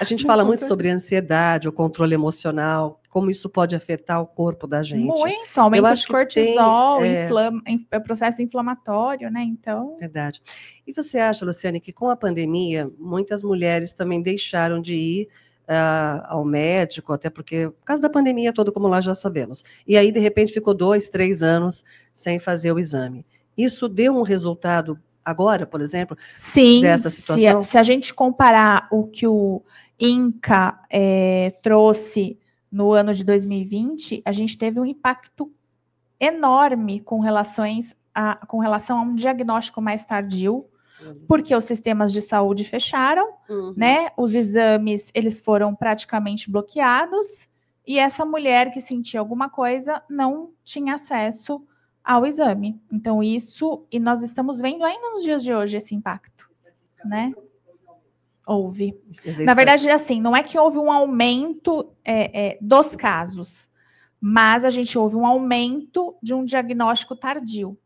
A 0.00 0.04
gente 0.04 0.24
fala 0.24 0.44
muito 0.44 0.64
sobre 0.64 0.90
ansiedade, 0.90 1.68
o 1.68 1.72
controle 1.72 2.14
emocional, 2.14 3.00
como 3.08 3.30
isso 3.30 3.48
pode 3.48 3.74
afetar 3.74 4.20
o 4.20 4.26
corpo 4.26 4.66
da 4.66 4.82
gente. 4.82 5.06
Muito, 5.06 5.58
aumento 5.58 5.94
de 5.94 6.06
cortisol, 6.06 7.00
tem, 7.00 7.14
é... 7.14 7.24
inflama, 7.24 7.62
é 7.90 7.98
processo 7.98 8.42
inflamatório, 8.42 9.30
né? 9.30 9.42
Então. 9.42 9.96
Verdade. 9.98 10.42
E 10.86 10.92
você 10.92 11.18
acha, 11.18 11.44
Luciane, 11.44 11.80
que 11.80 11.92
com 11.92 12.10
a 12.10 12.16
pandemia, 12.16 12.90
muitas 12.98 13.42
mulheres 13.42 13.92
também 13.92 14.20
deixaram 14.20 14.80
de 14.80 14.94
ir 14.94 15.28
uh, 15.62 16.24
ao 16.26 16.44
médico, 16.44 17.12
até 17.12 17.30
porque, 17.30 17.68
por 17.68 17.84
causa 17.84 18.02
da 18.02 18.10
pandemia 18.10 18.52
toda, 18.52 18.72
como 18.72 18.88
nós 18.88 19.04
já 19.04 19.14
sabemos. 19.14 19.64
E 19.86 19.96
aí, 19.96 20.12
de 20.12 20.20
repente, 20.20 20.52
ficou 20.52 20.74
dois, 20.74 21.08
três 21.08 21.42
anos 21.42 21.84
sem 22.12 22.38
fazer 22.38 22.72
o 22.72 22.78
exame. 22.78 23.24
Isso 23.56 23.88
deu 23.88 24.16
um 24.16 24.22
resultado 24.22 24.98
agora, 25.24 25.66
por 25.66 25.80
exemplo, 25.80 26.16
Sim, 26.36 26.82
dessa 26.82 27.10
situação? 27.10 27.62
Se, 27.62 27.70
se 27.70 27.78
a 27.78 27.82
gente 27.82 28.12
comparar 28.14 28.88
o 28.90 29.06
que 29.06 29.26
o 29.26 29.62
INCA 29.98 30.78
é, 30.90 31.52
trouxe 31.62 32.38
no 32.70 32.92
ano 32.92 33.12
de 33.12 33.24
2020, 33.24 34.22
a 34.24 34.32
gente 34.32 34.56
teve 34.56 34.80
um 34.80 34.86
impacto 34.86 35.52
enorme 36.18 37.00
com, 37.00 37.20
relações 37.20 37.96
a, 38.14 38.36
com 38.46 38.58
relação 38.58 38.98
a 38.98 39.02
um 39.02 39.14
diagnóstico 39.14 39.80
mais 39.82 40.04
tardio, 40.04 40.66
porque 41.26 41.54
os 41.54 41.64
sistemas 41.64 42.12
de 42.12 42.20
saúde 42.20 42.64
fecharam, 42.64 43.28
uhum. 43.48 43.74
né? 43.76 44.10
Os 44.16 44.36
exames 44.36 45.10
eles 45.12 45.40
foram 45.40 45.74
praticamente 45.74 46.48
bloqueados 46.48 47.48
e 47.84 47.98
essa 47.98 48.24
mulher 48.24 48.70
que 48.70 48.80
sentia 48.80 49.18
alguma 49.18 49.48
coisa 49.48 50.00
não 50.08 50.50
tinha 50.62 50.94
acesso 50.94 51.66
ao 52.04 52.26
exame. 52.26 52.80
Então, 52.92 53.22
isso, 53.22 53.86
e 53.90 54.00
nós 54.00 54.22
estamos 54.22 54.60
vendo 54.60 54.84
ainda 54.84 55.10
nos 55.10 55.22
dias 55.22 55.42
de 55.42 55.54
hoje 55.54 55.76
esse 55.76 55.94
impacto, 55.94 56.50
né? 57.04 57.32
Houve. 58.46 58.98
Na 59.44 59.54
verdade, 59.54 59.88
assim, 59.88 60.20
não 60.20 60.34
é 60.34 60.42
que 60.42 60.58
houve 60.58 60.76
um 60.78 60.90
aumento 60.90 61.92
é, 62.04 62.48
é, 62.48 62.58
dos 62.60 62.96
casos, 62.96 63.70
mas 64.20 64.64
a 64.64 64.70
gente 64.70 64.98
houve 64.98 65.14
um 65.14 65.24
aumento 65.24 66.16
de 66.22 66.34
um 66.34 66.44
diagnóstico 66.44 67.14
tardio, 67.14 67.78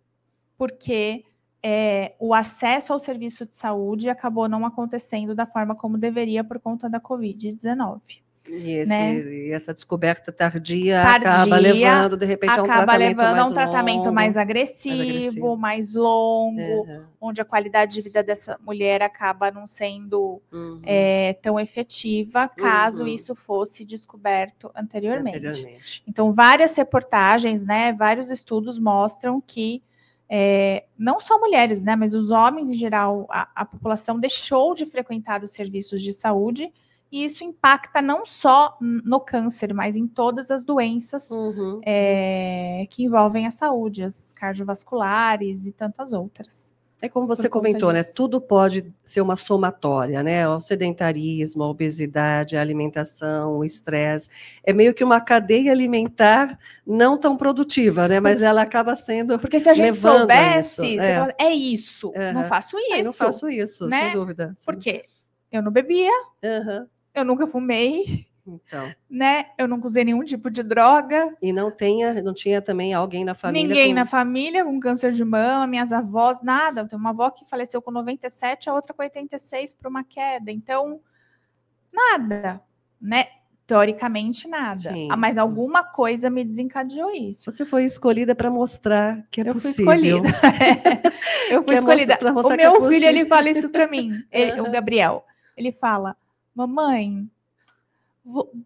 porque 0.57 1.25
é, 1.62 2.14
o 2.19 2.33
acesso 2.33 2.93
ao 2.93 2.99
serviço 2.99 3.45
de 3.45 3.55
saúde 3.55 4.09
acabou 4.09 4.49
não 4.49 4.64
acontecendo 4.64 5.35
da 5.35 5.47
forma 5.47 5.75
como 5.75 5.99
deveria 5.99 6.43
por 6.43 6.59
conta 6.59 6.89
da 6.89 7.01
Covid-19. 7.01 8.26
E, 8.49 8.73
esse, 8.73 8.91
né? 8.91 9.15
e, 9.15 9.53
essa 9.53 9.75
descoberta 9.75 10.31
tardia, 10.31 11.03
tardia, 11.03 11.31
acaba 11.31 11.57
levando, 11.57 12.17
de 12.17 12.25
repente, 12.25 12.59
a 12.59 12.63
um 12.63 12.67
tratamento 12.67 12.99
levando 12.99 13.37
mais 13.37 13.39
a 13.39 13.47
um 13.47 13.53
tratamento 13.53 13.99
longo, 13.99 14.13
mais 14.13 14.37
agressivo, 14.37 14.97
mais, 14.97 15.11
agressivo. 15.11 15.57
mais 15.57 15.95
longo, 15.95 16.61
uhum. 16.61 17.05
onde 17.21 17.41
a 17.41 17.45
qualidade 17.45 17.95
de 17.95 18.03
vida 18.03 18.23
dessa 18.23 18.59
mulher 18.65 19.03
acaba 19.03 19.51
não 19.51 19.67
sendo 19.67 20.41
uhum. 20.53 20.81
é, 20.85 21.35
tão 21.43 21.59
efetiva, 21.59 22.49
caso 22.49 23.03
uhum. 23.03 23.09
isso 23.09 23.35
fosse 23.35 23.85
descoberto 23.85 24.71
anteriormente. 24.75 25.47
anteriormente. 25.47 26.03
Então, 26.07 26.33
várias 26.33 26.77
reportagens, 26.77 27.65
né, 27.65 27.93
vários 27.93 28.31
estudos 28.31 28.79
mostram 28.79 29.41
que 29.41 29.83
é, 30.29 30.85
não 30.99 31.21
só 31.21 31.39
mulheres, 31.39 31.83
né, 31.83 31.95
mas 31.95 32.15
os 32.15 32.31
homens 32.31 32.71
em 32.71 32.77
geral, 32.77 33.27
a, 33.31 33.49
a 33.55 33.65
população 33.65 34.19
deixou 34.19 34.75
de 34.75 34.87
frequentar 34.87 35.43
os 35.43 35.53
serviços 35.53 36.03
de 36.03 36.13
saúde 36.13 36.73
e 37.11 37.25
isso 37.25 37.45
impacta 37.45 38.03
não 38.03 38.25
só 38.25 38.77
no 38.81 39.21
câncer, 39.21 39.73
mas 39.73 39.97
em 39.97 40.07
todas 40.07 40.51
as 40.51 40.65
doenças 40.65 41.31
uhum. 41.31 41.81
é, 41.85 42.87
que 42.91 43.05
envolvem 43.05 43.47
a 43.47 43.51
saúde, 43.51 44.03
as 44.03 44.33
cardiovasculares 44.33 45.67
e 45.67 45.73
tantas 45.73 46.13
outras. 46.13 46.75
É 47.01 47.11
como 47.11 47.27
você 47.27 47.47
comentou, 47.47 47.93
né? 47.93 48.03
Tudo 48.03 48.41
pode 48.41 48.93
ser 49.05 49.21
uma 49.21 49.37
somatória, 49.37 50.23
né? 50.23 50.49
O 50.49 50.59
sedentarismo, 50.59 51.63
a 51.63 51.69
obesidade, 51.69 52.57
a 52.57 52.61
alimentação, 52.63 53.59
o 53.59 53.65
estresse. 53.65 54.31
É 54.65 54.73
meio 54.73 54.95
que 54.95 55.05
uma 55.05 55.21
cadeia 55.21 55.71
alimentar 55.71 56.59
não 56.87 57.19
tão 57.19 57.37
produtiva, 57.37 58.09
né? 58.09 58.19
Mas 58.19 58.41
ela 58.41 58.63
acaba 58.63 58.95
sendo. 58.95 59.39
Porque 59.39 59.61
se 59.61 59.69
a 59.69 59.75
gente 59.75 59.99
soubesse, 59.99 60.95
isso. 60.95 61.03
É. 61.03 61.19
Fala, 61.19 61.35
é. 61.39 61.51
isso, 61.51 62.09
uhum. 62.09 62.33
não 62.33 62.45
faço 62.45 62.79
isso. 62.79 63.05
não 63.05 63.13
faço 63.13 63.51
isso, 63.51 63.87
né? 63.89 64.01
sem 64.01 64.13
dúvida. 64.13 64.55
Por 64.65 64.77
quê? 64.77 65.05
Eu 65.53 65.61
não 65.63 65.71
bebia, 65.71 66.11
uhum 66.43 66.87
eu 67.17 67.25
nunca 67.25 67.47
fumei. 67.47 68.27
Então. 68.47 68.95
Né? 69.11 69.47
Eu 69.59 69.67
nunca 69.67 69.87
usei 69.87 70.05
nenhum 70.05 70.23
tipo 70.23 70.49
de 70.49 70.62
droga. 70.62 71.37
E 71.43 71.53
não 71.53 71.71
tenha, 71.71 72.23
não 72.23 72.33
tinha 72.33 72.62
também 72.62 72.95
alguém 72.95 73.25
na 73.25 73.35
família. 73.35 73.67
Ninguém 73.67 73.89
com... 73.89 73.95
na 73.95 74.07
família 74.07 74.64
com 74.64 74.79
câncer 74.79 75.11
de 75.11 75.25
mama, 75.25 75.67
minhas 75.67 75.93
avós, 75.93 76.41
nada. 76.43 76.87
Tem 76.87 76.99
uma 76.99 77.11
avó 77.11 77.29
que 77.31 77.45
faleceu 77.49 77.83
com 77.83 77.91
97, 77.91 78.71
a 78.71 78.75
outra 78.75 78.95
com 78.95 79.03
86 79.03 79.73
por 79.73 79.89
uma 79.89 80.05
queda. 80.05 80.53
Então, 80.53 81.01
nada, 81.93 82.62
né? 83.01 83.27
Teoricamente, 83.67 84.47
nada. 84.47 84.93
Sim. 84.93 85.09
Ah, 85.11 85.17
mas 85.17 85.37
alguma 85.37 85.83
coisa 85.83 86.31
me 86.31 86.45
desencadeou 86.45 87.11
isso. 87.11 87.51
Você 87.51 87.64
foi 87.64 87.85
escolhida 87.85 88.33
para 88.33 88.49
mostrar 88.49 89.27
que 89.29 89.41
é 89.41 89.49
eu 89.49 89.55
possível. 89.55 89.87
Fui 89.91 89.97
escolhida. 89.97 90.29
eu 91.51 91.64
fui 91.64 91.75
escolhida. 91.75 92.33
Mostrar, 92.33 92.55
o 92.55 92.57
meu 92.57 92.87
é 92.87 92.93
filho, 92.93 93.07
ele 93.07 93.25
fala 93.25 93.51
isso 93.51 93.69
para 93.69 93.89
mim, 93.89 94.23
ele, 94.31 94.61
o 94.61 94.71
Gabriel. 94.71 95.25
Ele 95.57 95.73
fala, 95.73 96.17
Mamãe, 96.57 97.31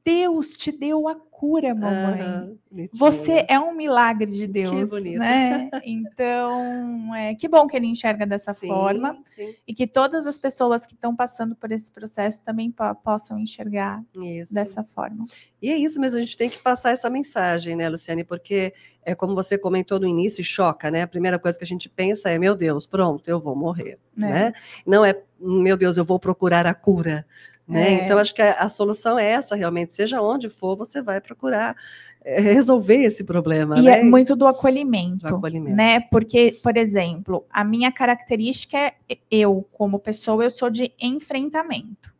Deus 0.04 0.56
te 0.56 0.70
deu 0.70 1.08
a 1.08 1.16
cura, 1.40 1.74
mamãe. 1.74 2.54
Você 2.92 3.46
é 3.48 3.58
um 3.58 3.74
milagre 3.74 4.30
de 4.30 4.46
Deus, 4.46 4.92
né? 4.92 5.70
Então, 5.82 7.14
é, 7.16 7.34
que 7.34 7.48
bom 7.48 7.66
que 7.66 7.74
ele 7.74 7.86
enxerga 7.86 8.26
dessa 8.26 8.52
sim, 8.52 8.68
forma 8.68 9.18
sim. 9.24 9.54
e 9.66 9.72
que 9.72 9.86
todas 9.86 10.26
as 10.26 10.36
pessoas 10.36 10.84
que 10.84 10.92
estão 10.92 11.16
passando 11.16 11.56
por 11.56 11.72
esse 11.72 11.90
processo 11.90 12.44
também 12.44 12.70
po 12.70 12.94
possam 12.96 13.38
enxergar 13.38 14.04
isso. 14.20 14.52
dessa 14.52 14.84
forma. 14.84 15.24
E 15.62 15.70
é 15.70 15.78
isso 15.78 15.98
mesmo, 15.98 16.18
a 16.18 16.20
gente 16.20 16.36
tem 16.36 16.50
que 16.50 16.58
passar 16.58 16.90
essa 16.90 17.08
mensagem, 17.08 17.74
né, 17.74 17.88
Luciane? 17.88 18.22
Porque 18.22 18.74
é 19.02 19.14
como 19.14 19.34
você 19.34 19.56
comentou 19.56 19.98
no 19.98 20.06
início, 20.06 20.44
choca, 20.44 20.90
né? 20.90 21.02
A 21.02 21.08
primeira 21.08 21.38
coisa 21.38 21.56
que 21.56 21.64
a 21.64 21.66
gente 21.66 21.88
pensa 21.88 22.28
é, 22.28 22.38
meu 22.38 22.54
Deus, 22.54 22.84
pronto, 22.84 23.26
eu 23.28 23.40
vou 23.40 23.56
morrer, 23.56 23.98
é. 24.18 24.20
né? 24.20 24.52
Não 24.86 25.02
é, 25.02 25.18
meu 25.40 25.78
Deus, 25.78 25.96
eu 25.96 26.04
vou 26.04 26.20
procurar 26.20 26.66
a 26.66 26.74
cura. 26.74 27.24
Né? 27.70 28.00
É. 28.00 28.04
Então, 28.04 28.18
acho 28.18 28.34
que 28.34 28.42
a, 28.42 28.54
a, 28.54 28.68
solução 28.68 29.16
é 29.16 29.30
essa, 29.30 29.54
realmente. 29.54 29.92
Seja 29.92 30.20
onde 30.20 30.48
for, 30.48 30.76
você 30.76 31.00
vai 31.00 31.20
procurar 31.30 31.76
é, 32.24 32.40
resolver 32.40 33.04
esse 33.04 33.24
problema. 33.24 33.78
E 33.78 33.82
né? 33.82 34.00
é 34.00 34.04
muito 34.04 34.34
do 34.34 34.46
acolhimento, 34.46 35.26
do 35.26 35.36
acolhimento, 35.36 35.76
né? 35.76 36.00
Porque, 36.00 36.58
por 36.62 36.76
exemplo, 36.76 37.44
a 37.50 37.62
minha 37.62 37.92
característica 37.92 38.76
é 39.08 39.18
eu, 39.30 39.66
como 39.72 39.98
pessoa, 39.98 40.44
eu 40.44 40.50
sou 40.50 40.68
de 40.68 40.92
enfrentamento. 41.00 42.12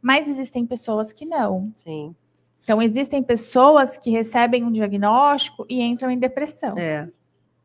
Mas 0.00 0.28
existem 0.28 0.64
pessoas 0.64 1.12
que 1.12 1.26
não. 1.26 1.72
Sim. 1.74 2.14
Então, 2.62 2.80
existem 2.80 3.22
pessoas 3.22 3.98
que 3.98 4.10
recebem 4.10 4.62
um 4.62 4.70
diagnóstico 4.70 5.66
e 5.68 5.82
entram 5.82 6.10
em 6.10 6.18
depressão. 6.18 6.78
É. 6.78 7.08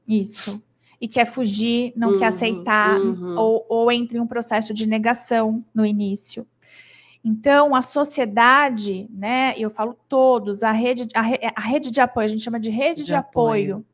Isso. 0.08 0.62
E 1.00 1.08
quer 1.08 1.26
fugir, 1.26 1.94
não 1.96 2.12
uhum, 2.12 2.18
quer 2.18 2.28
aceitar, 2.28 3.00
uhum. 3.00 3.38
ou, 3.38 3.66
ou 3.70 3.92
entra 3.92 4.18
em 4.18 4.22
um 4.22 4.28
processo 4.28 4.74
de 4.74 4.88
negação 4.88 5.64
no 5.74 5.86
início. 5.86 6.48
Então, 7.24 7.74
a 7.74 7.82
sociedade, 7.82 9.08
né, 9.10 9.54
eu 9.58 9.70
falo 9.70 9.98
todos, 10.10 10.62
a 10.62 10.74
rede, 10.74 11.08
a, 11.16 11.22
a 11.56 11.62
rede 11.62 11.90
de 11.90 12.02
apoio, 12.02 12.26
a 12.26 12.28
gente 12.28 12.44
chama 12.44 12.60
de 12.60 12.70
rede 12.70 13.02
de, 13.02 13.08
de 13.08 13.16
apoio, 13.16 13.76
apoio, 13.78 13.86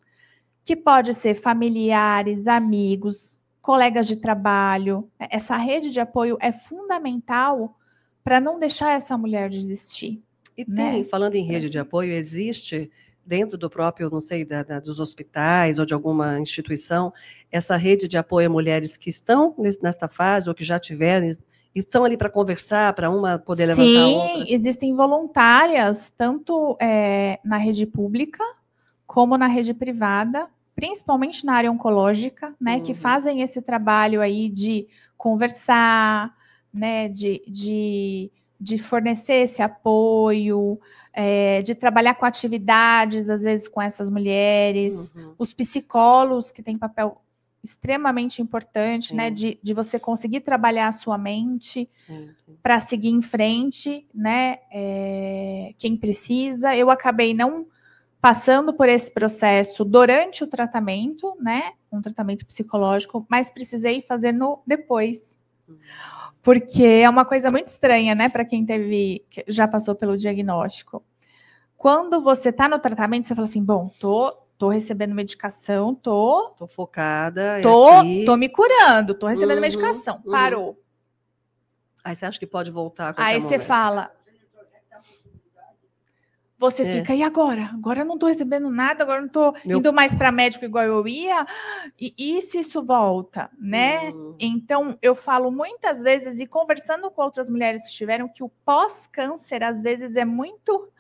que 0.65 0.75
pode 0.75 1.13
ser 1.13 1.35
familiares, 1.35 2.47
amigos, 2.47 3.39
colegas 3.61 4.07
de 4.07 4.15
trabalho. 4.15 5.07
Essa 5.19 5.57
rede 5.57 5.91
de 5.91 5.99
apoio 5.99 6.37
é 6.41 6.51
fundamental 6.51 7.77
para 8.23 8.39
não 8.39 8.57
deixar 8.57 8.91
essa 8.91 9.15
mulher 9.15 9.49
desistir. 9.49 10.23
E 10.57 10.65
né? 10.67 10.91
tem, 10.91 11.03
falando 11.05 11.35
em 11.35 11.43
rede 11.43 11.69
de 11.69 11.77
apoio, 11.77 12.11
existe 12.13 12.91
dentro 13.23 13.59
do 13.59 13.69
próprio, 13.69 14.09
não 14.09 14.19
sei, 14.19 14.43
da, 14.43 14.63
da, 14.63 14.79
dos 14.79 14.99
hospitais 14.99 15.77
ou 15.77 15.85
de 15.85 15.93
alguma 15.93 16.39
instituição, 16.39 17.13
essa 17.51 17.77
rede 17.77 18.07
de 18.07 18.17
apoio 18.17 18.47
a 18.47 18.49
mulheres 18.49 18.97
que 18.97 19.09
estão 19.09 19.53
nesta 19.81 20.07
fase 20.07 20.49
ou 20.49 20.55
que 20.55 20.63
já 20.63 20.79
tiveram 20.79 21.29
estão 21.75 22.03
ali 22.03 22.17
para 22.17 22.29
conversar, 22.29 22.93
para 22.93 23.09
uma 23.09 23.37
poder 23.37 23.67
levantar 23.67 23.83
Sim, 23.83 23.97
a 23.97 24.07
outra? 24.07 24.45
Sim, 24.45 24.53
existem 24.53 24.95
voluntárias, 24.95 26.11
tanto 26.15 26.77
é, 26.79 27.39
na 27.43 27.57
rede 27.57 27.85
pública 27.85 28.43
como 29.05 29.37
na 29.37 29.47
rede 29.47 29.73
privada, 29.73 30.47
principalmente 30.75 31.45
na 31.45 31.53
área 31.53 31.71
oncológica, 31.71 32.53
né, 32.61 32.75
uhum. 32.75 32.83
que 32.83 32.93
fazem 32.93 33.41
esse 33.41 33.61
trabalho 33.61 34.21
aí 34.21 34.49
de 34.49 34.87
conversar, 35.17 36.33
né, 36.73 37.09
de, 37.09 37.41
de, 37.47 38.31
de 38.59 38.77
fornecer 38.77 39.45
esse 39.45 39.61
apoio, 39.61 40.79
é, 41.11 41.61
de 41.63 41.73
trabalhar 41.75 42.13
com 42.15 42.25
atividades, 42.25 43.29
às 43.29 43.41
vezes, 43.41 43.67
com 43.67 43.81
essas 43.81 44.09
mulheres, 44.09 45.11
uhum. 45.15 45.33
os 45.37 45.53
psicólogos, 45.53 46.51
que 46.51 46.61
têm 46.61 46.77
papel 46.77 47.19
extremamente 47.63 48.41
importante, 48.41 49.13
né, 49.13 49.25
sim. 49.25 49.29
né? 49.29 49.31
De, 49.31 49.59
de 49.61 49.73
você 49.73 49.99
conseguir 49.99 50.41
trabalhar 50.41 50.87
a 50.87 50.91
sua 50.91 51.17
mente 51.17 51.89
para 52.63 52.79
seguir 52.79 53.09
em 53.09 53.21
frente, 53.21 54.07
né? 54.13 54.59
É, 54.71 55.73
quem 55.77 55.97
precisa. 55.97 56.75
Eu 56.75 56.89
acabei 56.89 57.33
não 57.33 57.67
passando 58.21 58.73
por 58.73 58.89
esse 58.89 59.11
processo 59.11 59.85
durante 59.85 60.43
o 60.43 60.47
tratamento, 60.47 61.35
né? 61.39 61.73
Um 61.91 62.01
tratamento 62.01 62.45
psicológico, 62.45 63.25
mas 63.29 63.49
precisei 63.49 64.01
fazer 64.01 64.31
no 64.31 64.61
depois. 64.65 65.37
Uhum. 65.67 65.77
Porque 66.41 66.83
é 66.83 67.09
uma 67.09 67.25
coisa 67.25 67.51
muito 67.51 67.67
estranha, 67.67 68.15
né, 68.15 68.29
para 68.29 68.45
quem 68.45 68.65
teve, 68.65 69.25
já 69.47 69.67
passou 69.67 69.93
pelo 69.93 70.17
diagnóstico. 70.17 71.03
Quando 71.75 72.21
você 72.21 72.49
está 72.49 72.67
no 72.67 72.79
tratamento, 72.79 73.25
você 73.25 73.35
fala 73.35 73.47
assim: 73.47 73.63
bom, 73.63 73.89
tô 73.99 74.35
tô 74.59 74.67
recebendo 74.67 75.15
medicação, 75.15 75.95
tô. 75.95 76.49
Tô 76.57 76.67
focada. 76.67 77.61
Tô, 77.63 77.89
tô 78.25 78.35
me 78.35 78.49
curando, 78.49 79.15
tô 79.15 79.25
recebendo 79.25 79.55
uhum, 79.55 79.61
medicação. 79.61 80.21
Uhum. 80.25 80.31
Parou. 80.31 80.83
Aí 82.03 82.13
você 82.13 82.25
acha 82.25 82.37
que 82.37 82.45
pode 82.45 82.69
voltar? 82.69 83.15
Aí 83.17 83.39
você 83.39 83.57
fala. 83.57 84.11
Você 86.57 86.83
é. 86.83 86.91
fica, 86.91 87.15
e 87.15 87.23
agora? 87.23 87.69
Agora 87.73 88.01
eu 88.01 88.05
não 88.05 88.17
tô 88.17 88.27
recebendo 88.27 88.69
nada, 88.69 89.01
agora 89.01 89.19
eu 89.19 89.21
não 89.21 89.29
tô 89.29 89.53
Meu... 89.63 89.77
indo 89.77 89.93
mais 89.93 90.13
para 90.13 90.29
médico 90.29 90.65
igual 90.65 90.83
eu 90.83 91.07
ia. 91.07 91.47
E, 91.97 92.13
e 92.17 92.41
se 92.41 92.59
isso 92.59 92.83
volta, 92.83 93.49
né? 93.57 94.09
Uhum. 94.09 94.35
Então, 94.37 94.97
eu 95.01 95.15
falo 95.15 95.49
muitas 95.51 96.03
vezes, 96.03 96.37
e 96.41 96.45
conversando 96.45 97.09
com 97.09 97.21
outras 97.21 97.49
mulheres 97.49 97.85
que 97.85 97.93
tiveram, 97.93 98.27
que 98.27 98.43
o 98.43 98.49
pós-câncer, 98.65 99.63
às 99.63 99.81
vezes, 99.81 100.17
é 100.17 100.25
muito 100.25 100.91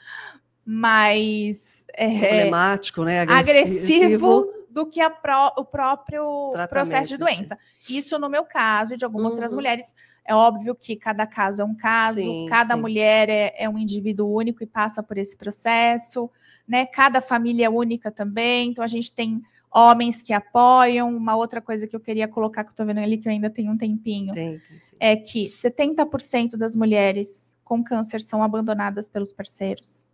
mais 0.71 1.87
é, 1.95 2.19
problemático, 2.19 3.03
né? 3.03 3.21
agressivo, 3.21 3.47
agressivo 3.47 4.53
do 4.69 4.85
que 4.85 5.01
pró 5.09 5.51
o 5.57 5.65
próprio 5.65 6.53
processo 6.69 7.09
de 7.09 7.17
doença. 7.17 7.57
Sim. 7.81 7.97
Isso 7.97 8.19
no 8.19 8.29
meu 8.29 8.45
caso 8.45 8.93
e 8.93 8.97
de 8.97 9.03
algumas 9.03 9.25
uhum. 9.25 9.31
outras 9.31 9.55
mulheres. 9.55 9.95
É 10.23 10.35
óbvio 10.35 10.75
que 10.75 10.95
cada 10.95 11.25
caso 11.25 11.63
é 11.63 11.65
um 11.65 11.73
caso, 11.73 12.19
sim, 12.19 12.45
cada 12.47 12.75
sim. 12.75 12.79
mulher 12.81 13.29
é, 13.29 13.55
é, 13.57 13.67
um 13.67 13.79
indivíduo 13.79 14.31
único 14.31 14.61
e 14.61 14.67
passa 14.67 15.01
por 15.01 15.17
esse 15.17 15.35
processo, 15.35 16.29
né? 16.67 16.85
Cada 16.85 17.19
família 17.19 17.65
é 17.65 17.69
única 17.69 18.11
também. 18.11 18.69
Então 18.69 18.83
a 18.83 18.87
gente 18.87 19.11
tem 19.11 19.41
homens 19.73 20.21
que 20.21 20.33
apoiam. 20.33 21.09
Uma 21.09 21.35
outra 21.35 21.59
coisa 21.61 21.87
que 21.87 21.95
eu 21.95 21.99
queria 21.99 22.27
colocar, 22.27 22.63
que 22.63 22.69
eu 22.69 22.73
estou 22.73 22.85
vendo 22.85 22.99
ali, 22.99 23.17
que 23.17 23.27
eu 23.27 23.31
ainda 23.31 23.49
tenho 23.49 23.71
um 23.71 23.77
tempinho, 23.77 24.35
tem, 24.35 24.59
tem, 24.59 24.79
é 24.99 25.15
que 25.15 25.45
70% 25.45 26.55
das 26.55 26.75
mulheres 26.75 27.57
com 27.63 27.83
câncer 27.83 28.21
são 28.21 28.43
abandonadas 28.43 29.09
pelos 29.09 29.33
parceiros. 29.33 30.07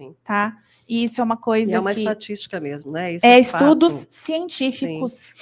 Sim. 0.00 0.14
tá? 0.24 0.56
E 0.88 1.04
isso 1.04 1.20
é 1.20 1.24
uma 1.24 1.36
coisa 1.36 1.72
E 1.72 1.74
é 1.74 1.80
uma 1.80 1.92
que 1.92 2.00
estatística 2.00 2.58
mesmo, 2.58 2.90
né? 2.92 3.14
Isso 3.14 3.24
é 3.26 3.42
fato. 3.42 3.62
estudos 3.62 4.06
científicos, 4.10 5.34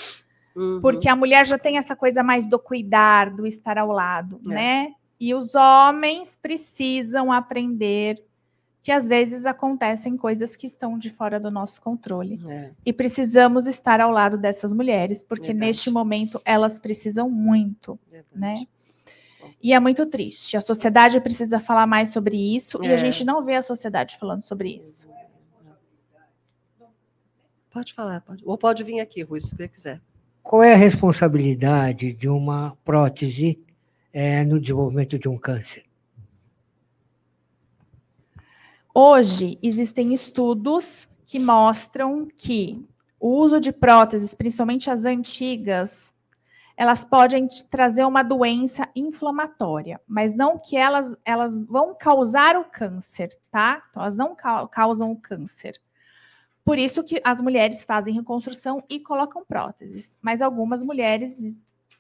Uhum. 0.57 0.81
porque 0.81 1.09
a 1.09 1.15
mulher 1.17 1.47
já 1.47 1.59
tem 1.59 1.77
essa 1.79 1.95
coisa 1.95 2.23
mais 2.23 2.47
do 2.47 2.59
cuidar, 2.59 3.31
do 3.31 3.47
estar 3.47 3.79
ao 3.79 3.93
lado, 3.93 4.41
É. 4.47 4.49
né? 4.49 4.93
E 5.21 5.35
os 5.35 5.55
homens 5.55 6.37
precisam 6.37 7.33
aprender 7.33 8.23
que 8.81 8.93
às 8.93 9.07
vezes 9.09 9.45
acontecem 9.45 10.17
coisas 10.17 10.55
que 10.57 10.65
estão 10.67 10.97
de 10.99 11.11
fora 11.11 11.39
do 11.39 11.51
nosso 11.51 11.83
controle. 11.83 12.41
É, 12.49 12.71
E 12.87 12.93
precisamos 12.93 13.67
estar 13.67 14.01
ao 14.01 14.11
lado 14.11 14.39
dessas 14.39 14.73
mulheres, 14.73 15.23
porque 15.23 15.49
Verdade. 15.49 15.67
neste 15.67 15.91
momento 15.91 16.41
elas 16.45 16.79
precisam 16.79 17.29
muito, 17.29 17.99
verdade. 18.11 18.29
né? 18.35 18.67
E 19.63 19.73
é 19.73 19.81
muito 19.81 20.07
triste. 20.07 20.57
A 20.57 20.61
sociedade 20.61 21.21
precisa 21.21 21.59
falar 21.59 21.87
mais 21.87 22.11
sobre 22.11 22.37
isso 22.37 22.83
e 22.83 22.87
É. 22.87 22.95
a 22.95 22.97
gente 22.97 23.25
não 23.25 23.45
vê 23.45 23.57
a 23.57 23.63
sociedade 23.63 24.17
falando 24.17 24.43
sobre 24.43 24.77
isso. 24.77 25.09
Pode 27.71 27.93
falar, 27.93 28.21
pode. 28.23 28.43
Ou 28.45 28.57
pode 28.57 28.83
vir 28.83 29.01
aqui, 29.01 29.23
Rui, 29.23 29.41
se 29.41 29.55
você 29.55 29.69
quiser. 29.69 30.01
Qual 30.43 30.63
é 30.63 30.73
a 30.73 30.77
responsabilidade 30.77 32.13
de 32.13 32.29
uma 32.29 32.77
prótese 32.85 33.59
eh, 34.13 34.43
no 34.45 34.59
desenvolvimento 34.59 35.19
de 35.19 35.29
um 35.29 35.37
câncer? 35.37 35.85
Hoje 38.95 39.59
existem 39.63 40.13
estudos 40.13 41.09
que 41.27 41.39
mostram 41.39 42.27
que 42.37 42.85
o 43.21 43.29
uso 43.37 43.61
de 43.61 43.71
próteses, 43.73 44.33
principalmente 44.35 44.91
as 44.91 45.05
antigas, 45.05 46.15
elas 46.79 47.05
podem 47.05 47.49
trazer 47.69 48.05
uma 48.05 48.23
doença 48.23 48.89
inflamatória, 48.95 50.01
mas 50.07 50.33
não 50.37 50.57
que 50.57 50.77
elas, 50.77 51.17
elas 51.25 51.59
vão 51.59 51.93
causar 51.93 52.57
o 52.57 52.67
câncer, 52.67 53.37
tá? 53.51 53.83
Então, 53.91 54.01
elas 54.01 54.17
não 54.17 54.37
cau- 54.37 54.69
causam 54.69 55.11
o 55.11 55.21
câncer. 55.21 55.75
Por 56.65 56.79
isso 56.79 57.03
que 57.03 57.21
as 57.25 57.41
mulheres 57.41 57.85
fazem 57.85 58.15
reconstrução 58.15 58.81
e 58.89 59.01
colocam 59.01 59.45
próteses, 59.45 60.17
mas 60.23 60.41
algumas 60.41 60.81
mulheres 60.85 61.59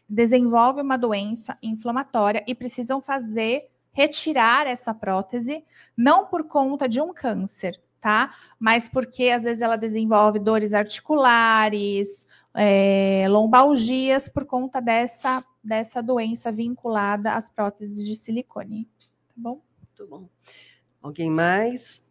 desenvolvem 0.08 0.84
uma 0.84 0.96
doença 0.96 1.58
inflamatória 1.60 2.44
e 2.46 2.54
precisam 2.54 3.00
fazer 3.00 3.68
retirar 3.92 4.68
essa 4.68 4.94
prótese, 4.94 5.64
não 5.96 6.26
por 6.26 6.44
conta 6.44 6.88
de 6.88 7.00
um 7.00 7.12
câncer, 7.12 7.80
tá? 8.00 8.34
Mas 8.58 8.88
porque 8.88 9.30
às 9.30 9.44
vezes 9.44 9.62
ela 9.62 9.76
desenvolve 9.76 10.38
dores 10.38 10.74
articulares, 10.74 12.26
é, 12.54 13.26
lombalgias 13.28 14.28
por 14.28 14.44
conta 14.44 14.80
dessa, 14.80 15.44
dessa 15.62 16.02
doença 16.02 16.50
vinculada 16.50 17.32
às 17.32 17.48
próteses 17.48 18.04
de 18.04 18.16
silicone. 18.16 18.88
Tá 19.28 19.34
bom? 19.36 19.62
Muito 19.80 20.10
bom. 20.10 20.28
Alguém 21.02 21.30
mais? 21.30 22.08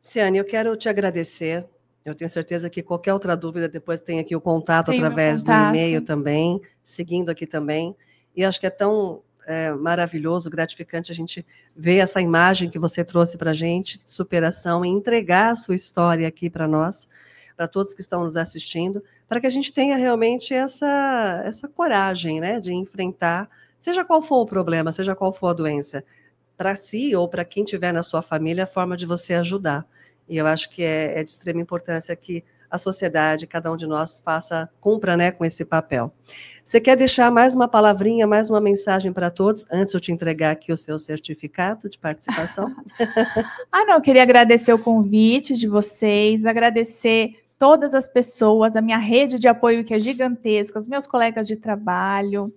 Ciane, 0.00 0.38
eu 0.38 0.44
quero 0.44 0.76
te 0.76 0.88
agradecer. 0.88 1.66
Eu 2.04 2.14
tenho 2.14 2.30
certeza 2.30 2.70
que 2.70 2.82
qualquer 2.82 3.12
outra 3.12 3.36
dúvida, 3.36 3.68
depois 3.68 4.00
tem 4.00 4.20
aqui 4.20 4.36
o 4.36 4.40
contato 4.40 4.92
Tem 4.92 4.98
através 4.98 5.40
contato. 5.40 5.72
do 5.72 5.76
e-mail 5.76 6.04
também, 6.04 6.60
seguindo 6.84 7.30
aqui 7.30 7.46
também. 7.46 7.96
E 8.34 8.44
acho 8.44 8.60
que 8.60 8.66
é 8.66 8.70
tão 8.70 9.24
é, 9.46 9.72
maravilhoso, 9.72 10.50
gratificante 10.50 11.12
a 11.12 11.14
gente 11.14 11.46
ver 11.74 11.98
essa 11.98 12.20
imagem 12.20 12.68
que 12.68 12.78
você 12.78 13.04
trouxe 13.04 13.38
para 13.38 13.52
a 13.52 13.54
gente, 13.54 13.96
de 13.96 14.10
superação, 14.10 14.84
e 14.84 14.88
entregar 14.88 15.52
a 15.52 15.54
sua 15.54 15.76
história 15.76 16.26
aqui 16.26 16.50
para 16.50 16.66
nós, 16.66 17.08
para 17.56 17.68
todos 17.68 17.94
que 17.94 18.00
estão 18.00 18.24
nos 18.24 18.36
assistindo, 18.36 19.02
para 19.28 19.40
que 19.40 19.46
a 19.46 19.50
gente 19.50 19.72
tenha 19.72 19.96
realmente 19.96 20.52
essa, 20.52 21.42
essa 21.44 21.68
coragem 21.68 22.40
né, 22.40 22.58
de 22.58 22.74
enfrentar, 22.74 23.48
seja 23.78 24.04
qual 24.04 24.20
for 24.20 24.42
o 24.42 24.46
problema, 24.46 24.92
seja 24.92 25.14
qual 25.14 25.32
for 25.32 25.48
a 25.48 25.54
doença 25.54 26.04
para 26.56 26.74
si 26.74 27.14
ou 27.14 27.28
para 27.28 27.44
quem 27.44 27.64
tiver 27.64 27.92
na 27.92 28.02
sua 28.02 28.22
família, 28.22 28.64
a 28.64 28.66
forma 28.66 28.96
de 28.96 29.06
você 29.06 29.34
ajudar. 29.34 29.86
E 30.28 30.36
eu 30.36 30.46
acho 30.46 30.68
que 30.70 30.82
é, 30.82 31.20
é 31.20 31.24
de 31.24 31.30
extrema 31.30 31.60
importância 31.60 32.14
que 32.16 32.42
a 32.70 32.78
sociedade, 32.78 33.46
cada 33.46 33.72
um 33.72 33.76
de 33.76 33.86
nós, 33.86 34.20
faça, 34.24 34.68
cumpra 34.80 35.16
né, 35.16 35.30
com 35.30 35.44
esse 35.44 35.64
papel. 35.64 36.12
Você 36.64 36.80
quer 36.80 36.96
deixar 36.96 37.30
mais 37.30 37.54
uma 37.54 37.68
palavrinha, 37.68 38.26
mais 38.26 38.50
uma 38.50 38.60
mensagem 38.60 39.12
para 39.12 39.30
todos, 39.30 39.64
antes 39.70 39.92
de 39.92 39.96
eu 39.96 40.00
te 40.00 40.12
entregar 40.12 40.50
aqui 40.50 40.72
o 40.72 40.76
seu 40.76 40.98
certificado 40.98 41.88
de 41.88 41.98
participação? 41.98 42.74
Ah, 43.70 43.84
não, 43.84 43.94
eu 43.94 44.00
queria 44.00 44.22
agradecer 44.22 44.72
o 44.72 44.78
convite 44.78 45.54
de 45.54 45.68
vocês, 45.68 46.46
agradecer 46.46 47.34
todas 47.58 47.94
as 47.94 48.08
pessoas, 48.08 48.76
a 48.76 48.80
minha 48.80 48.98
rede 48.98 49.38
de 49.38 49.48
apoio 49.48 49.84
que 49.84 49.94
é 49.94 49.98
gigantesca, 49.98 50.78
os 50.78 50.88
meus 50.88 51.06
colegas 51.06 51.46
de 51.46 51.56
trabalho, 51.56 52.52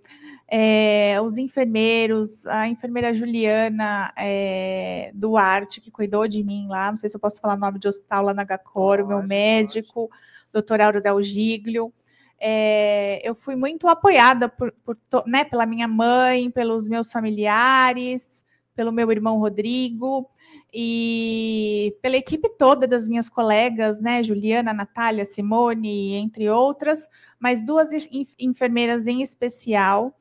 é, 0.51 1.19
os 1.21 1.37
enfermeiros, 1.37 2.47
a 2.47 2.67
enfermeira 2.67 3.13
Juliana 3.13 4.11
é, 4.17 5.11
Duarte, 5.13 5.79
que 5.79 5.91
cuidou 5.91 6.27
de 6.27 6.43
mim 6.43 6.67
lá, 6.67 6.89
não 6.89 6.97
sei 6.97 7.07
se 7.07 7.15
eu 7.15 7.19
posso 7.19 7.39
falar 7.39 7.53
o 7.55 7.59
nome 7.59 7.77
de 7.77 7.87
hospital 7.87 8.23
lá 8.23 8.33
na 8.33 8.43
Gacor, 8.43 9.01
o 9.01 9.07
meu 9.07 9.21
médico, 9.21 10.09
doutor 10.51 10.81
Auro 10.81 11.01
Del 11.01 11.21
Giglio. 11.21 11.93
É, 12.39 13.21
eu 13.23 13.35
fui 13.35 13.55
muito 13.55 13.87
apoiada 13.87 14.49
por, 14.49 14.71
por 14.83 14.97
né, 15.27 15.43
pela 15.43 15.65
minha 15.65 15.87
mãe, 15.87 16.49
pelos 16.49 16.87
meus 16.87 17.11
familiares, 17.11 18.45
pelo 18.75 18.91
meu 18.91 19.11
irmão 19.11 19.37
Rodrigo 19.39 20.27
e 20.73 21.95
pela 22.01 22.15
equipe 22.15 22.49
toda 22.57 22.87
das 22.87 23.07
minhas 23.07 23.29
colegas, 23.29 23.99
né, 23.99 24.23
Juliana, 24.23 24.73
Natália, 24.73 25.25
Simone, 25.25 26.13
entre 26.15 26.49
outras, 26.49 27.09
mas 27.39 27.63
duas 27.63 27.91
en- 27.91 28.25
enfermeiras 28.39 29.05
em 29.05 29.21
especial, 29.21 30.15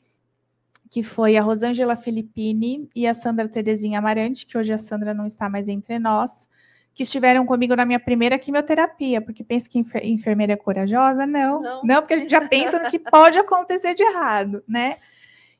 que 0.90 1.02
foi 1.02 1.36
a 1.36 1.42
Rosângela 1.42 1.94
Filippini 1.96 2.88
e 2.94 3.06
a 3.06 3.14
Sandra 3.14 3.48
Terezinha 3.48 3.98
Amarante, 3.98 4.46
que 4.46 4.56
hoje 4.56 4.72
a 4.72 4.78
Sandra 4.78 5.12
não 5.12 5.26
está 5.26 5.48
mais 5.48 5.68
entre 5.68 5.98
nós, 5.98 6.48
que 6.94 7.02
estiveram 7.02 7.46
comigo 7.46 7.76
na 7.76 7.84
minha 7.84 8.00
primeira 8.00 8.38
quimioterapia, 8.38 9.20
porque 9.20 9.44
pensa 9.44 9.68
que 9.68 9.78
enfer- 9.78 10.04
enfermeira 10.04 10.54
é 10.54 10.56
corajosa? 10.56 11.26
Não, 11.26 11.60
Não. 11.62 11.82
não, 11.84 11.96
porque 12.00 12.14
a 12.14 12.16
gente 12.16 12.30
já 12.30 12.46
pensa 12.48 12.78
no 12.78 12.88
que 12.90 12.98
pode 12.98 13.38
acontecer 13.38 13.94
de 13.94 14.02
errado, 14.02 14.64
né? 14.66 14.96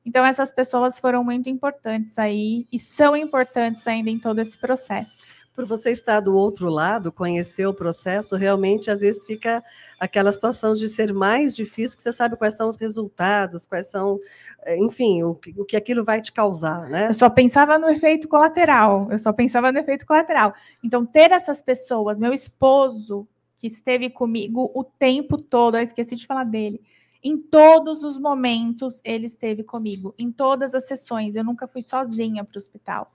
Então, 0.05 0.24
essas 0.24 0.51
pessoas 0.51 0.99
foram 0.99 1.22
muito 1.22 1.49
importantes 1.51 2.18
aí 2.18 2.66
e 2.72 2.79
são 2.79 3.14
importantes 3.14 3.87
ainda 3.87 4.09
em 4.09 4.18
todo 4.18 4.39
esse 4.41 4.57
processo. 4.57 5.35
Por 5.59 5.67
você 5.67 5.91
estar 5.91 6.21
do 6.21 6.37
outro 6.37 6.69
lado, 6.69 7.11
conhecer 7.11 7.67
o 7.67 7.75
processo, 7.75 8.37
realmente 8.37 8.93
às 8.93 9.01
vezes 9.01 9.25
fica 9.25 9.61
aquela 9.99 10.31
situação 10.31 10.73
de 10.73 10.89
ser 10.89 11.13
mais 11.13 11.53
difícil, 11.57 11.97
que 11.97 12.03
você 12.05 12.13
sabe 12.13 12.37
quais 12.37 12.57
são 12.57 12.69
os 12.69 12.77
resultados, 12.77 13.67
quais 13.67 13.91
são, 13.91 14.21
eh, 14.65 14.79
enfim, 14.79 15.25
o 15.25 15.35
que, 15.35 15.53
o 15.61 15.65
que 15.65 15.77
aquilo 15.77 16.05
vai 16.05 16.21
te 16.21 16.31
causar, 16.31 16.89
né? 16.89 17.09
Eu 17.09 17.15
só 17.15 17.29
pensava 17.29 17.77
no 17.77 17.91
efeito 17.91 18.29
colateral, 18.29 19.09
eu 19.11 19.19
só 19.19 19.33
pensava 19.33 19.73
no 19.73 19.81
efeito 19.81 20.07
colateral. 20.07 20.55
Então, 20.81 21.05
ter 21.05 21.33
essas 21.33 21.61
pessoas, 21.61 22.21
meu 22.21 22.33
esposo, 22.33 23.27
que 23.57 23.67
esteve 23.67 24.09
comigo 24.09 24.71
o 24.73 24.85
tempo 24.85 25.37
todo, 25.37 25.77
eu 25.77 25.83
esqueci 25.83 26.15
de 26.15 26.25
falar 26.25 26.45
dele, 26.45 26.81
em 27.21 27.37
todos 27.37 28.05
os 28.05 28.17
momentos 28.17 29.01
ele 29.05 29.27
esteve 29.27 29.65
comigo, 29.65 30.15
em 30.17 30.31
todas 30.31 30.73
as 30.73 30.87
sessões, 30.87 31.35
eu 31.35 31.43
nunca 31.43 31.67
fui 31.67 31.83
sozinha 31.83 32.45
para 32.45 32.57
o 32.57 32.59
hospital. 32.59 33.11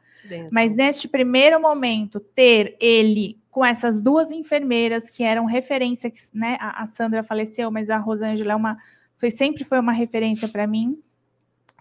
Mas 0.52 0.76
neste 0.76 1.08
primeiro 1.08 1.60
momento, 1.60 2.20
ter 2.20 2.76
ele 2.80 3.40
com 3.50 3.64
essas 3.64 4.02
duas 4.02 4.32
enfermeiras 4.32 5.10
que 5.10 5.24
eram 5.24 5.46
referência, 5.46 6.10
que, 6.10 6.20
né? 6.34 6.58
A, 6.60 6.82
a 6.82 6.86
Sandra 6.86 7.22
faleceu, 7.22 7.70
mas 7.70 7.90
a 7.90 7.98
Rosângela 7.98 8.54
é 8.54 8.56
uma, 8.56 8.78
foi, 9.18 9.30
sempre 9.30 9.64
foi 9.64 9.80
uma 9.80 9.92
referência 9.92 10.48
para 10.48 10.66
mim, 10.66 11.00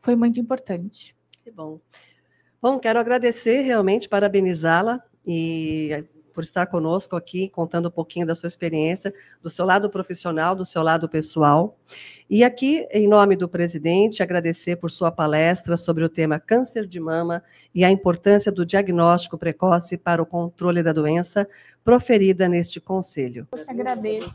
foi 0.00 0.14
muito 0.14 0.38
importante. 0.38 1.16
Que 1.42 1.50
bom. 1.50 1.80
Bom, 2.60 2.78
quero 2.78 2.98
agradecer 2.98 3.62
realmente, 3.62 4.08
parabenizá-la 4.08 5.02
e 5.26 6.04
por 6.32 6.42
estar 6.42 6.66
conosco 6.66 7.16
aqui, 7.16 7.48
contando 7.48 7.88
um 7.88 7.90
pouquinho 7.90 8.26
da 8.26 8.34
sua 8.34 8.46
experiência, 8.46 9.12
do 9.42 9.50
seu 9.50 9.64
lado 9.64 9.90
profissional, 9.90 10.54
do 10.54 10.64
seu 10.64 10.82
lado 10.82 11.08
pessoal. 11.08 11.78
E 12.28 12.42
aqui, 12.42 12.86
em 12.90 13.06
nome 13.06 13.36
do 13.36 13.48
presidente, 13.48 14.22
agradecer 14.22 14.76
por 14.76 14.90
sua 14.90 15.12
palestra 15.12 15.76
sobre 15.76 16.02
o 16.02 16.08
tema 16.08 16.40
câncer 16.40 16.86
de 16.86 16.98
mama 16.98 17.42
e 17.74 17.84
a 17.84 17.90
importância 17.90 18.50
do 18.50 18.64
diagnóstico 18.64 19.36
precoce 19.36 19.98
para 19.98 20.22
o 20.22 20.26
controle 20.26 20.82
da 20.82 20.92
doença, 20.92 21.46
proferida 21.84 22.48
neste 22.48 22.80
conselho. 22.80 23.46
Eu 23.52 23.62
que 23.62 23.70
agradeço. 23.70 24.34